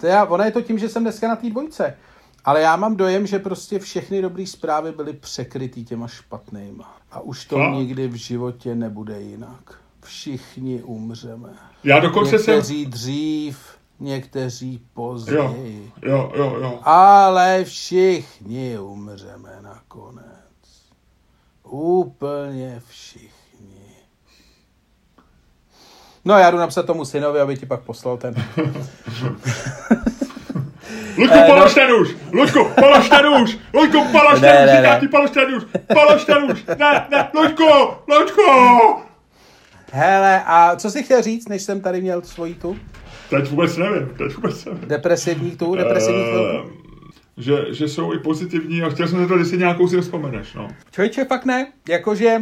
to 0.00 0.06
já, 0.06 0.24
ono 0.24 0.44
je 0.44 0.50
to 0.50 0.62
tím, 0.62 0.78
že 0.78 0.88
jsem 0.88 1.02
dneska 1.02 1.28
na 1.28 1.36
té 1.36 1.50
dvojce. 1.50 1.96
Ale 2.44 2.60
já 2.60 2.76
mám 2.76 2.96
dojem, 2.96 3.26
že 3.26 3.38
prostě 3.38 3.78
všechny 3.78 4.22
dobré 4.22 4.46
zprávy 4.46 4.92
byly 4.92 5.12
překrytý 5.12 5.84
těma 5.84 6.08
špatnýma. 6.08 6.96
A 7.12 7.20
už 7.20 7.44
to 7.44 7.56
Fakt? 7.56 7.72
nikdy 7.72 8.08
v 8.08 8.14
životě 8.14 8.74
nebude 8.74 9.20
jinak. 9.20 9.74
Všichni 10.02 10.82
umřeme. 10.82 11.48
Já 11.84 11.98
dokonce 11.98 12.38
jsem... 12.38 12.54
Někteří 12.54 12.86
dřív, 12.86 13.58
někteří 14.00 14.72
Jo, 14.72 14.80
později. 14.94 15.92
jo, 16.02 16.32
jo, 16.36 16.56
jo. 16.60 16.78
Ale 16.82 17.64
všichni 17.64 18.78
umřeme 18.78 19.58
nakonec. 19.60 20.26
Úplně 21.70 22.82
všichni. 22.88 23.30
No 26.24 26.38
já 26.38 26.50
jdu 26.50 26.58
napsat 26.58 26.86
tomu 26.86 27.04
synovi, 27.04 27.40
aby 27.40 27.56
ti 27.56 27.66
pak 27.66 27.80
poslal 27.80 28.16
ten. 28.16 28.34
Luďku, 31.18 31.34
Eh, 31.38 31.46
polož 31.46 31.74
ten 31.74 31.90
nůž! 31.90 32.08
Luďku, 32.32 32.64
polož 32.80 33.08
ten 33.08 33.24
nůž! 33.26 33.58
Luďku, 33.74 34.04
polož 34.12 34.40
ten 34.40 34.66
ne, 34.66 34.76
Říká 34.76 35.00
ti, 35.00 35.08
polož 35.08 35.30
ten 35.30 35.50
nůž! 35.50 35.62
Polož 35.94 36.24
ten 36.24 36.46
nůž! 36.48 36.64
Ne, 36.78 37.06
ne, 37.10 37.28
Luďku! 37.34 37.64
Luďku! 38.08 38.42
Hele, 39.92 40.42
a 40.46 40.76
co 40.76 40.90
jsi 40.90 41.02
chtěl 41.02 41.22
říct, 41.22 41.48
než 41.48 41.62
jsem 41.62 41.80
tady 41.80 42.00
měl 42.00 42.22
svoji 42.22 42.54
tu? 42.54 42.76
Teď 43.30 43.50
vůbec 43.50 43.76
nevím, 43.76 44.08
teď 44.18 44.34
vůbec 44.34 44.64
nevím. 44.64 44.88
Depresivní 44.88 45.56
tu, 45.56 45.74
depresivní 45.74 46.24
film. 46.24 46.72
že, 47.36 47.74
že 47.74 47.88
jsou 47.88 48.12
i 48.12 48.18
pozitivní 48.18 48.82
a 48.82 48.88
chtěl 48.88 49.08
jsem 49.08 49.22
se 49.22 49.26
to, 49.26 49.38
jestli 49.38 49.58
nějakou 49.58 49.88
si 49.88 50.00
vzpomeneš, 50.00 50.54
no. 50.54 50.68
Člověče, 50.90 51.24
fakt 51.24 51.44
ne. 51.44 51.72
Jakože... 51.88 52.36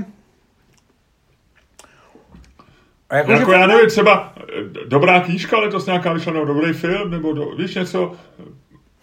A 3.10 3.16
jakože 3.16 3.38
Jako 3.38 3.52
já 3.52 3.66
nevím, 3.66 3.88
třeba 3.88 4.34
eh, 4.38 4.42
dobrá 4.86 5.20
knížka 5.20 5.58
letos 5.58 5.86
nějaká 5.86 6.12
vyšla, 6.12 6.32
nebo 6.32 6.44
dobrý 6.44 6.72
film, 6.72 7.10
nebo 7.10 7.32
do, 7.32 7.50
víš 7.50 7.74
něco, 7.74 8.12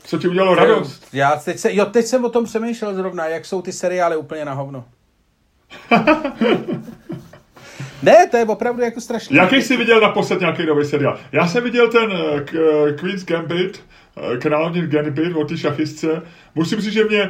co 0.03 0.17
ti 0.17 0.27
udělalo 0.27 0.55
radost. 0.55 1.07
Já 1.13 1.35
teď, 1.35 1.57
se, 1.57 1.73
jo, 1.73 1.85
teď 1.85 2.05
jsem 2.05 2.25
o 2.25 2.29
tom 2.29 2.45
přemýšlel 2.45 2.95
zrovna, 2.95 3.27
jak 3.27 3.45
jsou 3.45 3.61
ty 3.61 3.71
seriály 3.71 4.17
úplně 4.17 4.45
na 4.45 4.53
hovno. 4.53 4.85
ne, 8.03 8.27
to 8.31 8.37
je 8.37 8.45
opravdu 8.45 8.81
jako 8.81 9.01
strašný. 9.01 9.37
Jaký 9.37 9.61
jsi 9.61 9.77
viděl 9.77 10.01
naposled 10.01 10.39
nějaký 10.39 10.65
nový 10.65 10.85
seriál? 10.85 11.17
Já 11.31 11.47
jsem 11.47 11.63
viděl 11.63 11.87
ten 11.89 12.11
eh, 12.11 12.93
Queen's 12.93 13.25
Gambit, 13.25 13.83
eh, 14.33 14.37
královně 14.37 14.87
Gambit 14.87 15.35
o 15.35 15.45
té 15.45 15.57
šachistce. 15.57 16.21
Musím 16.55 16.79
říct, 16.79 16.93
že 16.93 17.03
mě, 17.03 17.29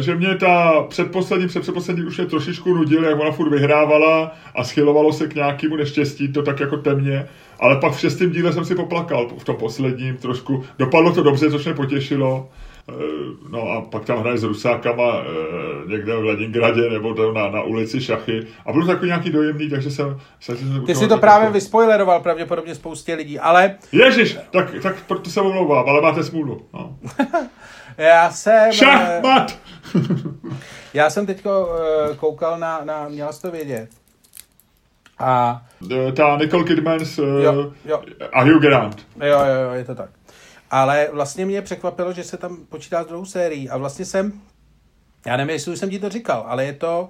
že 0.00 0.14
mě 0.14 0.34
ta 0.34 0.82
předposlední, 0.88 1.48
předposlední 1.48 2.04
už 2.04 2.18
mě 2.18 2.26
trošičku 2.26 2.74
nudil, 2.74 3.04
jak 3.04 3.20
ona 3.20 3.32
furt 3.32 3.50
vyhrávala 3.50 4.36
a 4.54 4.64
schylovalo 4.64 5.12
se 5.12 5.26
k 5.26 5.34
nějakému 5.34 5.76
neštěstí, 5.76 6.32
to 6.32 6.42
tak 6.42 6.60
jako 6.60 6.76
temně. 6.76 7.28
Ale 7.60 7.76
pak 7.76 7.92
v 7.92 8.00
šestém 8.00 8.30
díle 8.30 8.52
jsem 8.52 8.64
si 8.64 8.74
poplakal, 8.74 9.28
v 9.38 9.44
tom 9.44 9.56
posledním 9.56 10.16
trošku. 10.16 10.64
Dopadlo 10.78 11.12
to 11.12 11.22
dobře, 11.22 11.50
což 11.50 11.64
mě 11.64 11.74
potěšilo. 11.74 12.48
Eh, 12.88 12.92
No 13.50 13.70
a 13.70 13.80
pak 13.80 14.04
tam 14.04 14.18
hraje 14.18 14.38
s 14.38 14.42
Rusákama 14.44 15.12
eh, 15.22 15.90
někde 15.90 16.16
v 16.16 16.24
Leningradě 16.24 16.90
nebo 16.90 17.14
tam 17.14 17.34
na, 17.34 17.50
na 17.50 17.62
ulici 17.62 18.00
šachy. 18.00 18.46
A 18.66 18.72
byl 18.72 18.80
to 18.80 18.86
takový 18.86 19.06
nějaký 19.06 19.30
dojemný, 19.30 19.70
takže 19.70 19.90
jsem... 19.90 20.20
jsem, 20.40 20.84
Ty 20.86 20.94
si 20.94 21.08
to 21.08 21.18
právě 21.18 21.50
vyspoileroval 21.50 22.20
pravděpodobně 22.20 22.74
spoustě 22.74 23.14
lidí, 23.14 23.38
ale 23.38 23.76
Ježíš, 23.92 24.38
tak, 24.50 24.68
tak 24.82 24.96
proto 25.06 25.30
se 25.30 25.40
omlouvám, 25.40 25.88
ale 25.88 26.00
máte 26.00 26.24
smůlu. 26.24 26.62
No. 26.72 26.96
já 27.98 28.30
jsem... 28.30 28.68
eh, 28.68 28.72
Šachmat! 28.72 29.58
Já 30.94 31.10
jsem 31.10 31.26
teď 31.26 31.42
koukal 32.16 32.58
na, 32.58 32.80
na, 32.84 33.08
měla 33.08 33.32
jsi 33.32 33.42
to 33.42 33.50
vědět. 33.50 33.88
A 35.18 35.62
Ta 36.16 36.36
Nicole 36.36 36.64
Kidman 36.64 37.00
s, 37.04 37.18
Jo, 37.18 37.72
jo. 37.84 38.02
a 38.32 38.42
Hugh 38.42 38.62
Grant. 38.62 39.06
Jo, 39.20 39.26
jo, 39.26 39.62
jo, 39.64 39.70
je 39.72 39.84
to 39.84 39.94
tak. 39.94 40.10
Ale 40.72 41.08
vlastně 41.12 41.46
mě 41.46 41.62
překvapilo, 41.62 42.12
že 42.12 42.24
se 42.24 42.36
tam 42.36 42.56
počítá 42.56 43.04
s 43.04 43.06
druhou 43.06 43.24
sérií 43.24 43.70
a 43.70 43.76
vlastně 43.76 44.04
jsem, 44.04 44.40
já 45.26 45.36
nevím, 45.36 45.50
jestli 45.50 45.72
už 45.72 45.78
jsem 45.78 45.90
ti 45.90 45.98
to 45.98 46.08
říkal, 46.08 46.44
ale 46.48 46.64
je 46.64 46.72
to, 46.72 47.08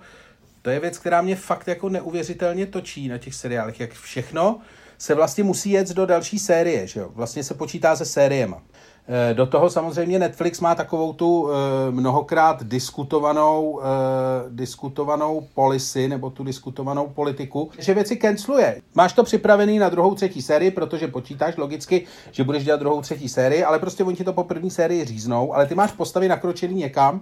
to 0.63 0.71
je 0.71 0.81
věc, 0.81 0.99
která 0.99 1.23
mě 1.23 1.37
fakt 1.37 1.69
jako 1.69 1.89
neuvěřitelně 1.89 2.67
točí 2.67 3.09
na 3.09 3.19
těch 3.19 3.35
seriálech, 3.35 3.81
jak 3.81 3.93
všechno 3.93 4.61
se 4.99 5.15
vlastně 5.15 5.45
musí 5.45 5.71
jet 5.71 5.89
do 5.89 6.07
další 6.07 6.39
série, 6.39 6.87
že 6.87 7.01
jo? 7.01 7.11
Vlastně 7.15 7.45
se 7.45 7.55
počítá 7.55 7.97
se 7.97 8.05
sériema. 8.05 8.63
Eh, 9.09 9.35
Do 9.35 9.47
toho 9.47 9.71
samozřejmě 9.71 10.19
Netflix 10.19 10.61
má 10.61 10.75
takovou 10.75 11.13
tu 11.13 11.49
eh, 11.51 11.91
mnohokrát 11.91 12.63
diskutovanou, 12.63 13.81
eh, 13.81 13.85
diskutovanou 14.49 15.49
policy, 15.55 16.09
nebo 16.09 16.31
tu 16.31 16.45
diskutovanou 16.45 17.09
politiku, 17.09 17.71
že 17.79 17.95
věci 17.95 18.17
canceluje. 18.17 18.83
Máš 18.95 19.13
to 19.13 19.23
připravený 19.23 19.79
na 19.79 19.89
druhou, 19.89 20.15
třetí 20.15 20.43
sérii, 20.43 20.71
protože 20.71 21.09
počítáš 21.09 21.57
logicky, 21.57 22.07
že 22.31 22.45
budeš 22.45 22.65
dělat 22.65 22.81
druhou, 22.81 23.01
třetí 23.01 23.29
sérii, 23.29 23.65
ale 23.65 23.79
prostě 23.79 24.05
oni 24.05 24.17
ti 24.17 24.25
to 24.25 24.33
po 24.33 24.45
první 24.45 24.71
sérii 24.71 25.05
říznou, 25.05 25.55
ale 25.55 25.67
ty 25.67 25.75
máš 25.75 25.93
postavy 25.93 26.29
nakročený 26.29 26.75
někam, 26.75 27.21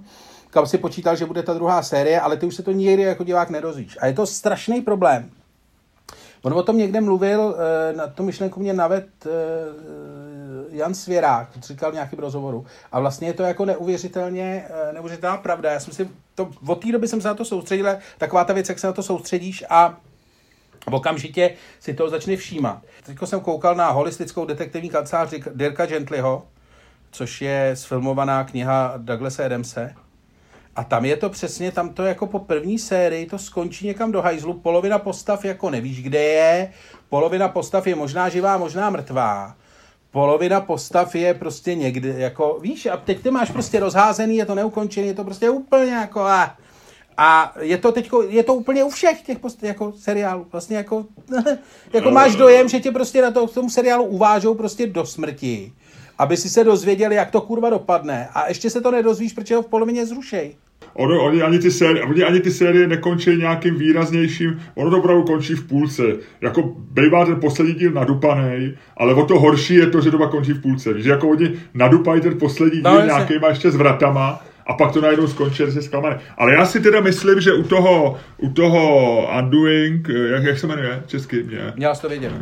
kam 0.50 0.66
si 0.66 0.78
počítal, 0.78 1.16
že 1.16 1.26
bude 1.26 1.42
ta 1.42 1.54
druhá 1.54 1.82
série, 1.82 2.20
ale 2.20 2.36
ty 2.36 2.46
už 2.46 2.54
se 2.54 2.62
to 2.62 2.72
nikdy 2.72 3.02
jako 3.02 3.24
divák 3.24 3.50
nedozvíš. 3.50 3.98
A 4.00 4.06
je 4.06 4.12
to 4.12 4.26
strašný 4.26 4.80
problém. 4.80 5.30
On 6.42 6.52
o 6.52 6.62
tom 6.62 6.78
někde 6.78 7.00
mluvil, 7.00 7.56
na 7.96 8.06
tu 8.06 8.22
myšlenku 8.22 8.60
mě 8.60 8.72
naved 8.72 9.08
eh, 9.26 9.30
Jan 10.72 10.94
Svěrák, 10.94 11.48
říkal 11.62 11.90
v 11.90 11.94
nějakém 11.94 12.18
rozhovoru. 12.18 12.66
A 12.92 13.00
vlastně 13.00 13.28
je 13.28 13.32
to 13.32 13.42
jako 13.42 13.64
neuvěřitelně, 13.64 14.64
eh, 14.68 14.92
neuvěřitelná 14.92 15.36
pravda. 15.36 15.72
Já 15.72 15.80
jsem 15.80 15.92
si 15.92 16.08
to, 16.34 16.50
od 16.66 16.80
té 16.82 16.92
doby 16.92 17.08
jsem 17.08 17.20
se 17.20 17.28
na 17.28 17.34
to 17.34 17.44
soustředil, 17.44 17.86
taková 18.18 18.44
ta 18.44 18.52
věc, 18.52 18.68
jak 18.68 18.78
se 18.78 18.86
na 18.86 18.92
to 18.92 19.02
soustředíš 19.02 19.64
a 19.70 19.96
okamžitě 20.90 21.54
si 21.80 21.94
toho 21.94 22.10
začne 22.10 22.36
všímat. 22.36 22.78
Teď 23.06 23.18
jsem 23.24 23.40
koukal 23.40 23.74
na 23.74 23.90
holistickou 23.90 24.44
detektivní 24.44 24.90
kancelář 24.90 25.30
Dirk- 25.30 25.52
Dirka 25.54 25.86
Gentlyho, 25.86 26.46
což 27.10 27.42
je 27.42 27.70
sfilmovaná 27.74 28.44
kniha 28.44 28.94
Douglasa 28.96 29.44
Adamse. 29.44 29.94
A 30.76 30.84
tam 30.84 31.04
je 31.04 31.16
to 31.16 31.30
přesně, 31.30 31.72
tam 31.72 31.88
to 31.88 32.02
jako 32.02 32.26
po 32.26 32.38
první 32.38 32.78
sérii 32.78 33.26
to 33.26 33.38
skončí 33.38 33.86
někam 33.86 34.12
do 34.12 34.22
hajzlu, 34.22 34.54
polovina 34.54 34.98
postav 34.98 35.44
jako 35.44 35.70
nevíš, 35.70 36.02
kde 36.02 36.22
je, 36.22 36.72
polovina 37.08 37.48
postav 37.48 37.86
je 37.86 37.94
možná 37.94 38.28
živá, 38.28 38.58
možná 38.58 38.90
mrtvá, 38.90 39.56
polovina 40.10 40.60
postav 40.60 41.14
je 41.14 41.34
prostě 41.34 41.74
někde, 41.74 42.08
jako 42.08 42.58
víš, 42.62 42.86
a 42.86 42.96
teď 42.96 43.22
ty 43.22 43.30
máš 43.30 43.50
prostě 43.50 43.80
rozházený, 43.80 44.36
je 44.36 44.46
to 44.46 44.54
neukončený, 44.54 45.06
je 45.06 45.14
to 45.14 45.24
prostě 45.24 45.50
úplně 45.50 45.92
jako 45.92 46.20
a, 46.20 46.56
a 47.16 47.54
je 47.60 47.78
to 47.78 47.92
teďko, 47.92 48.22
je 48.22 48.42
to 48.42 48.54
úplně 48.54 48.84
u 48.84 48.90
všech 48.90 49.22
těch 49.22 49.38
post, 49.38 49.62
jako 49.62 49.92
seriálů, 49.92 50.46
vlastně 50.52 50.76
jako, 50.76 51.06
jako 51.92 52.10
máš 52.10 52.36
dojem, 52.36 52.68
že 52.68 52.80
tě 52.80 52.90
prostě 52.90 53.22
na 53.22 53.30
to, 53.30 53.46
v 53.46 53.54
tom 53.54 53.70
seriálu 53.70 54.04
uvážou 54.04 54.54
prostě 54.54 54.86
do 54.86 55.06
smrti, 55.06 55.72
aby 56.18 56.36
si 56.36 56.50
se 56.50 56.64
dozvěděli, 56.64 57.14
jak 57.14 57.30
to 57.30 57.40
kurva 57.40 57.70
dopadne 57.70 58.28
a 58.34 58.48
ještě 58.48 58.70
se 58.70 58.80
to 58.80 58.90
nedozvíš, 58.90 59.32
protože 59.32 59.56
ho 59.56 59.62
v 59.62 59.66
polovině 59.66 60.06
zrušej. 60.06 60.56
Ono, 60.94 61.22
oni, 61.24 61.42
ani 61.42 61.58
ty 61.58 61.70
série, 61.70 62.04
oni 62.04 62.22
ani 62.24 62.40
ty 62.40 62.50
série 62.50 62.86
nekončí 62.86 63.36
nějakým 63.36 63.74
výraznějším, 63.78 64.60
ono 64.74 64.90
to 64.90 64.98
opravdu 64.98 65.22
končí 65.22 65.54
v 65.54 65.66
půlce. 65.66 66.02
Jako 66.40 66.62
bývá 66.90 67.24
ten 67.26 67.40
poslední 67.40 67.74
díl 67.74 67.90
nadupaný, 67.92 68.74
ale 68.96 69.14
o 69.14 69.24
to 69.24 69.40
horší 69.40 69.74
je 69.74 69.86
to, 69.86 70.00
že 70.00 70.10
pak 70.10 70.30
končí 70.30 70.52
v 70.52 70.62
půlce. 70.62 70.92
Víš, 70.92 71.06
jako 71.06 71.28
oni 71.28 71.52
nadupají 71.74 72.20
ten 72.20 72.38
poslední 72.38 72.80
No, 72.84 72.90
díl 72.90 73.00
jasně. 73.00 73.12
nějakýma 73.14 73.48
ještě 73.48 73.70
s 73.70 73.76
vratama 73.76 74.42
a 74.66 74.72
pak 74.74 74.92
to 74.92 75.00
najednou 75.00 75.26
skončí, 75.26 75.56
že 75.56 75.72
jsi 75.72 75.82
zklamaný. 75.82 76.16
Ale 76.38 76.52
já 76.54 76.66
si 76.66 76.80
teda 76.80 77.00
myslím, 77.00 77.40
že 77.40 77.52
u 77.52 77.62
toho, 77.62 78.16
u 78.38 78.50
toho 78.52 79.28
Undoing, 79.38 80.08
eh, 80.10 80.12
jak, 80.32 80.42
jak 80.44 80.58
se 80.58 80.66
jmenuje 80.66 81.02
česky 81.06 81.42
mě, 81.42 81.72
Měla 81.76 81.94
jsi 81.94 82.02
to 82.02 82.08
vědět. 82.08 82.32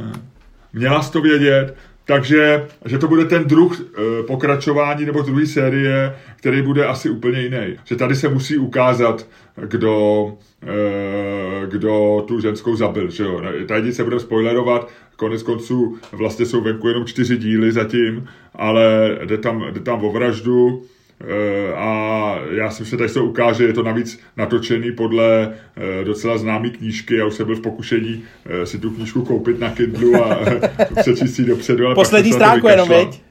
měla 0.72 1.02
jsi 1.02 1.12
to 1.12 1.20
vědět, 1.20 1.74
takže 2.08 2.66
že 2.84 2.98
to 2.98 3.08
bude 3.08 3.24
ten 3.24 3.44
druh 3.44 3.80
e, 3.80 4.22
pokračování 4.22 5.04
nebo 5.04 5.22
druhé 5.22 5.46
série, 5.46 6.16
který 6.36 6.62
bude 6.62 6.86
asi 6.86 7.10
úplně 7.10 7.40
jiný. 7.40 7.76
Že 7.84 7.96
tady 7.96 8.16
se 8.16 8.28
musí 8.28 8.58
ukázat, 8.58 9.26
kdo, 9.66 10.32
e, 10.62 11.66
kdo 11.66 12.24
tu 12.28 12.40
ženskou 12.40 12.76
zabil. 12.76 13.10
Že 13.10 13.24
jo? 13.24 13.42
Tady 13.66 13.92
se 13.92 14.04
bude 14.04 14.20
spoilerovat, 14.20 14.88
konec 15.16 15.42
konců 15.42 15.98
vlastně 16.12 16.46
jsou 16.46 16.60
venku 16.60 16.88
jenom 16.88 17.06
čtyři 17.06 17.36
díly 17.36 17.72
zatím, 17.72 18.28
ale 18.54 19.18
jde 19.24 19.38
tam, 19.38 19.64
jde 19.70 19.80
tam 19.80 20.04
o 20.04 20.12
vraždu, 20.12 20.82
Eh, 20.82 20.97
a 21.74 22.38
já 22.50 22.70
si 22.70 22.82
myslím, 22.82 22.96
že 22.96 22.96
tady 22.96 23.08
se 23.08 23.20
ukáže, 23.20 23.64
je 23.64 23.72
to 23.72 23.82
navíc 23.82 24.20
natočený 24.36 24.92
podle 24.92 25.54
eh, 25.76 26.04
docela 26.04 26.38
známý 26.38 26.70
knížky. 26.70 27.16
Já 27.16 27.26
už 27.26 27.34
jsem 27.34 27.46
byl 27.46 27.56
v 27.56 27.60
pokušení 27.60 28.24
eh, 28.46 28.66
si 28.66 28.78
tu 28.78 28.90
knížku 28.90 29.22
koupit 29.24 29.58
na 29.58 29.70
Kindlu 29.70 30.24
a 30.24 30.38
přečíst 31.00 31.34
si 31.34 31.42
ji 31.42 31.48
dopředu. 31.48 31.86
Ale 31.86 31.94
Poslední 31.94 32.32
stránku 32.32 32.68
jenom, 32.68 32.88
veď? 32.88 33.27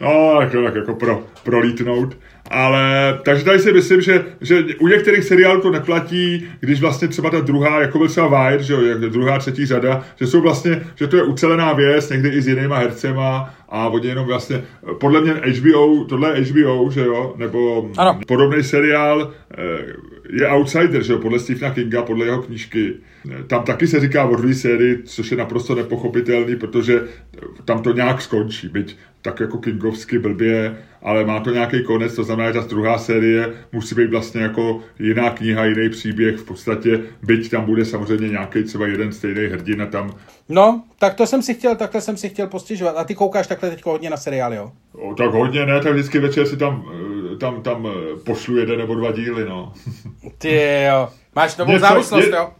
No, 0.00 0.36
tak, 0.38 0.52
tak 0.64 0.74
jako 0.74 0.94
pro, 0.94 1.24
prolítnout. 1.42 2.16
Ale, 2.50 3.18
takže 3.24 3.44
tady 3.44 3.58
si 3.58 3.72
myslím, 3.72 4.00
že, 4.00 4.24
že 4.40 4.64
u 4.78 4.88
některých 4.88 5.24
seriálů 5.24 5.60
to 5.60 5.70
neplatí, 5.70 6.48
když 6.60 6.80
vlastně 6.80 7.08
třeba 7.08 7.30
ta 7.30 7.40
druhá, 7.40 7.80
jako 7.80 7.98
byl 7.98 8.08
třeba 8.08 8.48
Wire, 8.48 8.62
že 8.62 8.72
jo, 8.72 8.80
druhá, 8.98 9.38
třetí 9.38 9.66
řada, 9.66 10.04
že 10.16 10.26
jsou 10.26 10.40
vlastně, 10.40 10.82
že 10.94 11.06
to 11.06 11.16
je 11.16 11.22
ucelená 11.22 11.72
věc, 11.72 12.10
někdy 12.10 12.28
i 12.28 12.42
s 12.42 12.48
jinýma 12.48 12.78
hercema 12.78 13.54
a 13.68 13.88
oni 13.88 14.08
jenom 14.08 14.26
vlastně, 14.26 14.62
podle 15.00 15.20
mě 15.20 15.32
HBO, 15.32 16.04
tohle 16.04 16.38
je 16.38 16.44
HBO, 16.44 16.90
že 16.90 17.00
jo, 17.00 17.34
nebo 17.36 17.90
ano. 17.96 18.20
podobný 18.26 18.62
seriál 18.62 19.32
eh, 19.50 19.56
je 20.30 20.48
Outsider, 20.48 21.02
že 21.02 21.12
jo, 21.12 21.18
podle 21.18 21.38
Stephena 21.38 21.74
Kinga, 21.74 22.02
podle 22.02 22.26
jeho 22.26 22.42
knížky. 22.42 22.94
Tam 23.46 23.64
taky 23.64 23.86
se 23.86 24.00
říká 24.00 24.24
o 24.24 24.54
sérii, 24.54 25.02
což 25.04 25.30
je 25.30 25.36
naprosto 25.36 25.74
nepochopitelný, 25.74 26.56
protože 26.56 27.00
tam 27.64 27.82
to 27.82 27.92
nějak 27.92 28.22
skončí, 28.22 28.68
byť 28.68 28.96
tak 29.22 29.40
jako 29.40 29.58
Kingovsky 29.58 30.18
blbě, 30.18 30.76
ale 31.02 31.24
má 31.24 31.40
to 31.40 31.50
nějaký 31.50 31.84
konec, 31.84 32.14
to 32.14 32.24
znamená, 32.24 32.52
že 32.52 32.60
ta 32.60 32.66
druhá 32.66 32.98
série 32.98 33.52
musí 33.72 33.94
být 33.94 34.10
vlastně 34.10 34.42
jako 34.42 34.80
jiná 34.98 35.30
kniha, 35.30 35.64
jiný 35.64 35.88
příběh 35.90 36.36
v 36.36 36.44
podstatě, 36.44 37.00
byť 37.22 37.50
tam 37.50 37.64
bude 37.64 37.84
samozřejmě 37.84 38.28
nějaký 38.28 38.62
třeba 38.62 38.86
jeden 38.86 39.12
stejný 39.12 39.46
hrdina 39.46 39.86
tam. 39.86 40.14
No, 40.48 40.82
tak 40.98 41.14
to 41.14 41.26
jsem 41.26 41.42
si 41.42 41.54
chtěl, 41.54 41.76
takhle 41.76 42.00
jsem 42.00 42.16
si 42.16 42.28
chtěl 42.28 42.46
postižovat. 42.46 42.96
A 42.96 43.04
ty 43.04 43.14
koukáš 43.14 43.46
takhle 43.46 43.70
teď 43.70 43.84
hodně 43.84 44.10
na 44.10 44.16
seriály, 44.16 44.56
jo? 44.56 44.72
O, 44.92 45.14
tak 45.14 45.30
hodně 45.30 45.66
ne, 45.66 45.80
tak 45.80 45.92
vždycky 45.92 46.18
večer 46.18 46.46
si 46.46 46.56
tam, 46.56 46.84
eh, 47.32 47.36
tam, 47.36 47.62
tam 47.62 47.86
eh, 47.86 48.16
pošlu 48.24 48.56
jeden 48.56 48.78
nebo 48.78 48.94
dva 48.94 49.12
díly, 49.12 49.44
no. 49.44 49.72
Ty 50.38 50.82
jo, 50.88 51.08
máš 51.34 51.56
novou 51.56 51.72
Něco, 51.72 51.86
závislost, 51.86 52.28
jo? 52.32 52.50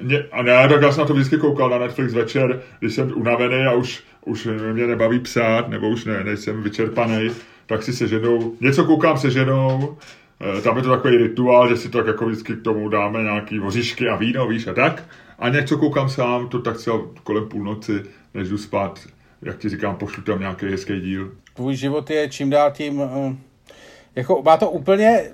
Ne, 0.00 0.24
a 0.32 0.42
ne, 0.42 0.68
tak 0.68 0.82
já 0.82 0.92
jsem 0.92 1.00
na 1.00 1.06
to 1.06 1.14
vždycky 1.14 1.36
koukal 1.36 1.70
na 1.70 1.78
Netflix 1.78 2.14
večer, 2.14 2.62
když 2.80 2.94
jsem 2.94 3.12
unavený 3.16 3.64
a 3.66 3.72
už, 3.72 4.04
už 4.24 4.48
mě 4.72 4.86
nebaví 4.86 5.18
psát, 5.18 5.68
nebo 5.68 5.88
už 5.88 6.04
ne, 6.04 6.24
nejsem 6.24 6.62
vyčerpaný, 6.62 7.30
tak 7.66 7.82
si 7.82 7.92
se 7.92 8.08
ženou, 8.08 8.54
něco 8.60 8.84
koukám 8.84 9.18
se 9.18 9.30
ženou, 9.30 9.96
eh, 10.58 10.60
tam 10.60 10.76
je 10.76 10.82
to 10.82 10.90
takový 10.90 11.16
rituál, 11.16 11.68
že 11.68 11.76
si 11.76 11.88
to 11.88 11.98
tak 11.98 12.06
jako 12.06 12.26
vždycky 12.26 12.52
k 12.52 12.62
tomu 12.62 12.88
dáme 12.88 13.22
nějaký 13.22 13.58
voříšky 13.58 14.08
a 14.08 14.16
víno, 14.16 14.46
víš, 14.46 14.66
a 14.66 14.74
tak. 14.74 15.04
A 15.38 15.48
něco 15.48 15.78
koukám 15.78 16.08
sám, 16.08 16.48
to 16.48 16.58
tak 16.58 16.76
třeba 16.76 16.98
kolem 17.22 17.48
půlnoci, 17.48 18.02
než 18.34 18.48
jdu 18.48 18.58
spát, 18.58 19.00
jak 19.42 19.58
ti 19.58 19.68
říkám, 19.68 19.96
pošlu 19.96 20.22
tam 20.22 20.40
nějaký 20.40 20.66
hezký 20.66 21.00
díl. 21.00 21.32
Tvůj 21.54 21.76
život 21.76 22.10
je 22.10 22.28
čím 22.28 22.50
dál 22.50 22.70
tím, 22.70 23.02
eh, 23.02 23.36
jako 24.14 24.42
má 24.42 24.56
to 24.56 24.70
úplně, 24.70 25.30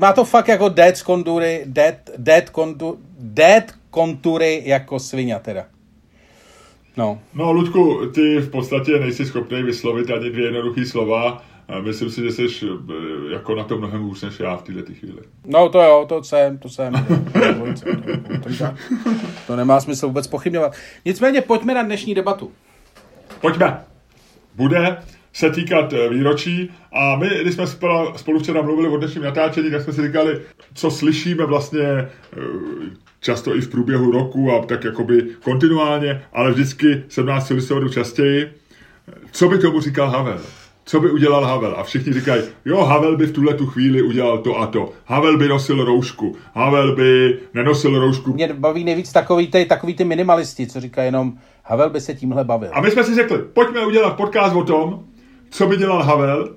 má 0.00 0.12
to 0.12 0.24
fakt 0.24 0.48
jako 0.48 0.68
dead 0.68 1.02
kontury, 1.02 1.62
dead, 1.66 1.94
dead, 2.16 2.50
kontu, 2.50 2.98
dead 3.18 3.72
kontury 3.90 4.62
jako 4.64 4.98
svině 4.98 5.40
teda. 5.42 5.64
No. 6.96 7.18
No, 7.34 7.52
Ludku, 7.52 8.06
ty 8.14 8.38
v 8.38 8.50
podstatě 8.50 8.98
nejsi 8.98 9.26
schopný 9.26 9.62
vyslovit 9.62 10.10
ani 10.10 10.30
dvě 10.30 10.44
jednoduché 10.44 10.86
slova. 10.86 11.42
Myslím 11.80 12.10
si, 12.10 12.22
že 12.22 12.32
jsi 12.32 12.46
eh, 12.64 13.32
jako 13.32 13.54
na 13.54 13.64
to 13.64 13.78
mnohem 13.78 14.02
hůř 14.02 14.22
než 14.22 14.40
já 14.40 14.56
v 14.56 14.62
této 14.62 14.92
chvíli. 14.92 15.22
No 15.46 15.68
to 15.68 15.82
jo, 15.82 16.06
to 16.08 16.24
jsem, 16.24 16.58
to 16.58 16.68
jsem. 16.68 16.92
to 19.46 19.56
nemá 19.56 19.80
smysl 19.80 20.06
vůbec 20.06 20.26
pochybňovat. 20.26 20.72
Nicméně 21.04 21.40
pojďme 21.40 21.74
na 21.74 21.82
dnešní 21.82 22.14
debatu. 22.14 22.52
Pojďme. 23.40 23.84
Bude 24.54 24.96
se 25.32 25.50
týkat 25.50 25.92
eh, 25.92 26.08
výročí 26.08 26.70
a 26.92 27.16
my, 27.16 27.28
když 27.42 27.54
jsme 27.54 27.66
spolu 28.16 28.38
včera 28.38 28.62
mluvili 28.62 28.88
o 28.88 28.96
dnešním 28.96 29.24
natáčení, 29.24 29.70
tak 29.70 29.82
jsme 29.82 29.92
si 29.92 30.02
říkali, 30.02 30.40
co 30.74 30.90
slyšíme 30.90 31.46
vlastně 31.46 31.82
eh, 31.82 32.08
často 33.20 33.56
i 33.56 33.60
v 33.60 33.68
průběhu 33.68 34.12
roku 34.12 34.52
a 34.52 34.66
tak 34.66 34.84
jakoby 34.84 35.26
kontinuálně, 35.44 36.22
ale 36.32 36.50
vždycky 36.50 37.02
17. 37.08 37.50
listopadu 37.50 37.88
častěji. 37.88 38.52
Co 39.32 39.48
by 39.48 39.58
tomu 39.58 39.80
říkal 39.80 40.10
Havel? 40.10 40.40
Co 40.84 41.00
by 41.00 41.10
udělal 41.10 41.44
Havel? 41.44 41.74
A 41.76 41.82
všichni 41.82 42.12
říkají, 42.12 42.42
jo, 42.64 42.84
Havel 42.84 43.16
by 43.16 43.26
v 43.26 43.32
tuhle 43.32 43.54
tu 43.54 43.66
chvíli 43.66 44.02
udělal 44.02 44.38
to 44.38 44.58
a 44.58 44.66
to. 44.66 44.92
Havel 45.04 45.38
by 45.38 45.48
nosil 45.48 45.84
roušku. 45.84 46.36
Havel 46.54 46.96
by 46.96 47.38
nenosil 47.54 47.98
roušku. 47.98 48.32
Mě 48.32 48.52
baví 48.52 48.84
nejvíc 48.84 49.12
takový 49.12 49.46
ty, 49.46 49.64
takový 49.64 49.94
ty 49.94 50.04
minimalisti, 50.04 50.66
co 50.66 50.80
říkají 50.80 51.06
jenom, 51.06 51.32
Havel 51.64 51.90
by 51.90 52.00
se 52.00 52.14
tímhle 52.14 52.44
bavil. 52.44 52.70
A 52.72 52.80
my 52.80 52.90
jsme 52.90 53.04
si 53.04 53.14
řekli, 53.14 53.38
pojďme 53.52 53.86
udělat 53.86 54.16
podcast 54.16 54.56
o 54.56 54.64
tom, 54.64 55.04
co 55.52 55.66
by 55.66 55.76
dělal 55.76 56.02
Havel. 56.02 56.48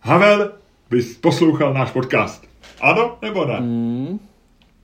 Havel 0.00 0.52
by 0.90 1.02
poslouchal 1.02 1.74
náš 1.74 1.90
podcast. 1.90 2.44
Ano 2.80 3.18
nebo 3.22 3.44
ne? 3.44 3.56
Hmm. 3.56 4.18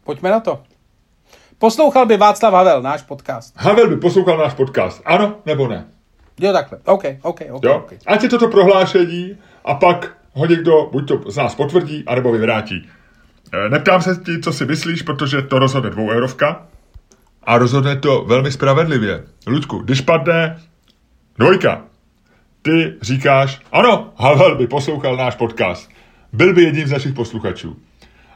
Pojďme 0.04 0.30
na 0.30 0.40
to. 0.40 0.62
Poslouchal 1.58 2.06
by 2.06 2.16
Václav 2.16 2.54
Havel 2.54 2.82
náš 2.82 3.02
podcast. 3.02 3.54
Havel 3.56 3.88
by 3.88 3.96
poslouchal 3.96 4.38
náš 4.38 4.54
podcast. 4.54 5.02
Ano 5.04 5.36
nebo 5.46 5.68
ne? 5.68 5.84
Jo, 6.40 6.52
takhle. 6.52 6.78
OK, 6.84 7.04
OK, 7.22 7.40
OK. 7.50 7.64
Jo? 7.64 7.76
okay. 7.76 7.98
Ať 8.06 8.22
je 8.22 8.28
toto 8.28 8.48
prohlášení 8.48 9.36
a 9.64 9.74
pak 9.74 10.16
ho 10.32 10.46
někdo 10.46 10.88
buď 10.92 11.08
to 11.08 11.30
z 11.30 11.36
nás 11.36 11.54
potvrdí, 11.54 12.04
anebo 12.06 12.32
vyvrátí. 12.32 12.88
E, 13.52 13.68
neptám 13.68 14.02
se 14.02 14.16
ti, 14.16 14.40
co 14.40 14.52
si 14.52 14.66
myslíš, 14.66 15.02
protože 15.02 15.42
to 15.42 15.58
rozhodne 15.58 15.90
dvou 15.90 16.10
eurovka 16.10 16.66
a 17.42 17.58
rozhodne 17.58 17.96
to 17.96 18.24
velmi 18.24 18.52
spravedlivě. 18.52 19.24
Ludku, 19.46 19.78
když 19.78 20.00
padne 20.00 20.60
dvojka, 21.38 21.82
ty 22.62 22.94
říkáš, 23.02 23.60
ano, 23.72 24.12
Havel 24.16 24.56
by 24.56 24.66
poslouchal 24.66 25.16
náš 25.16 25.34
podcast. 25.34 25.90
Byl 26.32 26.54
by 26.54 26.62
jedním 26.62 26.86
z 26.86 26.92
našich 26.92 27.14
posluchačů. 27.14 27.76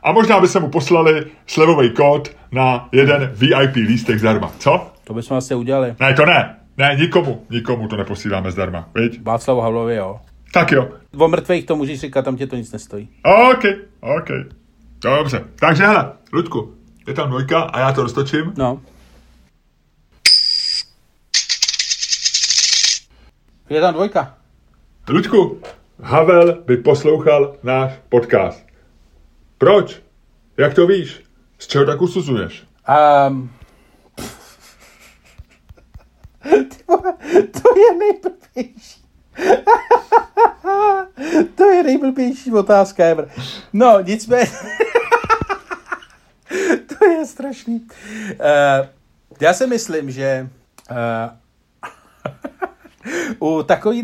A 0.02 0.12
možná 0.12 0.40
by 0.40 0.48
se 0.48 0.60
mu 0.60 0.68
poslali 0.68 1.26
slevový 1.46 1.90
kód 1.90 2.36
na 2.52 2.88
jeden 2.92 3.30
VIP 3.34 3.76
lístek 3.76 4.18
zdarma. 4.18 4.52
Co? 4.58 4.90
To 5.04 5.14
bychom 5.14 5.36
asi 5.36 5.54
udělali. 5.54 5.94
Ne, 6.00 6.14
to 6.14 6.26
ne. 6.26 6.56
Ne, 6.78 6.96
nikomu, 6.98 7.42
nikomu 7.50 7.88
to 7.88 7.96
neposíláme 7.96 8.52
zdarma, 8.52 8.88
viď? 8.94 9.20
Václavu 9.22 9.60
Havlovi, 9.60 9.96
jo. 9.96 10.20
Tak 10.52 10.72
jo. 10.72 10.88
O 11.18 11.28
mrtvých 11.28 11.66
to 11.66 11.76
můžeš 11.76 12.00
říkat, 12.00 12.24
tam 12.24 12.36
tě 12.36 12.46
to 12.46 12.56
nic 12.56 12.72
nestojí. 12.72 13.08
OK, 13.52 13.64
OK. 14.00 14.28
Dobře. 15.02 15.44
Takže 15.60 15.86
hele, 15.86 16.12
Ludku, 16.32 16.74
je 17.06 17.14
tam 17.14 17.28
dvojka 17.28 17.60
a 17.60 17.80
já 17.80 17.92
to 17.92 18.02
roztočím. 18.02 18.52
No. 18.56 18.80
Je 23.70 23.80
tam 23.80 23.94
dvojka. 23.94 24.38
Ludku, 25.08 25.60
Havel 26.02 26.62
by 26.62 26.76
poslouchal 26.76 27.56
náš 27.62 27.92
podcast. 28.08 28.66
Proč? 29.58 30.02
Jak 30.56 30.74
to 30.74 30.86
víš? 30.86 31.22
Z 31.58 31.66
čeho 31.66 31.86
tak 31.86 32.02
usuzuješ? 32.02 32.64
Um, 32.88 33.50
to 37.60 37.78
je 37.78 37.98
nejblbější. 37.98 39.04
to 41.54 41.64
je 41.64 41.82
nejblbější 41.82 42.52
otázka 42.52 43.04
ever. 43.04 43.28
No, 43.72 44.00
nicméně... 44.00 44.50
to 46.98 47.04
je 47.04 47.26
strašný. 47.26 47.80
Uh, 47.80 48.86
já 49.40 49.54
si 49.54 49.66
myslím, 49.66 50.10
že 50.10 50.48
uh, 50.90 50.96
u 53.38 53.62
takový... 53.62 54.02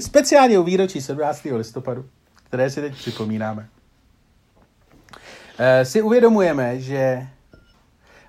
speciálně 0.00 0.58
u 0.58 0.62
výročí 0.62 1.00
17. 1.00 1.44
listopadu, 1.44 2.04
které 2.34 2.70
si 2.70 2.80
teď 2.80 2.94
připomínáme, 2.94 3.68
uh, 5.12 5.18
si 5.82 6.02
uvědomujeme, 6.02 6.80
že 6.80 7.26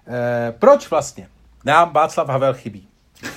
uh, 0.07 0.13
proč 0.59 0.89
vlastně 0.89 1.27
nám 1.65 1.93
Václav 1.93 2.27
Havel 2.27 2.53
chybí. 2.53 2.87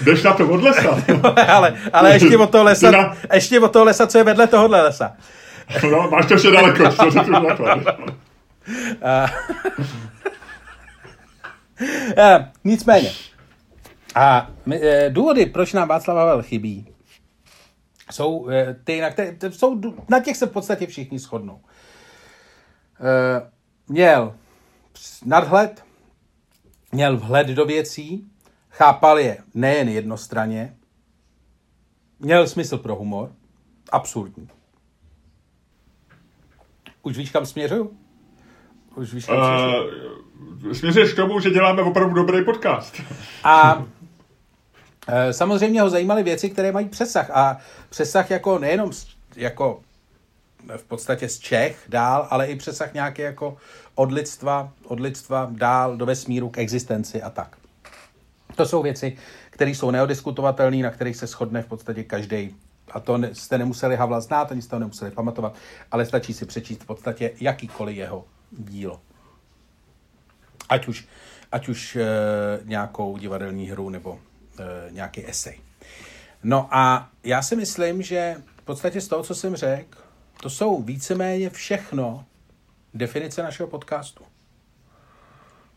Jdeš 0.00 0.22
na 0.22 0.32
to 0.32 0.48
od 0.48 0.62
lesa. 0.62 1.02
ale, 1.48 1.74
ale 1.92 2.12
ještě 2.12 2.38
od 2.38 2.50
toho 2.50 2.64
lesa, 2.64 2.90
na... 2.90 3.16
ještě 3.32 3.60
od 3.60 3.72
toho 3.72 3.84
lesa, 3.84 4.06
co 4.06 4.18
je 4.18 4.24
vedle 4.24 4.46
tohohle 4.46 4.82
lesa. 4.82 5.12
no, 5.90 6.10
máš 6.10 6.26
to 6.26 6.34
ještě 6.34 6.50
daleko, 6.50 6.92
to 6.92 7.10
řeknu 7.10 7.38
Nicméně. 12.64 13.12
A 14.14 14.50
e, 14.72 15.10
důvody, 15.10 15.46
proč 15.46 15.72
nám 15.72 15.88
Václav 15.88 16.16
Havel 16.16 16.42
chybí, 16.42 16.94
jsou 18.10 18.48
e, 18.48 18.74
ty, 18.84 19.00
na, 19.00 19.10
které, 19.10 19.36
jsou, 19.50 19.80
na 20.08 20.20
těch 20.20 20.36
se 20.36 20.46
v 20.46 20.50
podstatě 20.50 20.86
všichni 20.86 21.18
shodnou. 21.18 21.60
Měl 23.88 24.34
nadhled, 25.24 25.84
měl 26.92 27.16
vhled 27.16 27.46
do 27.46 27.64
věcí, 27.64 28.30
chápal 28.70 29.18
je 29.18 29.38
nejen 29.54 29.88
jednostranně, 29.88 30.76
měl 32.18 32.46
smysl 32.46 32.78
pro 32.78 32.96
humor, 32.96 33.32
absurdní. 33.92 34.48
Už 37.02 37.18
víš, 37.18 37.30
kam 37.30 37.46
směřuju? 37.46 37.97
Už 38.98 39.14
víš, 39.14 39.28
uh, 39.28 40.72
směřuješ 40.72 41.12
k 41.12 41.16
tomu, 41.16 41.40
že 41.40 41.50
děláme 41.50 41.82
opravdu 41.82 42.14
dobrý 42.14 42.44
podcast. 42.44 43.02
A 43.44 43.84
e, 45.08 45.32
samozřejmě 45.32 45.82
ho 45.82 45.90
zajímaly 45.90 46.22
věci, 46.22 46.50
které 46.50 46.72
mají 46.72 46.88
přesah. 46.88 47.30
A 47.30 47.58
přesah 47.90 48.30
jako 48.30 48.58
nejenom 48.58 48.90
jako 49.36 49.80
v 50.76 50.84
podstatě 50.84 51.28
z 51.28 51.38
Čech 51.38 51.84
dál, 51.88 52.26
ale 52.30 52.46
i 52.46 52.56
přesah 52.56 52.94
nějaké 52.94 53.22
jako 53.22 53.56
od 53.94 54.12
lidstva, 54.12 54.72
od 54.84 55.00
lidstva 55.00 55.48
dál 55.50 55.96
do 55.96 56.06
vesmíru 56.06 56.48
k 56.48 56.58
existenci 56.58 57.22
a 57.22 57.30
tak. 57.30 57.56
To 58.56 58.66
jsou 58.66 58.82
věci, 58.82 59.16
které 59.50 59.70
jsou 59.70 59.90
neodiskutovatelné, 59.90 60.76
na 60.76 60.90
kterých 60.90 61.16
se 61.16 61.26
shodne 61.26 61.62
v 61.62 61.66
podstatě 61.66 62.04
každý. 62.04 62.54
A 62.90 63.00
to 63.00 63.18
jste 63.32 63.58
nemuseli 63.58 63.96
Havla 63.96 64.20
znát, 64.20 64.52
ani 64.52 64.62
jste 64.62 64.76
ho 64.76 64.80
nemuseli 64.80 65.10
pamatovat, 65.10 65.54
ale 65.90 66.06
stačí 66.06 66.34
si 66.34 66.46
přečíst 66.46 66.82
v 66.82 66.86
podstatě 66.86 67.30
jakýkoliv 67.40 67.96
jeho 67.96 68.24
dílo. 68.50 69.00
Ať 70.68 70.88
už, 70.88 71.08
ať 71.52 71.68
už 71.68 71.96
e, 71.96 72.06
nějakou 72.64 73.18
divadelní 73.18 73.70
hru 73.70 73.90
nebo 73.90 74.20
e, 74.58 74.92
nějaký 74.92 75.28
esej. 75.28 75.60
No 76.42 76.68
a 76.70 77.10
já 77.24 77.42
si 77.42 77.56
myslím, 77.56 78.02
že 78.02 78.36
v 78.56 78.62
podstatě 78.62 79.00
z 79.00 79.08
toho, 79.08 79.22
co 79.22 79.34
jsem 79.34 79.56
řekl, 79.56 79.98
to 80.42 80.50
jsou 80.50 80.82
víceméně 80.82 81.50
všechno 81.50 82.24
definice 82.94 83.42
našeho 83.42 83.68
podcastu. 83.68 84.24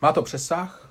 Má 0.01 0.13
to 0.13 0.21
přesah, 0.21 0.89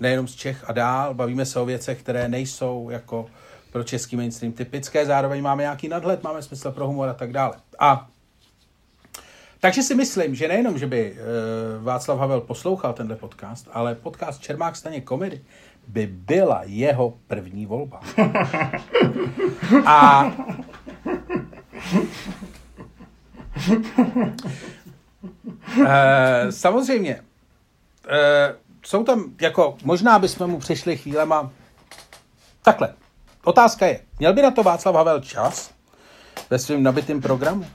nejenom 0.00 0.28
z 0.28 0.34
Čech 0.34 0.70
a 0.70 0.72
dál, 0.72 1.14
bavíme 1.14 1.46
se 1.46 1.60
o 1.60 1.64
věcech, 1.64 2.00
které 2.00 2.28
nejsou 2.28 2.90
jako 2.90 3.26
pro 3.72 3.84
český 3.84 4.16
mainstream 4.16 4.52
typické, 4.52 5.06
zároveň 5.06 5.42
máme 5.42 5.62
nějaký 5.62 5.88
nadhled, 5.88 6.22
máme 6.22 6.42
smysl 6.42 6.70
pro 6.70 6.86
humor 6.86 7.08
a 7.08 7.14
tak 7.14 7.32
dále. 7.32 7.54
A 7.78 8.08
takže 9.62 9.82
si 9.82 9.94
myslím, 9.94 10.34
že 10.34 10.48
nejenom, 10.48 10.78
že 10.78 10.86
by 10.86 11.12
uh, 11.12 11.84
Václav 11.84 12.18
Havel 12.18 12.40
poslouchal 12.40 12.92
tenhle 12.92 13.16
podcast, 13.16 13.68
ale 13.72 13.94
podcast 13.94 14.42
Čermák 14.42 14.76
staně 14.76 15.00
komedy 15.00 15.40
by 15.88 16.06
byla 16.06 16.62
jeho 16.64 17.14
první 17.26 17.66
volba. 17.66 18.00
A 19.86 20.24
uh, 25.76 25.86
samozřejmě, 26.50 27.20
uh, 27.20 28.56
jsou 28.84 29.04
tam, 29.04 29.24
jako, 29.40 29.76
možná 29.84 30.18
bychom 30.18 30.50
mu 30.50 30.58
přišli 30.58 30.96
chvílema, 30.96 31.50
takhle, 32.62 32.94
otázka 33.44 33.86
je, 33.86 34.00
měl 34.18 34.34
by 34.34 34.42
na 34.42 34.50
to 34.50 34.62
Václav 34.62 34.94
Havel 34.94 35.20
čas 35.20 35.70
ve 36.50 36.58
svém 36.58 36.82
nabitém 36.82 37.20
programu? 37.20 37.66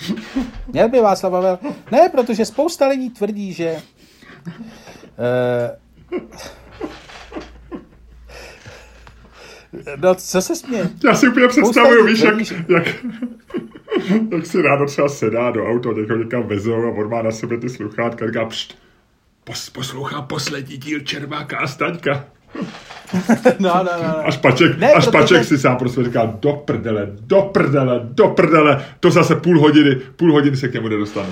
Měl 0.72 0.88
by 0.88 1.00
Václav 1.00 1.32
Havel? 1.32 1.58
Ne, 1.90 2.08
protože 2.08 2.44
spousta 2.44 2.88
lidí 2.88 3.10
tvrdí, 3.10 3.52
že 3.52 3.82
uh, 5.18 6.18
No, 9.96 10.14
co 10.14 10.42
se 10.42 10.56
směje? 10.56 10.90
Já 11.04 11.14
si 11.14 11.28
úplně 11.28 11.48
představuju, 11.48 12.06
víš, 12.06 12.20
jak, 12.20 12.34
jak, 12.68 12.86
jak 14.32 14.46
si 14.46 14.62
ráno 14.62 14.86
třeba 14.86 15.08
sedá 15.08 15.50
do 15.50 15.66
auta, 15.66 15.88
někoho 15.96 16.18
někam 16.18 16.42
vezou 16.42 16.74
a 16.74 16.88
on 16.88 17.10
má 17.10 17.22
na 17.22 17.30
sebe 17.30 17.58
ty 17.58 17.68
sluchátka 17.68 18.26
říká, 18.26 18.44
pšt, 18.44 18.78
pos, 19.44 19.70
poslouchá 19.70 20.22
poslední 20.22 20.76
díl 20.76 21.00
Červáka 21.00 21.58
a 21.58 21.66
Staňka. 21.66 22.24
No, 23.58 23.74
no, 23.74 23.90
no, 24.02 24.08
no. 24.08 24.26
Až 24.26 24.36
Paček, 24.36 24.78
ne, 24.78 24.92
až 24.92 25.04
protože... 25.04 25.18
Paček 25.18 25.44
si 25.44 25.58
sám 25.58 25.76
pro 25.76 25.88
sebe 25.88 26.06
říká, 26.06 26.26
do 26.26 26.52
prdele, 26.52 27.08
do 27.12 27.42
prdele, 27.42 28.00
do 28.02 28.28
prdele, 28.28 28.84
to 29.00 29.10
zase 29.10 29.36
půl 29.36 29.60
hodiny, 29.60 29.94
půl 29.94 30.32
hodiny 30.32 30.56
se 30.56 30.68
k 30.68 30.74
němu 30.74 30.88
nedostane. 30.88 31.28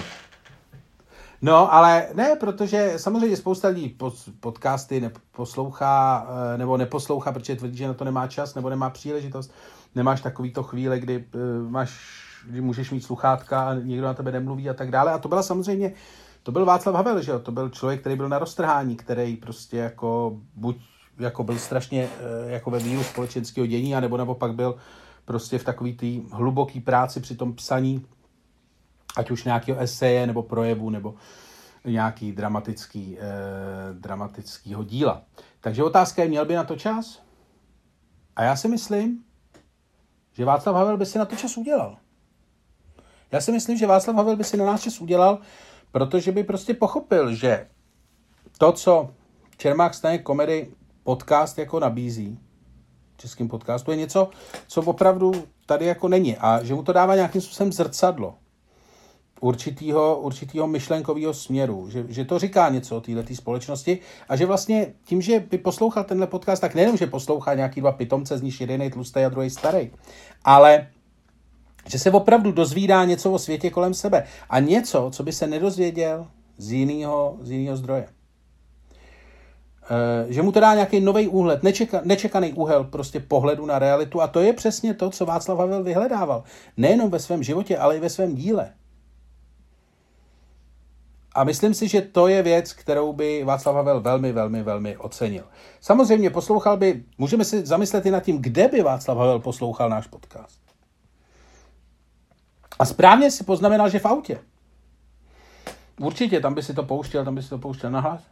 No, 1.43 1.75
ale 1.75 2.07
ne, 2.15 2.37
protože 2.41 2.93
samozřejmě 2.97 3.37
spousta 3.37 3.69
lidí 3.69 3.97
podcasty 4.41 5.01
neposlouchá 5.01 6.27
eh, 6.55 6.59
nebo 6.59 6.77
neposlouchá, 6.77 7.33
protože 7.33 7.57
tvrdí, 7.57 7.77
že 7.77 7.87
na 7.87 7.95
to 7.95 8.05
nemá 8.05 8.27
čas 8.27 8.55
nebo 8.55 8.71
nemá 8.71 8.91
příležitost. 8.91 9.53
Nemáš 9.95 10.21
takovýto 10.21 10.63
chvíle, 10.63 11.01
kdy 11.01 11.25
eh, 11.35 11.39
máš, 11.71 12.01
kdy 12.47 12.61
můžeš 12.61 12.91
mít 12.91 13.05
sluchátka 13.05 13.69
a 13.69 13.75
někdo 13.75 14.07
na 14.07 14.15
tebe 14.15 14.33
nemluví 14.33 14.71
a 14.71 14.75
tak 14.75 14.91
dále. 14.91 15.13
A 15.13 15.19
to 15.19 15.29
byla 15.29 15.43
samozřejmě, 15.43 15.93
to 16.43 16.53
byl 16.53 16.65
Václav 16.65 16.95
Havel, 16.95 17.23
že 17.23 17.31
jo? 17.31 17.39
To 17.39 17.53
byl 17.53 17.69
člověk, 17.69 18.01
který 18.01 18.17
byl 18.17 18.29
na 18.29 18.39
roztrhání, 18.39 18.97
který 18.97 19.37
prostě 19.37 19.77
jako 19.77 20.39
buď 20.55 20.77
jako 21.21 21.45
byl 21.45 21.59
strašně 21.59 22.09
eh, 22.09 22.51
jako 22.51 22.71
ve 22.71 22.79
víru 22.79 23.03
společenského 23.03 23.67
dění, 23.67 23.95
anebo 23.95 24.17
nebo 24.17 24.35
pak 24.35 24.55
byl 24.55 24.77
prostě 25.25 25.59
v 25.59 25.65
takový 25.65 25.93
té 25.93 26.37
hluboký 26.37 26.81
práci 26.81 27.21
při 27.21 27.37
tom 27.37 27.55
psaní 27.55 28.07
ať 29.17 29.31
už 29.31 29.45
nějakého 29.45 29.81
eseje 29.81 30.27
nebo 30.27 30.43
projevu 30.43 30.91
nebo 30.91 31.15
nějaký 31.85 32.33
dramatický, 32.33 33.19
eh, 33.19 33.23
dramatickýho 33.93 34.85
díla. 34.85 35.23
Takže 35.61 35.85
otázka 35.85 36.23
je, 36.23 36.29
měl 36.29 36.45
by 36.45 36.55
na 36.55 36.65
to 36.65 36.77
čas? 36.77 37.23
A 38.37 38.43
já 38.43 38.57
si 38.57 38.69
myslím, 38.69 39.25
že 40.33 40.45
Václav 40.45 40.77
Havel 40.77 40.97
by 40.97 41.07
si 41.07 41.19
na 41.19 41.25
to 41.25 41.37
čas 41.37 41.57
udělal. 41.57 41.97
Já 43.33 43.41
si 43.41 43.53
myslím, 43.53 43.79
že 43.79 43.87
Václav 43.87 44.17
Havel 44.17 44.37
by 44.37 44.45
si 44.45 44.57
na 44.57 44.65
nás 44.65 44.83
čas 44.83 45.01
udělal, 45.01 45.39
protože 45.93 46.33
by 46.33 46.45
prostě 46.45 46.75
pochopil, 46.75 47.35
že 47.35 47.69
to, 48.59 48.73
co 48.73 49.15
Čermák 49.57 49.95
stane 49.95 50.19
komedy 50.19 50.75
podcast 51.11 51.59
jako 51.59 51.81
nabízí, 51.81 52.39
českým 53.17 53.49
podcastu, 53.49 53.91
je 53.91 53.97
něco, 53.97 54.31
co 54.69 54.83
opravdu 54.83 55.33
tady 55.67 55.87
jako 55.87 56.09
není 56.09 56.37
a 56.37 56.63
že 56.63 56.75
mu 56.75 56.83
to 56.83 56.93
dává 56.93 57.15
nějakým 57.15 57.41
způsobem 57.41 57.73
zrcadlo 57.73 58.35
určitýho, 59.41 60.21
určitýho 60.21 60.67
myšlenkového 60.67 61.35
směru, 61.35 61.91
že, 61.91 62.05
že 62.09 62.25
to 62.25 62.39
říká 62.39 62.69
něco 62.69 62.97
o 62.97 63.01
této 63.01 63.35
společnosti 63.35 63.99
a 64.29 64.37
že 64.37 64.47
vlastně 64.47 64.95
tím, 65.05 65.23
že 65.23 65.41
by 65.41 65.59
poslouchal 65.59 66.05
tenhle 66.05 66.27
podcast, 66.27 66.61
tak 66.61 66.75
nejenom, 66.75 66.97
že 66.97 67.07
poslouchá 67.07 67.55
nějaký 67.55 67.81
dva 67.81 67.93
pitomce, 67.93 68.39
z 68.39 68.43
nich 68.43 68.61
jeden 68.61 68.83
je 68.83 68.91
tlustý 68.91 69.21
a 69.21 69.29
druhý 69.29 69.51
starý, 69.51 69.91
ale 70.45 70.87
že 71.87 71.99
se 71.99 72.11
opravdu 72.11 72.53
dozvídá 72.53 73.05
něco 73.05 73.33
o 73.33 73.39
světě 73.39 73.71
kolem 73.71 73.95
sebe 73.95 74.27
a 74.51 74.61
něco, 74.61 75.11
co 75.13 75.23
by 75.23 75.33
se 75.33 75.47
nedozvěděl 75.47 76.27
z 76.57 76.73
jiného, 76.73 77.37
z 77.43 77.51
jiného 77.51 77.77
zdroje. 77.77 78.20
E, 79.91 80.33
že 80.33 80.43
mu 80.43 80.53
to 80.53 80.61
dá 80.61 80.75
nějaký 80.75 81.01
nový 81.01 81.29
úhled, 81.29 81.63
nečeka, 81.63 82.01
nečekaný 82.05 82.53
úhel 82.53 82.85
prostě 82.85 83.21
pohledu 83.21 83.67
na 83.67 83.79
realitu 83.79 84.21
a 84.21 84.27
to 84.27 84.41
je 84.41 84.53
přesně 84.53 84.95
to, 84.95 85.11
co 85.11 85.27
Václav 85.27 85.59
Havel 85.59 85.83
vyhledával. 85.83 86.45
Nejenom 86.77 87.11
ve 87.11 87.19
svém 87.19 87.43
životě, 87.43 87.79
ale 87.79 87.97
i 87.97 88.01
ve 88.01 88.09
svém 88.09 88.35
díle. 88.35 88.73
A 91.35 91.45
myslím 91.45 91.75
si, 91.75 91.89
že 91.89 92.01
to 92.01 92.29
je 92.29 92.43
věc, 92.43 92.73
kterou 92.73 93.13
by 93.13 93.45
Václav 93.45 93.77
Havel 93.77 94.01
velmi, 94.01 94.33
velmi, 94.33 94.63
velmi 94.63 94.97
ocenil. 94.97 95.45
Samozřejmě 95.81 96.31
poslouchal 96.31 96.77
by, 96.77 97.05
můžeme 97.19 97.45
si 97.45 97.67
zamyslet 97.67 98.07
i 98.07 98.11
nad 98.11 98.21
tím, 98.21 98.43
kde 98.43 98.69
by 98.69 98.83
Václav 98.83 99.19
Havel 99.19 99.39
poslouchal 99.39 99.89
náš 99.89 100.07
podcast. 100.07 100.61
A 102.79 102.85
správně 102.85 103.31
si 103.31 103.45
poznamenal, 103.45 103.89
že 103.91 103.99
v 103.99 104.07
autě. 104.07 104.41
Určitě, 106.01 106.41
tam 106.41 106.55
by 106.55 106.63
si 106.63 106.75
to 106.75 106.83
pouštěl, 106.83 107.25
tam 107.25 107.35
by 107.35 107.43
si 107.43 107.49
to 107.49 107.59
pouštěl 107.59 107.91
nahlas. 107.91 108.23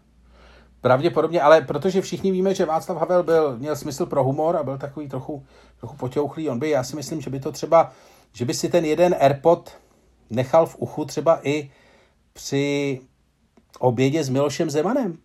Pravděpodobně, 0.81 1.43
ale 1.43 1.61
protože 1.61 2.01
všichni 2.01 2.33
víme, 2.33 2.55
že 2.55 2.65
Václav 2.65 2.99
Havel 2.99 3.23
byl, 3.23 3.59
měl 3.59 3.77
smysl 3.77 4.07
pro 4.07 4.25
humor 4.25 4.57
a 4.57 4.63
byl 4.63 4.79
takový 4.79 5.09
trochu, 5.09 5.47
trochu 5.79 5.97
potěuchlý, 5.97 6.49
on 6.49 6.59
by, 6.59 6.71
já 6.71 6.85
si 6.85 6.97
myslím, 6.97 7.21
že 7.21 7.31
by 7.31 7.41
to 7.41 7.53
třeba, 7.53 7.93
že 8.33 8.45
by 8.45 8.55
si 8.55 8.69
ten 8.69 8.85
jeden 8.85 9.17
AirPod 9.21 9.77
nechal 10.31 10.67
v 10.67 10.77
uchu 10.79 11.05
třeba 11.05 11.41
i 11.43 11.71
při 12.33 13.01
obědě 13.79 14.25
s 14.25 14.29
Milošem 14.29 14.71
Zemanem. 14.71 15.19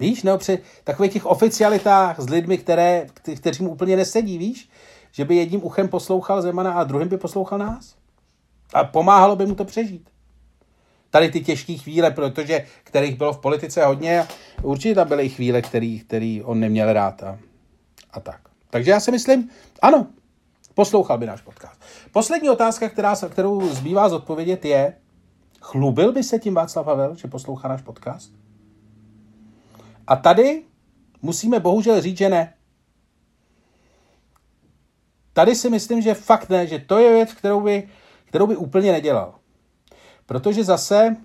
Víš, 0.00 0.22
nebo 0.22 0.38
při 0.38 0.58
takových 0.84 1.12
těch 1.12 1.26
oficialitách 1.26 2.20
s 2.20 2.28
lidmi, 2.28 2.58
které, 2.58 3.06
kteří 3.36 3.64
mu 3.64 3.70
úplně 3.70 3.96
nesedí, 3.96 4.38
víš? 4.38 4.70
Že 5.12 5.24
by 5.24 5.36
jedním 5.36 5.64
uchem 5.64 5.88
poslouchal 5.88 6.42
Zemana 6.42 6.72
a 6.72 6.84
druhým 6.84 7.08
by 7.08 7.18
poslouchal 7.18 7.58
nás. 7.58 7.96
A 8.74 8.84
pomáhalo 8.84 9.36
by 9.36 9.46
mu 9.46 9.54
to 9.54 9.64
přežít. 9.64 10.11
Tady 11.12 11.30
ty 11.30 11.40
těžké 11.40 11.74
chvíle, 11.74 12.10
protože 12.10 12.66
kterých 12.84 13.16
bylo 13.16 13.32
v 13.32 13.38
politice 13.38 13.84
hodně, 13.84 14.26
určitě 14.62 14.94
tam 14.94 15.08
byly 15.08 15.28
chvíle, 15.28 15.62
který, 15.62 16.00
který 16.00 16.42
on 16.42 16.60
neměl 16.60 16.92
rád 16.92 17.22
a, 17.22 17.38
a 18.10 18.20
tak. 18.20 18.40
Takže 18.70 18.90
já 18.90 19.00
si 19.00 19.10
myslím, 19.10 19.50
ano, 19.82 20.06
poslouchal 20.74 21.18
by 21.18 21.26
náš 21.26 21.40
podcast. 21.40 21.80
Poslední 22.12 22.50
otázka, 22.50 22.88
která, 22.88 23.16
kterou 23.28 23.68
zbývá 23.68 24.08
zodpovědět, 24.08 24.64
je, 24.64 24.94
Chlubil 25.62 26.12
by 26.12 26.22
se 26.22 26.38
tím 26.38 26.54
Václav 26.54 26.86
Havel, 26.86 27.14
že 27.14 27.28
poslouchá 27.28 27.68
náš 27.68 27.82
podcast? 27.82 28.32
A 30.06 30.16
tady 30.16 30.62
musíme 31.22 31.60
bohužel 31.60 32.00
říct, 32.00 32.18
že 32.18 32.28
ne. 32.28 32.54
Tady 35.32 35.54
si 35.54 35.70
myslím, 35.70 36.02
že 36.02 36.14
fakt 36.14 36.48
ne, 36.48 36.66
že 36.66 36.78
to 36.78 36.98
je 36.98 37.12
věc, 37.12 37.32
kterou 37.32 37.60
by, 37.60 37.88
kterou 38.24 38.46
by 38.46 38.56
úplně 38.56 38.92
nedělal. 38.92 39.41
Protože 40.26 40.64
zase, 40.64 41.16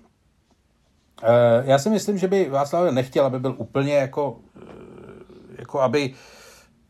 eh, 1.22 1.62
já 1.64 1.78
si 1.78 1.90
myslím, 1.90 2.18
že 2.18 2.28
by 2.28 2.48
Václav 2.48 2.92
nechtěl, 2.92 3.26
aby 3.26 3.38
byl 3.38 3.54
úplně 3.58 3.94
jako, 3.94 4.36
eh, 4.56 5.56
jako 5.58 5.80
aby 5.80 6.14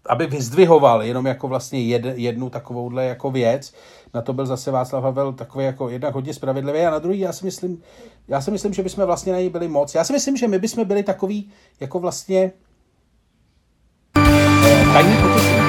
aby 0.09 0.27
vyzdvihoval 0.27 1.03
jenom 1.03 1.27
jako 1.27 1.49
vlastně 1.49 1.81
jed, 1.81 2.05
jednu 2.05 2.51
takovouhle 2.51 3.05
jako 3.05 3.31
věc. 3.31 3.75
Na 4.15 4.23
to 4.23 4.33
byl 4.33 4.47
zase 4.47 4.71
Václav 4.71 5.05
Havel 5.05 5.33
takový 5.33 5.65
jako 5.65 5.89
jednak 5.89 6.15
hodně 6.15 6.35
spravedlivý 6.35 6.81
a 6.81 6.91
na 6.91 6.99
druhý 6.99 7.19
já 7.19 7.33
si 7.33 7.45
myslím, 7.45 7.83
já 8.29 8.41
si 8.41 8.51
myslím, 8.51 8.75
že 8.75 8.83
bychom 8.83 9.07
vlastně 9.07 9.33
na 9.33 9.39
něj 9.39 9.49
byli 9.49 9.69
moc. 9.69 9.95
Já 9.95 10.05
si 10.05 10.13
myslím, 10.13 10.37
že 10.37 10.49
my 10.49 10.59
bychom 10.59 10.85
byli 10.85 11.03
takový 11.03 11.51
jako 11.81 11.99
vlastně 11.99 12.53
eh, 14.19 14.85
tajný 14.93 15.17
potěšení. 15.23 15.69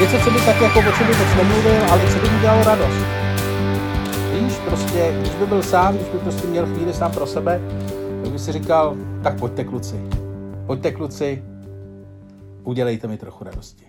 Něco, 0.00 0.24
co 0.24 0.30
by 0.30 0.40
tak 0.46 0.60
jako 0.60 0.78
o 0.78 0.92
čem 0.98 1.06
by 1.06 1.16
moc 1.16 1.34
nemluvil, 1.36 1.92
ale 1.92 2.12
co 2.12 2.18
by 2.18 2.30
mu 2.30 2.40
dělalo 2.40 2.64
radost. 2.64 3.17
Prostě, 4.78 5.16
když 5.20 5.34
by 5.34 5.46
byl 5.46 5.62
sám, 5.62 5.94
když 5.96 6.08
by 6.08 6.18
prostě 6.18 6.46
měl 6.46 6.66
chvíli 6.66 6.94
sám 6.94 7.12
pro 7.12 7.26
sebe, 7.26 7.60
tak 8.22 8.32
by 8.32 8.38
si 8.38 8.52
říkal, 8.52 8.96
tak 9.22 9.38
pojďte 9.38 9.64
kluci. 9.64 10.00
Pojďte 10.66 10.92
kluci, 10.92 11.44
udělejte 12.64 13.08
mi 13.08 13.18
trochu 13.18 13.44
radosti. 13.44 13.86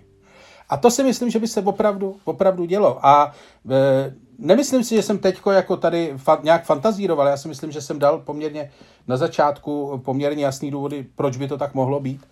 A 0.68 0.76
to 0.76 0.90
si 0.90 1.04
myslím, 1.04 1.30
že 1.30 1.38
by 1.38 1.48
se 1.48 1.62
opravdu, 1.62 2.16
opravdu 2.24 2.64
dělo. 2.64 3.06
A 3.06 3.32
e, 3.70 4.14
nemyslím 4.38 4.84
si, 4.84 4.94
že 4.94 5.02
jsem 5.02 5.18
teď 5.18 5.40
jako 5.50 5.76
tady 5.76 6.14
fa- 6.16 6.42
nějak 6.42 6.64
fantazíroval. 6.64 7.26
Já 7.26 7.36
si 7.36 7.48
myslím, 7.48 7.72
že 7.72 7.80
jsem 7.80 7.98
dal 7.98 8.18
poměrně 8.18 8.70
na 9.08 9.16
začátku 9.16 10.02
poměrně 10.04 10.44
jasný 10.44 10.70
důvody, 10.70 11.06
proč 11.14 11.36
by 11.36 11.48
to 11.48 11.58
tak 11.58 11.74
mohlo 11.74 12.00
být. 12.00 12.26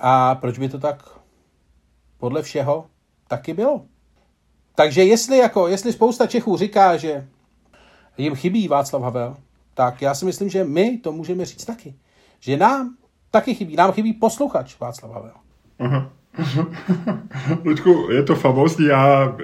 A 0.00 0.34
proč 0.34 0.58
by 0.58 0.68
to 0.68 0.78
tak 0.78 1.18
podle 2.18 2.42
všeho 2.42 2.86
taky 3.28 3.54
bylo. 3.54 3.82
Takže 4.74 5.04
jestli, 5.04 5.38
jako, 5.38 5.68
jestli 5.68 5.92
spousta 5.92 6.26
Čechů 6.26 6.56
říká, 6.56 6.96
že 6.96 7.26
jim 8.18 8.34
chybí 8.34 8.68
Václav 8.68 9.02
Havel, 9.02 9.36
tak 9.74 10.02
já 10.02 10.14
si 10.14 10.24
myslím, 10.24 10.48
že 10.48 10.64
my 10.64 10.98
to 10.98 11.12
můžeme 11.12 11.44
říct 11.44 11.64
taky. 11.64 11.94
Že 12.40 12.56
nám 12.56 12.96
taky 13.30 13.54
chybí. 13.54 13.76
Nám 13.76 13.92
chybí 13.92 14.12
posluchač 14.12 14.80
Václav 14.80 15.12
Havel. 15.12 15.34
Aha. 15.78 16.10
Luďku, 17.64 18.08
je 18.10 18.22
to 18.22 18.34
famózní, 18.34 18.86
já, 18.86 19.36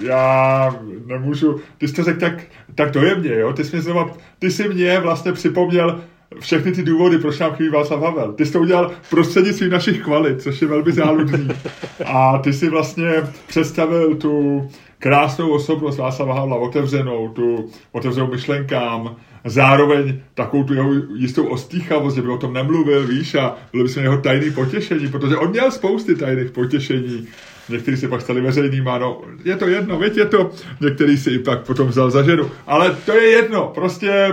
já 0.00 0.76
nemůžu, 1.06 1.60
ty 1.78 1.88
jsi 1.88 1.94
to 1.94 2.04
řekl 2.04 2.20
tak, 2.20 2.44
tak 2.74 2.90
dojemně, 2.90 3.34
jo? 3.34 3.52
Ty 3.52 3.64
jsi, 3.64 3.76
mě 3.76 3.82
znova, 3.82 4.10
ty 4.38 4.50
jsi 4.50 4.68
mě 4.68 5.00
vlastně 5.00 5.32
připomněl 5.32 6.00
všechny 6.40 6.72
ty 6.72 6.82
důvody, 6.82 7.18
proč 7.18 7.38
nám 7.38 7.52
chybí 7.52 7.68
Václav 7.68 8.02
Havel. 8.02 8.32
Ty 8.32 8.46
jsi 8.46 8.52
to 8.52 8.60
udělal 8.60 8.92
prostřednictvím 9.10 9.70
našich 9.70 10.02
kvalit, 10.02 10.42
což 10.42 10.62
je 10.62 10.68
velmi 10.68 10.92
záludný. 10.92 11.48
A 12.04 12.38
ty 12.38 12.52
si 12.52 12.68
vlastně 12.68 13.10
představil 13.46 14.16
tu 14.16 14.62
krásnou 14.98 15.50
osobnost 15.50 15.98
Václava 15.98 16.34
Havla, 16.34 16.56
otevřenou, 16.56 17.28
tu 17.28 17.70
otevřenou 17.92 18.26
myšlenkám, 18.26 19.16
zároveň 19.44 20.20
takovou 20.34 20.64
tu 20.64 20.74
jeho 20.74 20.92
jistou 21.14 21.46
ostýchavost, 21.46 22.16
že 22.16 22.22
by 22.22 22.28
o 22.28 22.38
tom 22.38 22.52
nemluvil, 22.52 23.06
víš, 23.06 23.34
a 23.34 23.56
bylo 23.72 23.84
by 23.84 23.90
se 23.90 24.00
jeho 24.00 24.16
tajný 24.18 24.50
potěšení, 24.50 25.08
protože 25.08 25.36
on 25.36 25.50
měl 25.50 25.70
spousty 25.70 26.14
tajných 26.14 26.50
potěšení, 26.50 27.28
některý 27.68 27.96
si 27.96 28.08
pak 28.08 28.20
stali 28.20 28.40
veřejnýma, 28.40 28.98
no, 28.98 29.22
je 29.44 29.56
to 29.56 29.68
jedno, 29.68 29.98
věď 29.98 30.16
je 30.16 30.26
to, 30.26 30.50
některý 30.80 31.16
si 31.16 31.30
i 31.30 31.38
pak 31.38 31.66
potom 31.66 31.88
vzal 31.88 32.10
za 32.10 32.22
ženu, 32.22 32.50
ale 32.66 32.96
to 33.06 33.12
je 33.12 33.30
jedno, 33.30 33.70
prostě, 33.74 34.32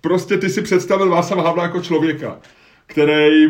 prostě 0.00 0.36
ty 0.38 0.50
si 0.50 0.62
představil 0.62 1.08
Václava 1.08 1.42
Havla 1.42 1.62
jako 1.62 1.80
člověka, 1.80 2.38
který 2.86 3.46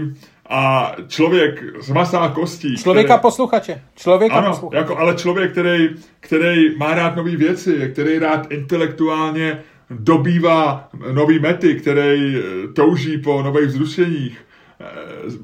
a 0.51 0.92
člověk 1.09 1.64
z 1.80 1.90
masa 1.90 2.18
a 2.18 2.28
kostí. 2.28 2.76
Člověka 2.76 3.14
který, 3.14 3.22
posluchače. 3.22 3.82
Člověka 3.96 4.34
ano, 4.34 4.51
posluchače. 4.51 4.76
Jako, 4.76 4.98
ale 4.98 5.14
člověk, 5.14 5.53
který, 5.53 5.88
který 6.20 6.76
má 6.76 6.94
rád 6.94 7.16
nové 7.16 7.36
věci, 7.36 7.90
který 7.92 8.18
rád 8.18 8.46
intelektuálně 8.51 9.62
dobývá 9.90 10.88
nový 11.12 11.38
mety, 11.38 11.74
který 11.74 12.42
touží 12.74 13.18
po 13.18 13.42
nových 13.42 13.66
vzrušeních, 13.66 14.38
eh, 14.38 14.49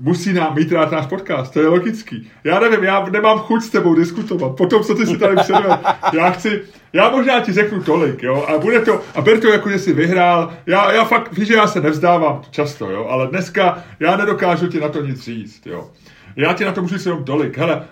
musí 0.01 0.33
nám 0.33 0.55
mít 0.55 0.73
rád 0.73 0.91
náš 0.91 1.07
podcast, 1.07 1.53
to 1.53 1.61
je 1.61 1.69
logický. 1.69 2.31
Já 2.45 2.61
nevím, 2.61 2.85
já 2.85 3.07
nemám 3.11 3.39
chuť 3.39 3.63
s 3.63 3.71
tebou 3.71 3.95
diskutovat, 3.95 4.57
potom, 4.57 4.83
co 4.83 4.95
ty 4.95 5.07
si 5.07 5.19
tady 5.19 5.37
předvedl. 5.37 5.79
Já 6.13 6.31
chci, 6.31 6.63
já 6.93 7.11
možná 7.11 7.41
ti 7.41 7.53
řeknu 7.53 7.83
tolik, 7.83 8.23
jo, 8.23 8.47
a 8.49 8.59
bude 8.59 8.81
to, 8.81 9.01
a 9.15 9.21
ber 9.21 9.41
to 9.41 9.49
jako, 9.49 9.71
že 9.71 9.79
jsi 9.79 9.93
vyhrál, 9.93 10.53
já, 10.67 10.93
já 10.93 11.05
fakt, 11.05 11.33
víš, 11.33 11.49
že 11.49 11.55
já 11.55 11.67
se 11.67 11.81
nevzdávám 11.81 12.43
často, 12.51 12.91
jo, 12.91 13.07
ale 13.11 13.27
dneska 13.27 13.85
já 14.01 14.17
nedokážu 14.17 14.67
ti 14.67 14.81
na 14.81 14.89
to 14.89 15.01
nic 15.01 15.21
říct, 15.21 15.67
jo. 15.67 15.91
Já 16.37 16.53
ti 16.53 16.65
na 16.65 16.73
to 16.73 16.83
můžu 16.83 16.97
říct 16.97 17.07
jenom 17.07 17.25
tolik. 17.25 17.59
Hele, 17.59 17.85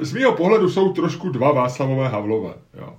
z 0.00 0.12
mého 0.12 0.32
pohledu 0.32 0.70
jsou 0.70 0.92
trošku 0.92 1.28
dva 1.28 1.52
Václavové 1.52 2.08
Havlové, 2.08 2.54
jo. 2.78 2.94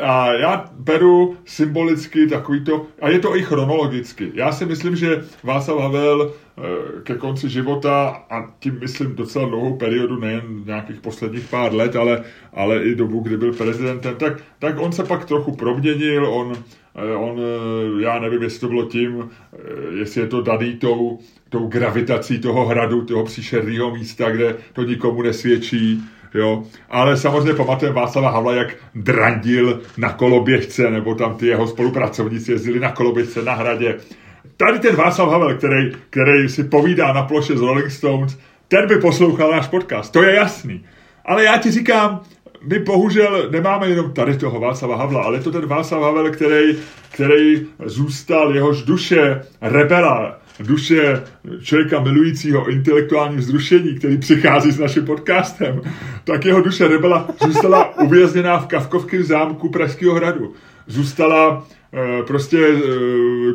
A 0.00 0.32
já 0.32 0.70
beru 0.78 1.36
symbolicky 1.44 2.26
takovýto, 2.26 2.86
a 3.00 3.08
je 3.08 3.18
to 3.18 3.36
i 3.36 3.42
chronologicky. 3.42 4.30
Já 4.34 4.52
si 4.52 4.66
myslím, 4.66 4.96
že 4.96 5.24
Václav 5.42 5.78
Havel 5.80 6.32
eh, 6.32 6.62
ke 7.02 7.14
konci 7.14 7.48
života, 7.48 8.24
a 8.30 8.54
tím 8.58 8.78
myslím 8.80 9.14
docela 9.14 9.48
dlouhou 9.48 9.76
periodu, 9.76 10.20
nejen 10.20 10.42
nějakých 10.66 11.00
posledních 11.00 11.48
pár 11.48 11.74
let, 11.74 11.96
ale, 11.96 12.24
ale 12.52 12.82
i 12.84 12.94
dobu, 12.94 13.20
kdy 13.20 13.36
byl 13.36 13.52
prezidentem, 13.52 14.14
tak, 14.16 14.32
tak 14.58 14.78
on 14.78 14.92
se 14.92 15.04
pak 15.04 15.24
trochu 15.24 15.56
proměnil, 15.56 16.26
on, 16.26 16.52
eh, 16.96 17.14
on, 17.14 17.40
eh, 17.40 18.02
já 18.02 18.18
nevím, 18.18 18.42
jestli 18.42 18.60
to 18.60 18.68
bylo 18.68 18.84
tím, 18.84 19.30
jestli 19.98 20.20
je 20.20 20.26
to 20.26 20.42
daný 20.42 20.74
tou, 20.74 21.18
tou 21.48 21.66
gravitací 21.66 22.38
toho 22.38 22.66
hradu, 22.66 23.04
toho 23.04 23.24
příšerného 23.24 23.94
místa, 23.94 24.30
kde 24.30 24.56
to 24.72 24.82
nikomu 24.82 25.22
nesvědčí, 25.22 26.02
jo. 26.34 26.62
Ale 26.90 27.16
samozřejmě 27.16 27.54
pamatujeme 27.54 28.00
Václava 28.00 28.30
Havla, 28.30 28.54
jak 28.54 28.76
drandil 28.94 29.80
na 29.96 30.12
koloběžce, 30.12 30.90
nebo 30.90 31.14
tam 31.14 31.34
ty 31.34 31.46
jeho 31.46 31.66
spolupracovníci 31.66 32.52
jezdili 32.52 32.80
na 32.80 32.92
koloběžce 32.92 33.42
na 33.42 33.54
hradě. 33.54 33.98
Tady 34.56 34.78
ten 34.78 34.96
Václav 34.96 35.28
Havel, 35.28 35.54
který, 35.54 35.92
který 36.10 36.48
si 36.48 36.64
povídá 36.64 37.12
na 37.12 37.22
ploše 37.22 37.56
z 37.56 37.60
Rolling 37.60 37.90
Stones, 37.90 38.38
ten 38.68 38.88
by 38.88 38.96
poslouchal 38.96 39.50
náš 39.50 39.68
podcast, 39.68 40.12
to 40.12 40.22
je 40.22 40.34
jasný. 40.34 40.84
Ale 41.24 41.44
já 41.44 41.58
ti 41.58 41.70
říkám, 41.70 42.20
my 42.68 42.78
bohužel 42.78 43.50
nemáme 43.50 43.88
jenom 43.88 44.12
tady 44.12 44.36
toho 44.36 44.60
Václava 44.60 44.96
Havla, 44.96 45.22
ale 45.22 45.36
je 45.36 45.42
to 45.42 45.52
ten 45.52 45.66
Václav 45.66 46.02
Havel, 46.02 46.30
který, 46.30 46.78
který 47.10 47.66
zůstal, 47.84 48.54
jehož 48.54 48.82
duše 48.82 49.42
rebela, 49.60 50.38
duše 50.60 51.22
člověka 51.62 52.00
milujícího 52.00 52.68
intelektuální 52.68 53.36
vzrušení, 53.36 53.94
který 53.94 54.18
přichází 54.18 54.72
s 54.72 54.78
naším 54.78 55.04
podcastem, 55.04 55.80
tak 56.24 56.44
jeho 56.44 56.60
duše 56.60 56.88
rebela 56.88 57.28
zůstala 57.46 57.98
uvězněná 57.98 58.58
v 58.58 58.66
Kavkovském 58.66 59.22
zámku 59.22 59.68
Pražského 59.68 60.14
hradu. 60.14 60.52
Zůstala 60.86 61.66
eh, 61.94 62.22
prostě, 62.26 62.58
eh, 62.58 62.80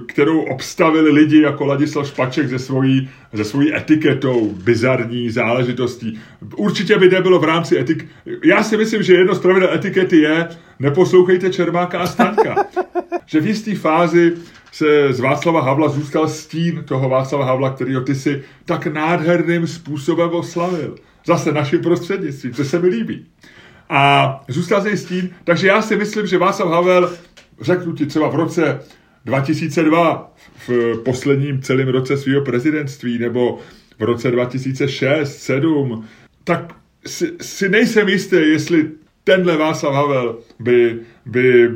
kterou 0.07 0.41
obstavili 0.41 1.11
lidi 1.11 1.41
jako 1.41 1.65
Ladislav 1.65 2.07
Špaček 2.07 2.47
ze 2.47 2.59
svojí, 2.59 3.09
ze 3.33 3.43
svojí 3.43 3.75
etiketou, 3.75 4.53
bizarní 4.63 5.29
záležitostí. 5.29 6.19
Určitě 6.55 6.97
by 6.97 7.09
nebylo 7.09 7.39
v 7.39 7.43
rámci 7.43 7.79
etik... 7.79 8.05
Já 8.43 8.63
si 8.63 8.77
myslím, 8.77 9.03
že 9.03 9.13
jedno 9.13 9.35
z 9.35 9.39
pravidel 9.39 9.73
etikety 9.73 10.17
je 10.17 10.47
neposlouchejte 10.79 11.49
Čermáka 11.49 11.99
a 11.99 12.07
Stanka. 12.07 12.55
Že 13.25 13.39
v 13.39 13.47
jisté 13.47 13.75
fázi 13.75 14.33
se 14.77 15.13
z 15.13 15.19
Václava 15.19 15.61
Havla 15.61 15.89
zůstal 15.89 16.27
stín 16.27 16.83
toho 16.85 17.09
Václava 17.09 17.45
Havla, 17.45 17.69
kterýho 17.69 18.01
ty 18.01 18.15
si 18.15 18.43
tak 18.65 18.87
nádherným 18.87 19.67
způsobem 19.67 20.29
oslavil. 20.29 20.95
Zase 21.25 21.51
naším 21.51 21.81
prostřednictvím, 21.81 22.53
co 22.53 22.65
se 22.65 22.79
mi 22.79 22.87
líbí. 22.87 23.25
A 23.89 24.43
zůstal 24.47 24.81
se 24.81 24.97
stín, 24.97 25.29
takže 25.43 25.67
já 25.67 25.81
si 25.81 25.95
myslím, 25.95 26.27
že 26.27 26.37
Václav 26.37 26.69
Havel, 26.69 27.13
řeknu 27.61 27.93
ti 27.93 28.05
třeba 28.05 28.29
v 28.29 28.35
roce 28.35 28.79
2002, 29.25 30.33
v 30.67 30.97
posledním 31.05 31.61
celém 31.61 31.87
roce 31.87 32.17
svého 32.17 32.41
prezidentství, 32.41 33.19
nebo 33.19 33.59
v 33.99 34.03
roce 34.03 34.31
2006, 34.31 35.29
2007, 35.29 36.05
tak 36.43 36.75
si, 37.05 37.31
si 37.41 37.69
nejsem 37.69 38.09
jistý, 38.09 38.35
jestli 38.35 38.89
tenhle 39.23 39.57
Václav 39.57 39.93
Havel 39.93 40.37
by, 40.59 40.99
by 41.25 41.69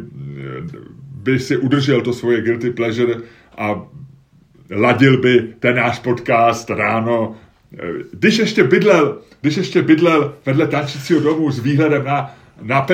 by 1.21 1.39
si 1.39 1.57
udržel 1.57 2.01
to 2.01 2.13
svoje 2.13 2.41
guilty 2.41 2.69
pleasure 2.69 3.15
a 3.57 3.81
ladil 4.71 5.21
by 5.21 5.53
ten 5.59 5.75
náš 5.75 5.99
podcast 5.99 6.69
ráno. 6.69 7.35
Když 8.13 8.37
ještě 8.37 8.63
bydlel, 8.63 9.17
když 9.41 9.57
ještě 9.57 9.81
bydlel 9.81 10.33
vedle 10.45 10.67
tančícího 10.67 11.19
domu 11.19 11.51
s 11.51 11.59
výhledem 11.59 12.03
na, 12.03 12.35
na 12.61 12.85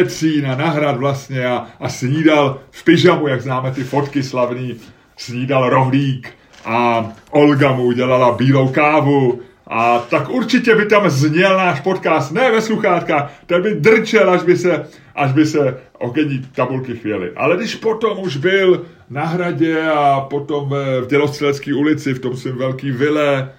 a 0.51 0.55
na 0.55 0.69
hrad 0.69 0.97
vlastně 0.97 1.45
a, 1.45 1.67
a 1.79 1.89
snídal 1.89 2.59
v 2.71 2.83
pyžamu, 2.83 3.27
jak 3.27 3.41
známe 3.41 3.71
ty 3.71 3.83
fotky 3.83 4.23
slavný, 4.23 4.75
snídal 5.17 5.69
rohlík 5.69 6.29
a 6.65 7.11
Olga 7.29 7.71
mu 7.71 7.83
udělala 7.83 8.31
bílou 8.31 8.67
kávu 8.67 9.41
a 9.67 9.99
tak 9.99 10.29
určitě 10.29 10.75
by 10.75 10.85
tam 10.85 11.09
zněl 11.09 11.57
náš 11.57 11.79
podcast, 11.79 12.31
ne 12.31 12.51
ve 12.51 12.61
sluchátkách, 12.61 13.31
ten 13.45 13.61
by 13.61 13.75
drčel, 13.75 14.29
až 14.29 14.43
by 14.43 14.57
se, 14.57 14.87
až 15.15 15.31
by 15.31 15.45
se 15.45 15.77
okenní 15.99 16.45
tabulky 16.55 16.95
chvěly. 16.95 17.31
Ale 17.35 17.57
když 17.57 17.75
potom 17.75 18.19
už 18.19 18.37
byl 18.37 18.85
na 19.09 19.25
hradě 19.25 19.81
a 19.81 20.21
potom 20.21 20.69
v 21.01 21.07
Dělostřelecké 21.07 21.73
ulici, 21.73 22.13
v 22.13 22.19
tom 22.19 22.37
svém 22.37 22.57
velký 22.57 22.91
vile, 22.91 23.51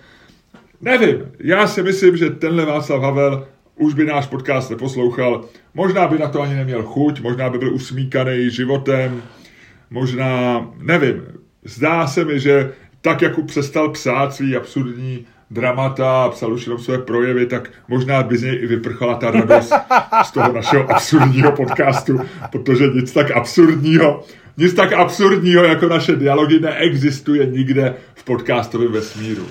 nevím, 0.81 1.33
já 1.39 1.67
si 1.67 1.83
myslím, 1.83 2.17
že 2.17 2.31
tenhle 2.31 2.67
Václav 2.67 3.03
Havel 3.03 3.47
už 3.77 3.95
by 3.95 4.05
náš 4.05 4.27
podcast 4.27 4.71
neposlouchal. 4.71 5.45
Možná 5.75 6.09
by 6.09 6.19
na 6.19 6.29
to 6.29 6.43
ani 6.43 6.55
neměl 6.55 6.83
chuť, 6.83 7.21
možná 7.21 7.51
by 7.51 7.59
byl 7.59 7.75
usmíkaný 7.75 8.51
životem, 8.51 9.23
možná, 9.91 10.67
nevím. 10.79 11.23
Zdá 11.65 12.07
se 12.07 12.25
mi, 12.25 12.41
že 12.41 12.73
tak, 13.01 13.23
jako 13.23 13.43
přestal 13.43 13.89
psát 13.89 14.35
svý 14.35 14.57
absurdní 14.57 15.27
dramata 15.51 16.25
a 16.25 16.29
psal 16.29 16.53
už 16.53 16.67
jenom 16.67 16.79
své 16.79 16.99
projevy, 16.99 17.47
tak 17.47 17.71
možná 17.89 18.23
by 18.23 18.39
z 18.39 18.43
něj 18.43 18.59
i 18.63 18.67
vyprchala 18.67 19.15
ta 19.15 19.31
radost 19.31 19.73
z 20.25 20.31
toho 20.31 20.53
našeho 20.53 20.91
absurdního 20.91 21.53
podcastu, 21.53 22.21
protože 22.53 22.87
nic 22.87 23.13
tak 23.13 23.31
absurdního, 23.31 24.25
nic 24.57 24.75
tak 24.75 24.93
absurdního 24.93 25.65
jako 25.65 25.89
naše 25.89 26.17
dialogy 26.17 26.61
neexistuje 26.61 27.47
nikde 27.47 27.95
v 28.15 28.25
podcastovém 28.25 28.93
vesmíru. 28.93 29.47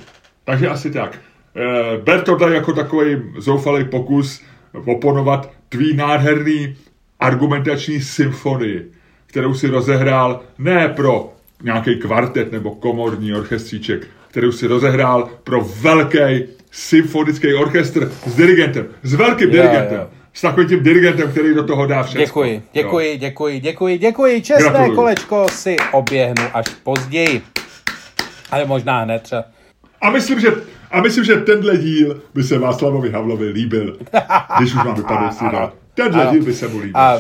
Takže 0.46 0.70
asi 0.70 0.92
tak. 0.92 1.20
E, 1.56 1.98
ber 1.98 2.22
to 2.22 2.36
tady 2.36 2.56
jako 2.56 2.74
takový 2.74 3.18
zoufalý 3.38 3.86
pokus 3.86 4.42
oponovat 4.86 5.52
tvý 5.70 5.96
nádherný 5.96 6.76
argumentační 7.20 8.02
symfonii, 8.02 8.92
kterou 9.26 9.54
si 9.54 9.68
rozehrál 9.68 10.42
ne 10.58 10.90
pro 10.90 11.34
nějaký 11.64 11.96
kvartet 11.96 12.52
nebo 12.52 12.76
komorní 12.76 13.34
orchestříček, 13.34 14.08
který 14.38 14.48
už 14.48 14.56
si 14.56 14.68
rozehrál 14.68 15.30
pro 15.44 15.62
velký 15.62 16.18
symfonický 16.72 17.54
orchestr 17.54 18.12
s 18.26 18.36
dirigentem, 18.36 18.88
s 19.04 19.14
velkým 19.14 19.48
Jo, 19.48 19.52
dirigentem. 19.52 19.98
jo. 19.98 20.08
S 20.34 20.42
takovým 20.42 20.70
tím 20.70 20.84
dirigentem, 20.84 21.32
který 21.32 21.54
do 21.56 21.64
toho 21.64 21.86
dá 21.86 22.04
všechno. 22.04 22.26
Děkuji, 22.26 22.64
děkuji, 22.74 23.18
děkuji, 23.18 23.60
děkuji, 23.60 23.98
děkuji. 23.98 24.42
Čestné 24.42 24.70
Gratuluju. 24.70 24.96
kolečko 24.96 25.46
si 25.52 25.76
oběhnu 25.92 26.44
až 26.54 26.66
později. 26.84 27.42
Ale 28.52 28.66
možná 28.66 29.02
hned 29.02 29.24
třeba. 29.24 29.44
A 30.02 30.10
myslím, 30.10 30.40
že, 30.40 30.48
a 30.92 31.02
myslím, 31.02 31.24
že 31.24 31.36
tenhle 31.36 31.78
díl 31.78 32.22
by 32.34 32.44
se 32.44 32.60
Václavovi 32.60 33.12
Havlovi 33.12 33.50
líbil, 33.50 33.98
když 34.58 34.70
už 34.76 34.84
mám 34.84 34.96
vypadat 34.96 35.34
si 35.34 35.46
Ano. 35.46 35.72
Tenhle 35.94 36.22
Ano. 36.22 36.32
díl 36.32 36.44
by 36.44 36.54
se 36.54 36.68
mu 36.68 36.80
líbil. 36.80 37.02
A 37.02 37.20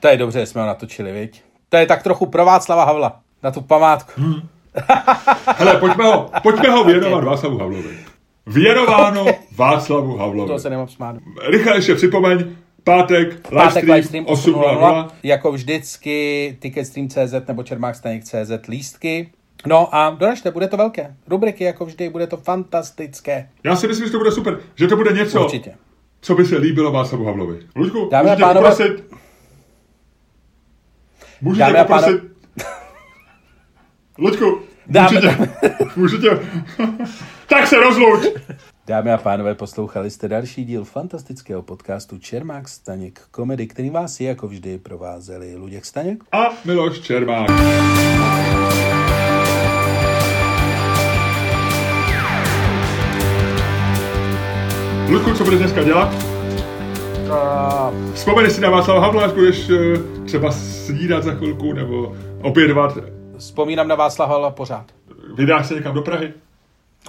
to 0.00 0.08
je 0.08 0.16
dobře, 0.16 0.40
že 0.40 0.46
jsme 0.46 0.60
ho 0.60 0.66
natočili, 0.66 1.12
viď? 1.12 1.42
To 1.68 1.76
je 1.76 1.86
tak 1.86 2.02
trochu 2.02 2.26
pro 2.26 2.44
Václava 2.44 2.84
Havla. 2.84 3.20
Na 3.42 3.50
tu 3.50 3.60
památku. 3.60 4.12
Hmm. 4.16 4.40
Hele, 5.56 5.76
pojďme 5.76 6.04
ho, 6.04 6.30
pojďme 6.42 6.68
ho 6.70 6.84
věnovat 6.84 7.24
Václavu 7.24 7.58
Havlovi. 7.58 7.98
Věnováno 8.46 9.26
Václavu 9.56 10.16
Havlovi. 10.16 10.48
To 10.52 10.58
se 10.58 10.70
nemám 10.70 10.88
smát. 10.88 11.16
Rychle 11.50 11.76
ještě 11.76 11.94
připomeň, 11.94 12.56
pátek, 12.84 13.48
Pátek 13.48 13.84
livestream 13.84 14.24
8.00. 14.24 15.08
jako 15.22 15.52
vždycky 15.52 16.56
ticketstream.cz 16.60 17.34
nebo 17.48 17.62
čermákstaněk.cz 17.62 18.68
lístky. 18.68 19.30
No 19.66 19.94
a 19.94 20.10
doražte, 20.10 20.50
bude 20.50 20.68
to 20.68 20.76
velké. 20.76 21.14
Rubriky 21.28 21.64
jako 21.64 21.84
vždy, 21.86 22.08
bude 22.08 22.26
to 22.26 22.36
fantastické. 22.36 23.48
Já 23.64 23.76
si 23.76 23.88
myslím, 23.88 24.06
že 24.06 24.12
to 24.12 24.18
bude 24.18 24.32
super, 24.32 24.58
že 24.74 24.86
to 24.86 24.96
bude 24.96 25.12
něco, 25.12 25.44
Určitě. 25.44 25.74
co 26.20 26.34
by 26.34 26.44
se 26.44 26.56
líbilo 26.58 26.92
Václavu 26.92 27.24
Havlovi. 27.24 27.58
Luďku, 27.76 28.08
Dámy 28.10 28.30
tě 28.36 28.42
pánové- 28.42 28.54
poprosit? 28.70 29.04
Můžu 31.40 31.58
Dámy 31.60 31.78
poprosit? 31.78 32.20
Luďku, 34.18 34.60
Dámy- 34.88 35.20
můžu 35.20 35.20
tě, 35.20 35.48
můžu 35.96 36.18
tě... 36.18 36.38
tak 37.46 37.66
se 37.66 37.76
rozluč! 37.76 38.26
Dámy 38.86 39.12
a 39.12 39.16
pánové, 39.18 39.54
poslouchali 39.54 40.10
jste 40.10 40.28
další 40.28 40.64
díl 40.64 40.84
fantastického 40.84 41.62
podcastu 41.62 42.18
Čermák 42.18 42.68
Staněk 42.68 43.20
komedy, 43.30 43.66
který 43.66 43.90
vás 43.90 44.20
jako 44.20 44.48
vždy 44.48 44.78
provázeli 44.78 45.56
Luděk 45.56 45.84
Staněk. 45.84 46.24
A 46.32 46.38
Miloš 46.64 47.00
Čermák. 47.00 47.50
Luďku, 55.08 55.34
co 55.34 55.44
budeš 55.44 55.58
dneska 55.58 55.82
dělat? 55.82 56.14
Uh, 57.28 58.12
Vzpomeneš 58.14 58.52
si 58.52 58.60
na 58.60 58.70
Václava 58.70 59.00
Havla, 59.00 59.24
až 59.24 59.32
budeš 59.32 59.70
eh, 59.70 59.98
třeba 60.24 60.52
snídat 60.52 61.24
za 61.24 61.34
chvilku, 61.34 61.72
nebo 61.72 62.16
obědvat. 62.42 63.17
Vzpomínám 63.38 63.88
na 63.88 63.94
Václava 63.94 64.32
Havla 64.32 64.50
pořád. 64.50 64.92
Vydáš 65.34 65.66
se 65.66 65.74
někam 65.74 65.94
do 65.94 66.02
Prahy? 66.02 66.32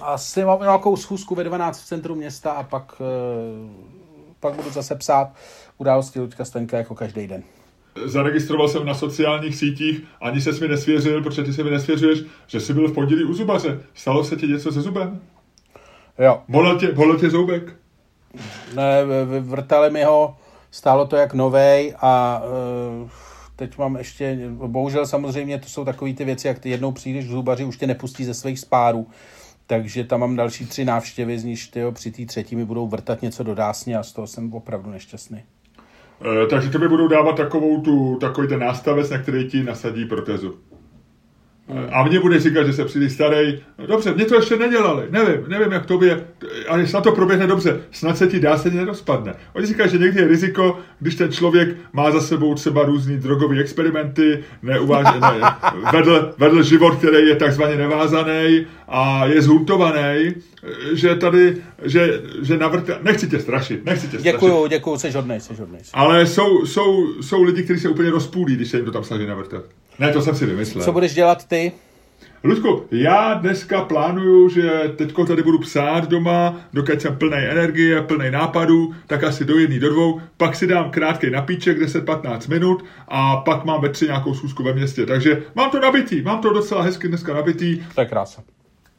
Asi 0.01 0.45
mám 0.45 0.61
nějakou 0.61 0.95
schůzku 0.97 1.36
ve 1.36 1.43
12 1.43 1.82
v 1.82 1.86
centru 1.86 2.15
města 2.15 2.51
a 2.51 2.63
pak, 2.63 3.01
uh, 3.01 3.71
pak 4.39 4.53
budu 4.53 4.69
zase 4.69 4.95
psát 4.95 5.30
události 5.77 6.19
Luďka 6.19 6.45
Staňka 6.45 6.77
jako 6.77 6.95
každý 6.95 7.27
den. 7.27 7.43
Zaregistroval 8.05 8.67
jsem 8.67 8.86
na 8.86 8.93
sociálních 8.93 9.55
sítích, 9.55 10.03
ani 10.21 10.41
se 10.41 10.51
mi 10.51 10.67
nesvěřil, 10.67 11.23
protože 11.23 11.43
ty 11.43 11.53
se 11.53 11.63
mi 11.63 11.69
nesvěřuješ, 11.71 12.23
že 12.47 12.59
jsi 12.59 12.73
byl 12.73 12.88
v 12.88 12.93
pondělí 12.93 13.23
u 13.23 13.34
zubaře. 13.34 13.80
Stalo 13.93 14.23
se 14.23 14.36
ti 14.36 14.47
něco 14.47 14.71
se 14.71 14.82
zubem? 14.82 15.21
Jo, 16.19 16.41
Bolel 16.47 16.80
tě, 16.80 16.91
bolel 16.91 17.19
tě 17.19 17.30
zoubek? 17.30 17.75
ne, 18.75 19.05
vrtali 19.39 19.89
mi 19.89 20.03
ho, 20.03 20.38
stálo 20.71 21.05
to 21.07 21.15
jak 21.15 21.34
novej 21.34 21.93
a 22.01 22.41
uh, 23.01 23.09
teď 23.60 23.78
mám 23.78 23.95
ještě, 23.95 24.38
bohužel 24.49 25.05
samozřejmě 25.05 25.60
to 25.60 25.70
jsou 25.70 25.86
takové 25.86 26.14
ty 26.14 26.26
věci, 26.26 26.47
jak 26.47 26.60
ty 26.60 26.70
jednou 26.70 26.91
přijdeš 26.91 27.26
k 27.26 27.30
zubaři, 27.30 27.66
už 27.66 27.78
tě 27.78 27.88
nepustí 27.88 28.26
ze 28.26 28.34
svých 28.34 28.60
spárů. 28.60 29.07
Takže 29.68 30.03
tam 30.03 30.20
mám 30.20 30.36
další 30.36 30.66
tři 30.66 30.86
návštěvy, 30.86 31.39
z 31.39 31.43
níž 31.43 31.68
tyjo, 31.68 31.91
při 31.91 32.12
té 32.12 32.26
třetí 32.26 32.55
mi 32.55 32.66
budou 32.66 32.88
vrtat 32.88 33.22
něco 33.22 33.43
do 33.43 33.55
dásně 33.55 33.97
a 33.97 34.03
z 34.03 34.14
toho 34.14 34.28
jsem 34.28 34.53
opravdu 34.53 34.91
nešťastný. 34.91 35.43
E, 36.43 36.47
takže 36.47 36.70
tobě 36.70 36.89
budou 36.89 37.07
dávat 37.07 37.38
takovou 37.38 37.82
tu, 37.82 38.16
takový 38.16 38.47
ten 38.47 38.60
nástavec, 38.60 39.10
na 39.10 39.18
který 39.18 39.49
ti 39.49 39.64
nasadí 39.64 40.05
protézu. 40.05 40.55
A 41.91 42.03
mně 42.03 42.20
bude 42.20 42.39
říkat, 42.39 42.63
že 42.63 42.74
se 42.74 42.86
příliš 42.86 43.13
starý. 43.13 43.59
Dobře, 43.88 44.13
mě 44.13 44.26
to 44.26 44.36
ještě 44.36 44.57
nedělali. 44.57 45.03
Nevím, 45.09 45.45
nevím, 45.47 45.72
jak 45.72 45.86
tobě, 45.86 46.26
ale 46.67 46.88
snad 46.88 47.03
to 47.03 47.11
proběhne 47.11 47.47
dobře. 47.47 47.80
Snad 47.91 48.17
se 48.17 48.28
ti 48.28 48.39
dá 48.39 48.57
se 48.57 48.70
nerozpadne. 48.70 49.34
Oni 49.53 49.65
říkají, 49.65 49.89
že 49.89 49.97
někdy 49.97 50.20
je 50.20 50.28
riziko, 50.28 50.80
když 50.99 51.15
ten 51.15 51.32
člověk 51.32 51.70
má 51.93 52.11
za 52.11 52.22
sebou 52.22 52.55
třeba 52.55 52.84
různý 52.84 53.17
drogové 53.17 53.59
experimenty, 53.59 54.43
neuváž, 54.63 55.07
ne, 55.22 55.41
vedl, 55.93 56.34
vedl 56.38 56.63
život, 56.63 56.95
který 56.95 57.28
je 57.28 57.36
takzvaně 57.36 57.76
nevázaný 57.76 58.65
a 58.88 59.26
je 59.26 59.41
zhuntovaný, 59.41 60.34
že 60.93 61.15
tady, 61.15 61.57
že, 61.84 62.22
že 62.41 62.57
navrte, 62.57 62.97
nechci 63.01 63.28
tě 63.28 63.39
strašit, 63.39 63.86
nechci 63.86 64.07
tě 64.07 64.20
strašit. 64.20 64.34
Děkuju, 64.34 64.67
děkuju, 64.67 64.97
jsi 64.97 65.11
hodnej, 65.11 65.39
jsi 65.39 65.53
hodnej. 65.53 65.82
Ale 65.93 66.26
jsou, 66.26 66.65
jsou, 66.65 67.22
jsou 67.22 67.43
lidi, 67.43 67.63
kteří 67.63 67.80
se 67.80 67.89
úplně 67.89 68.09
rozpůlí, 68.09 68.55
když 68.55 68.70
se 68.70 68.78
jim 68.78 68.86
to 68.86 68.91
tam 68.91 69.03
snaží 69.03 69.26
navrtat. 69.26 69.63
Ne, 69.99 70.11
to 70.13 70.21
jsem 70.21 70.35
si 70.35 70.45
vymyslel. 70.45 70.85
Co 70.85 70.91
budeš 70.91 71.13
dělat 71.13 71.47
ty? 71.47 71.71
Ludku, 72.43 72.85
já 72.91 73.33
dneska 73.33 73.81
plánuju, 73.81 74.49
že 74.49 74.71
teďko 74.95 75.25
tady 75.25 75.43
budu 75.43 75.59
psát 75.59 76.09
doma, 76.09 76.55
dokud 76.73 77.01
jsem 77.01 77.15
plný 77.15 77.37
energie, 77.37 78.01
plný 78.01 78.31
nápadů, 78.31 78.93
tak 79.07 79.23
asi 79.23 79.45
do 79.45 79.57
jedné, 79.57 79.79
do 79.79 79.89
dvou, 79.89 80.21
pak 80.37 80.55
si 80.55 80.67
dám 80.67 80.91
krátký 80.91 81.29
napíček, 81.29 81.77
10-15 81.79 82.49
minut 82.49 82.85
a 83.07 83.37
pak 83.37 83.65
mám 83.65 83.81
ve 83.81 83.89
tři 83.89 84.05
nějakou 84.05 84.33
schůzku 84.33 84.63
ve 84.63 84.73
městě. 84.73 85.05
Takže 85.05 85.43
mám 85.55 85.69
to 85.71 85.79
nabitý, 85.79 86.21
mám 86.21 86.41
to 86.41 86.53
docela 86.53 86.81
hezky 86.81 87.07
dneska 87.07 87.33
nabitý, 87.33 87.81
To 87.95 88.01
je 88.01 88.07
krása. 88.07 88.41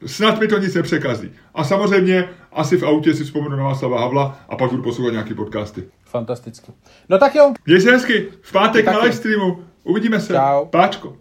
snad 0.05 0.39
mi 0.39 0.47
to 0.47 0.57
nic 0.57 0.75
nepřekazí. 0.75 1.31
A 1.55 1.63
samozřejmě 1.63 2.29
asi 2.53 2.77
v 2.77 2.83
autě 2.83 3.13
si 3.13 3.23
vzpomenu 3.23 3.55
na 3.55 3.63
Václava 3.63 3.99
Havla 3.99 4.39
a 4.49 4.55
pak 4.55 4.69
budu 4.71 4.83
poslouchat 4.83 5.11
nějaký 5.11 5.33
podcasty. 5.33 5.83
Fantasticky. 6.05 6.71
No 7.09 7.17
tak 7.17 7.35
jo, 7.35 7.53
Měj 7.65 7.81
se 7.81 7.91
hezky, 7.91 8.27
v 8.41 8.51
pátek 8.51 8.85
na 8.85 8.99
live 8.99 9.13
streamu, 9.13 9.63
uvidíme 9.83 10.19
se. 10.19 10.33
Čau. 10.33 10.65
Páčko. 10.65 11.17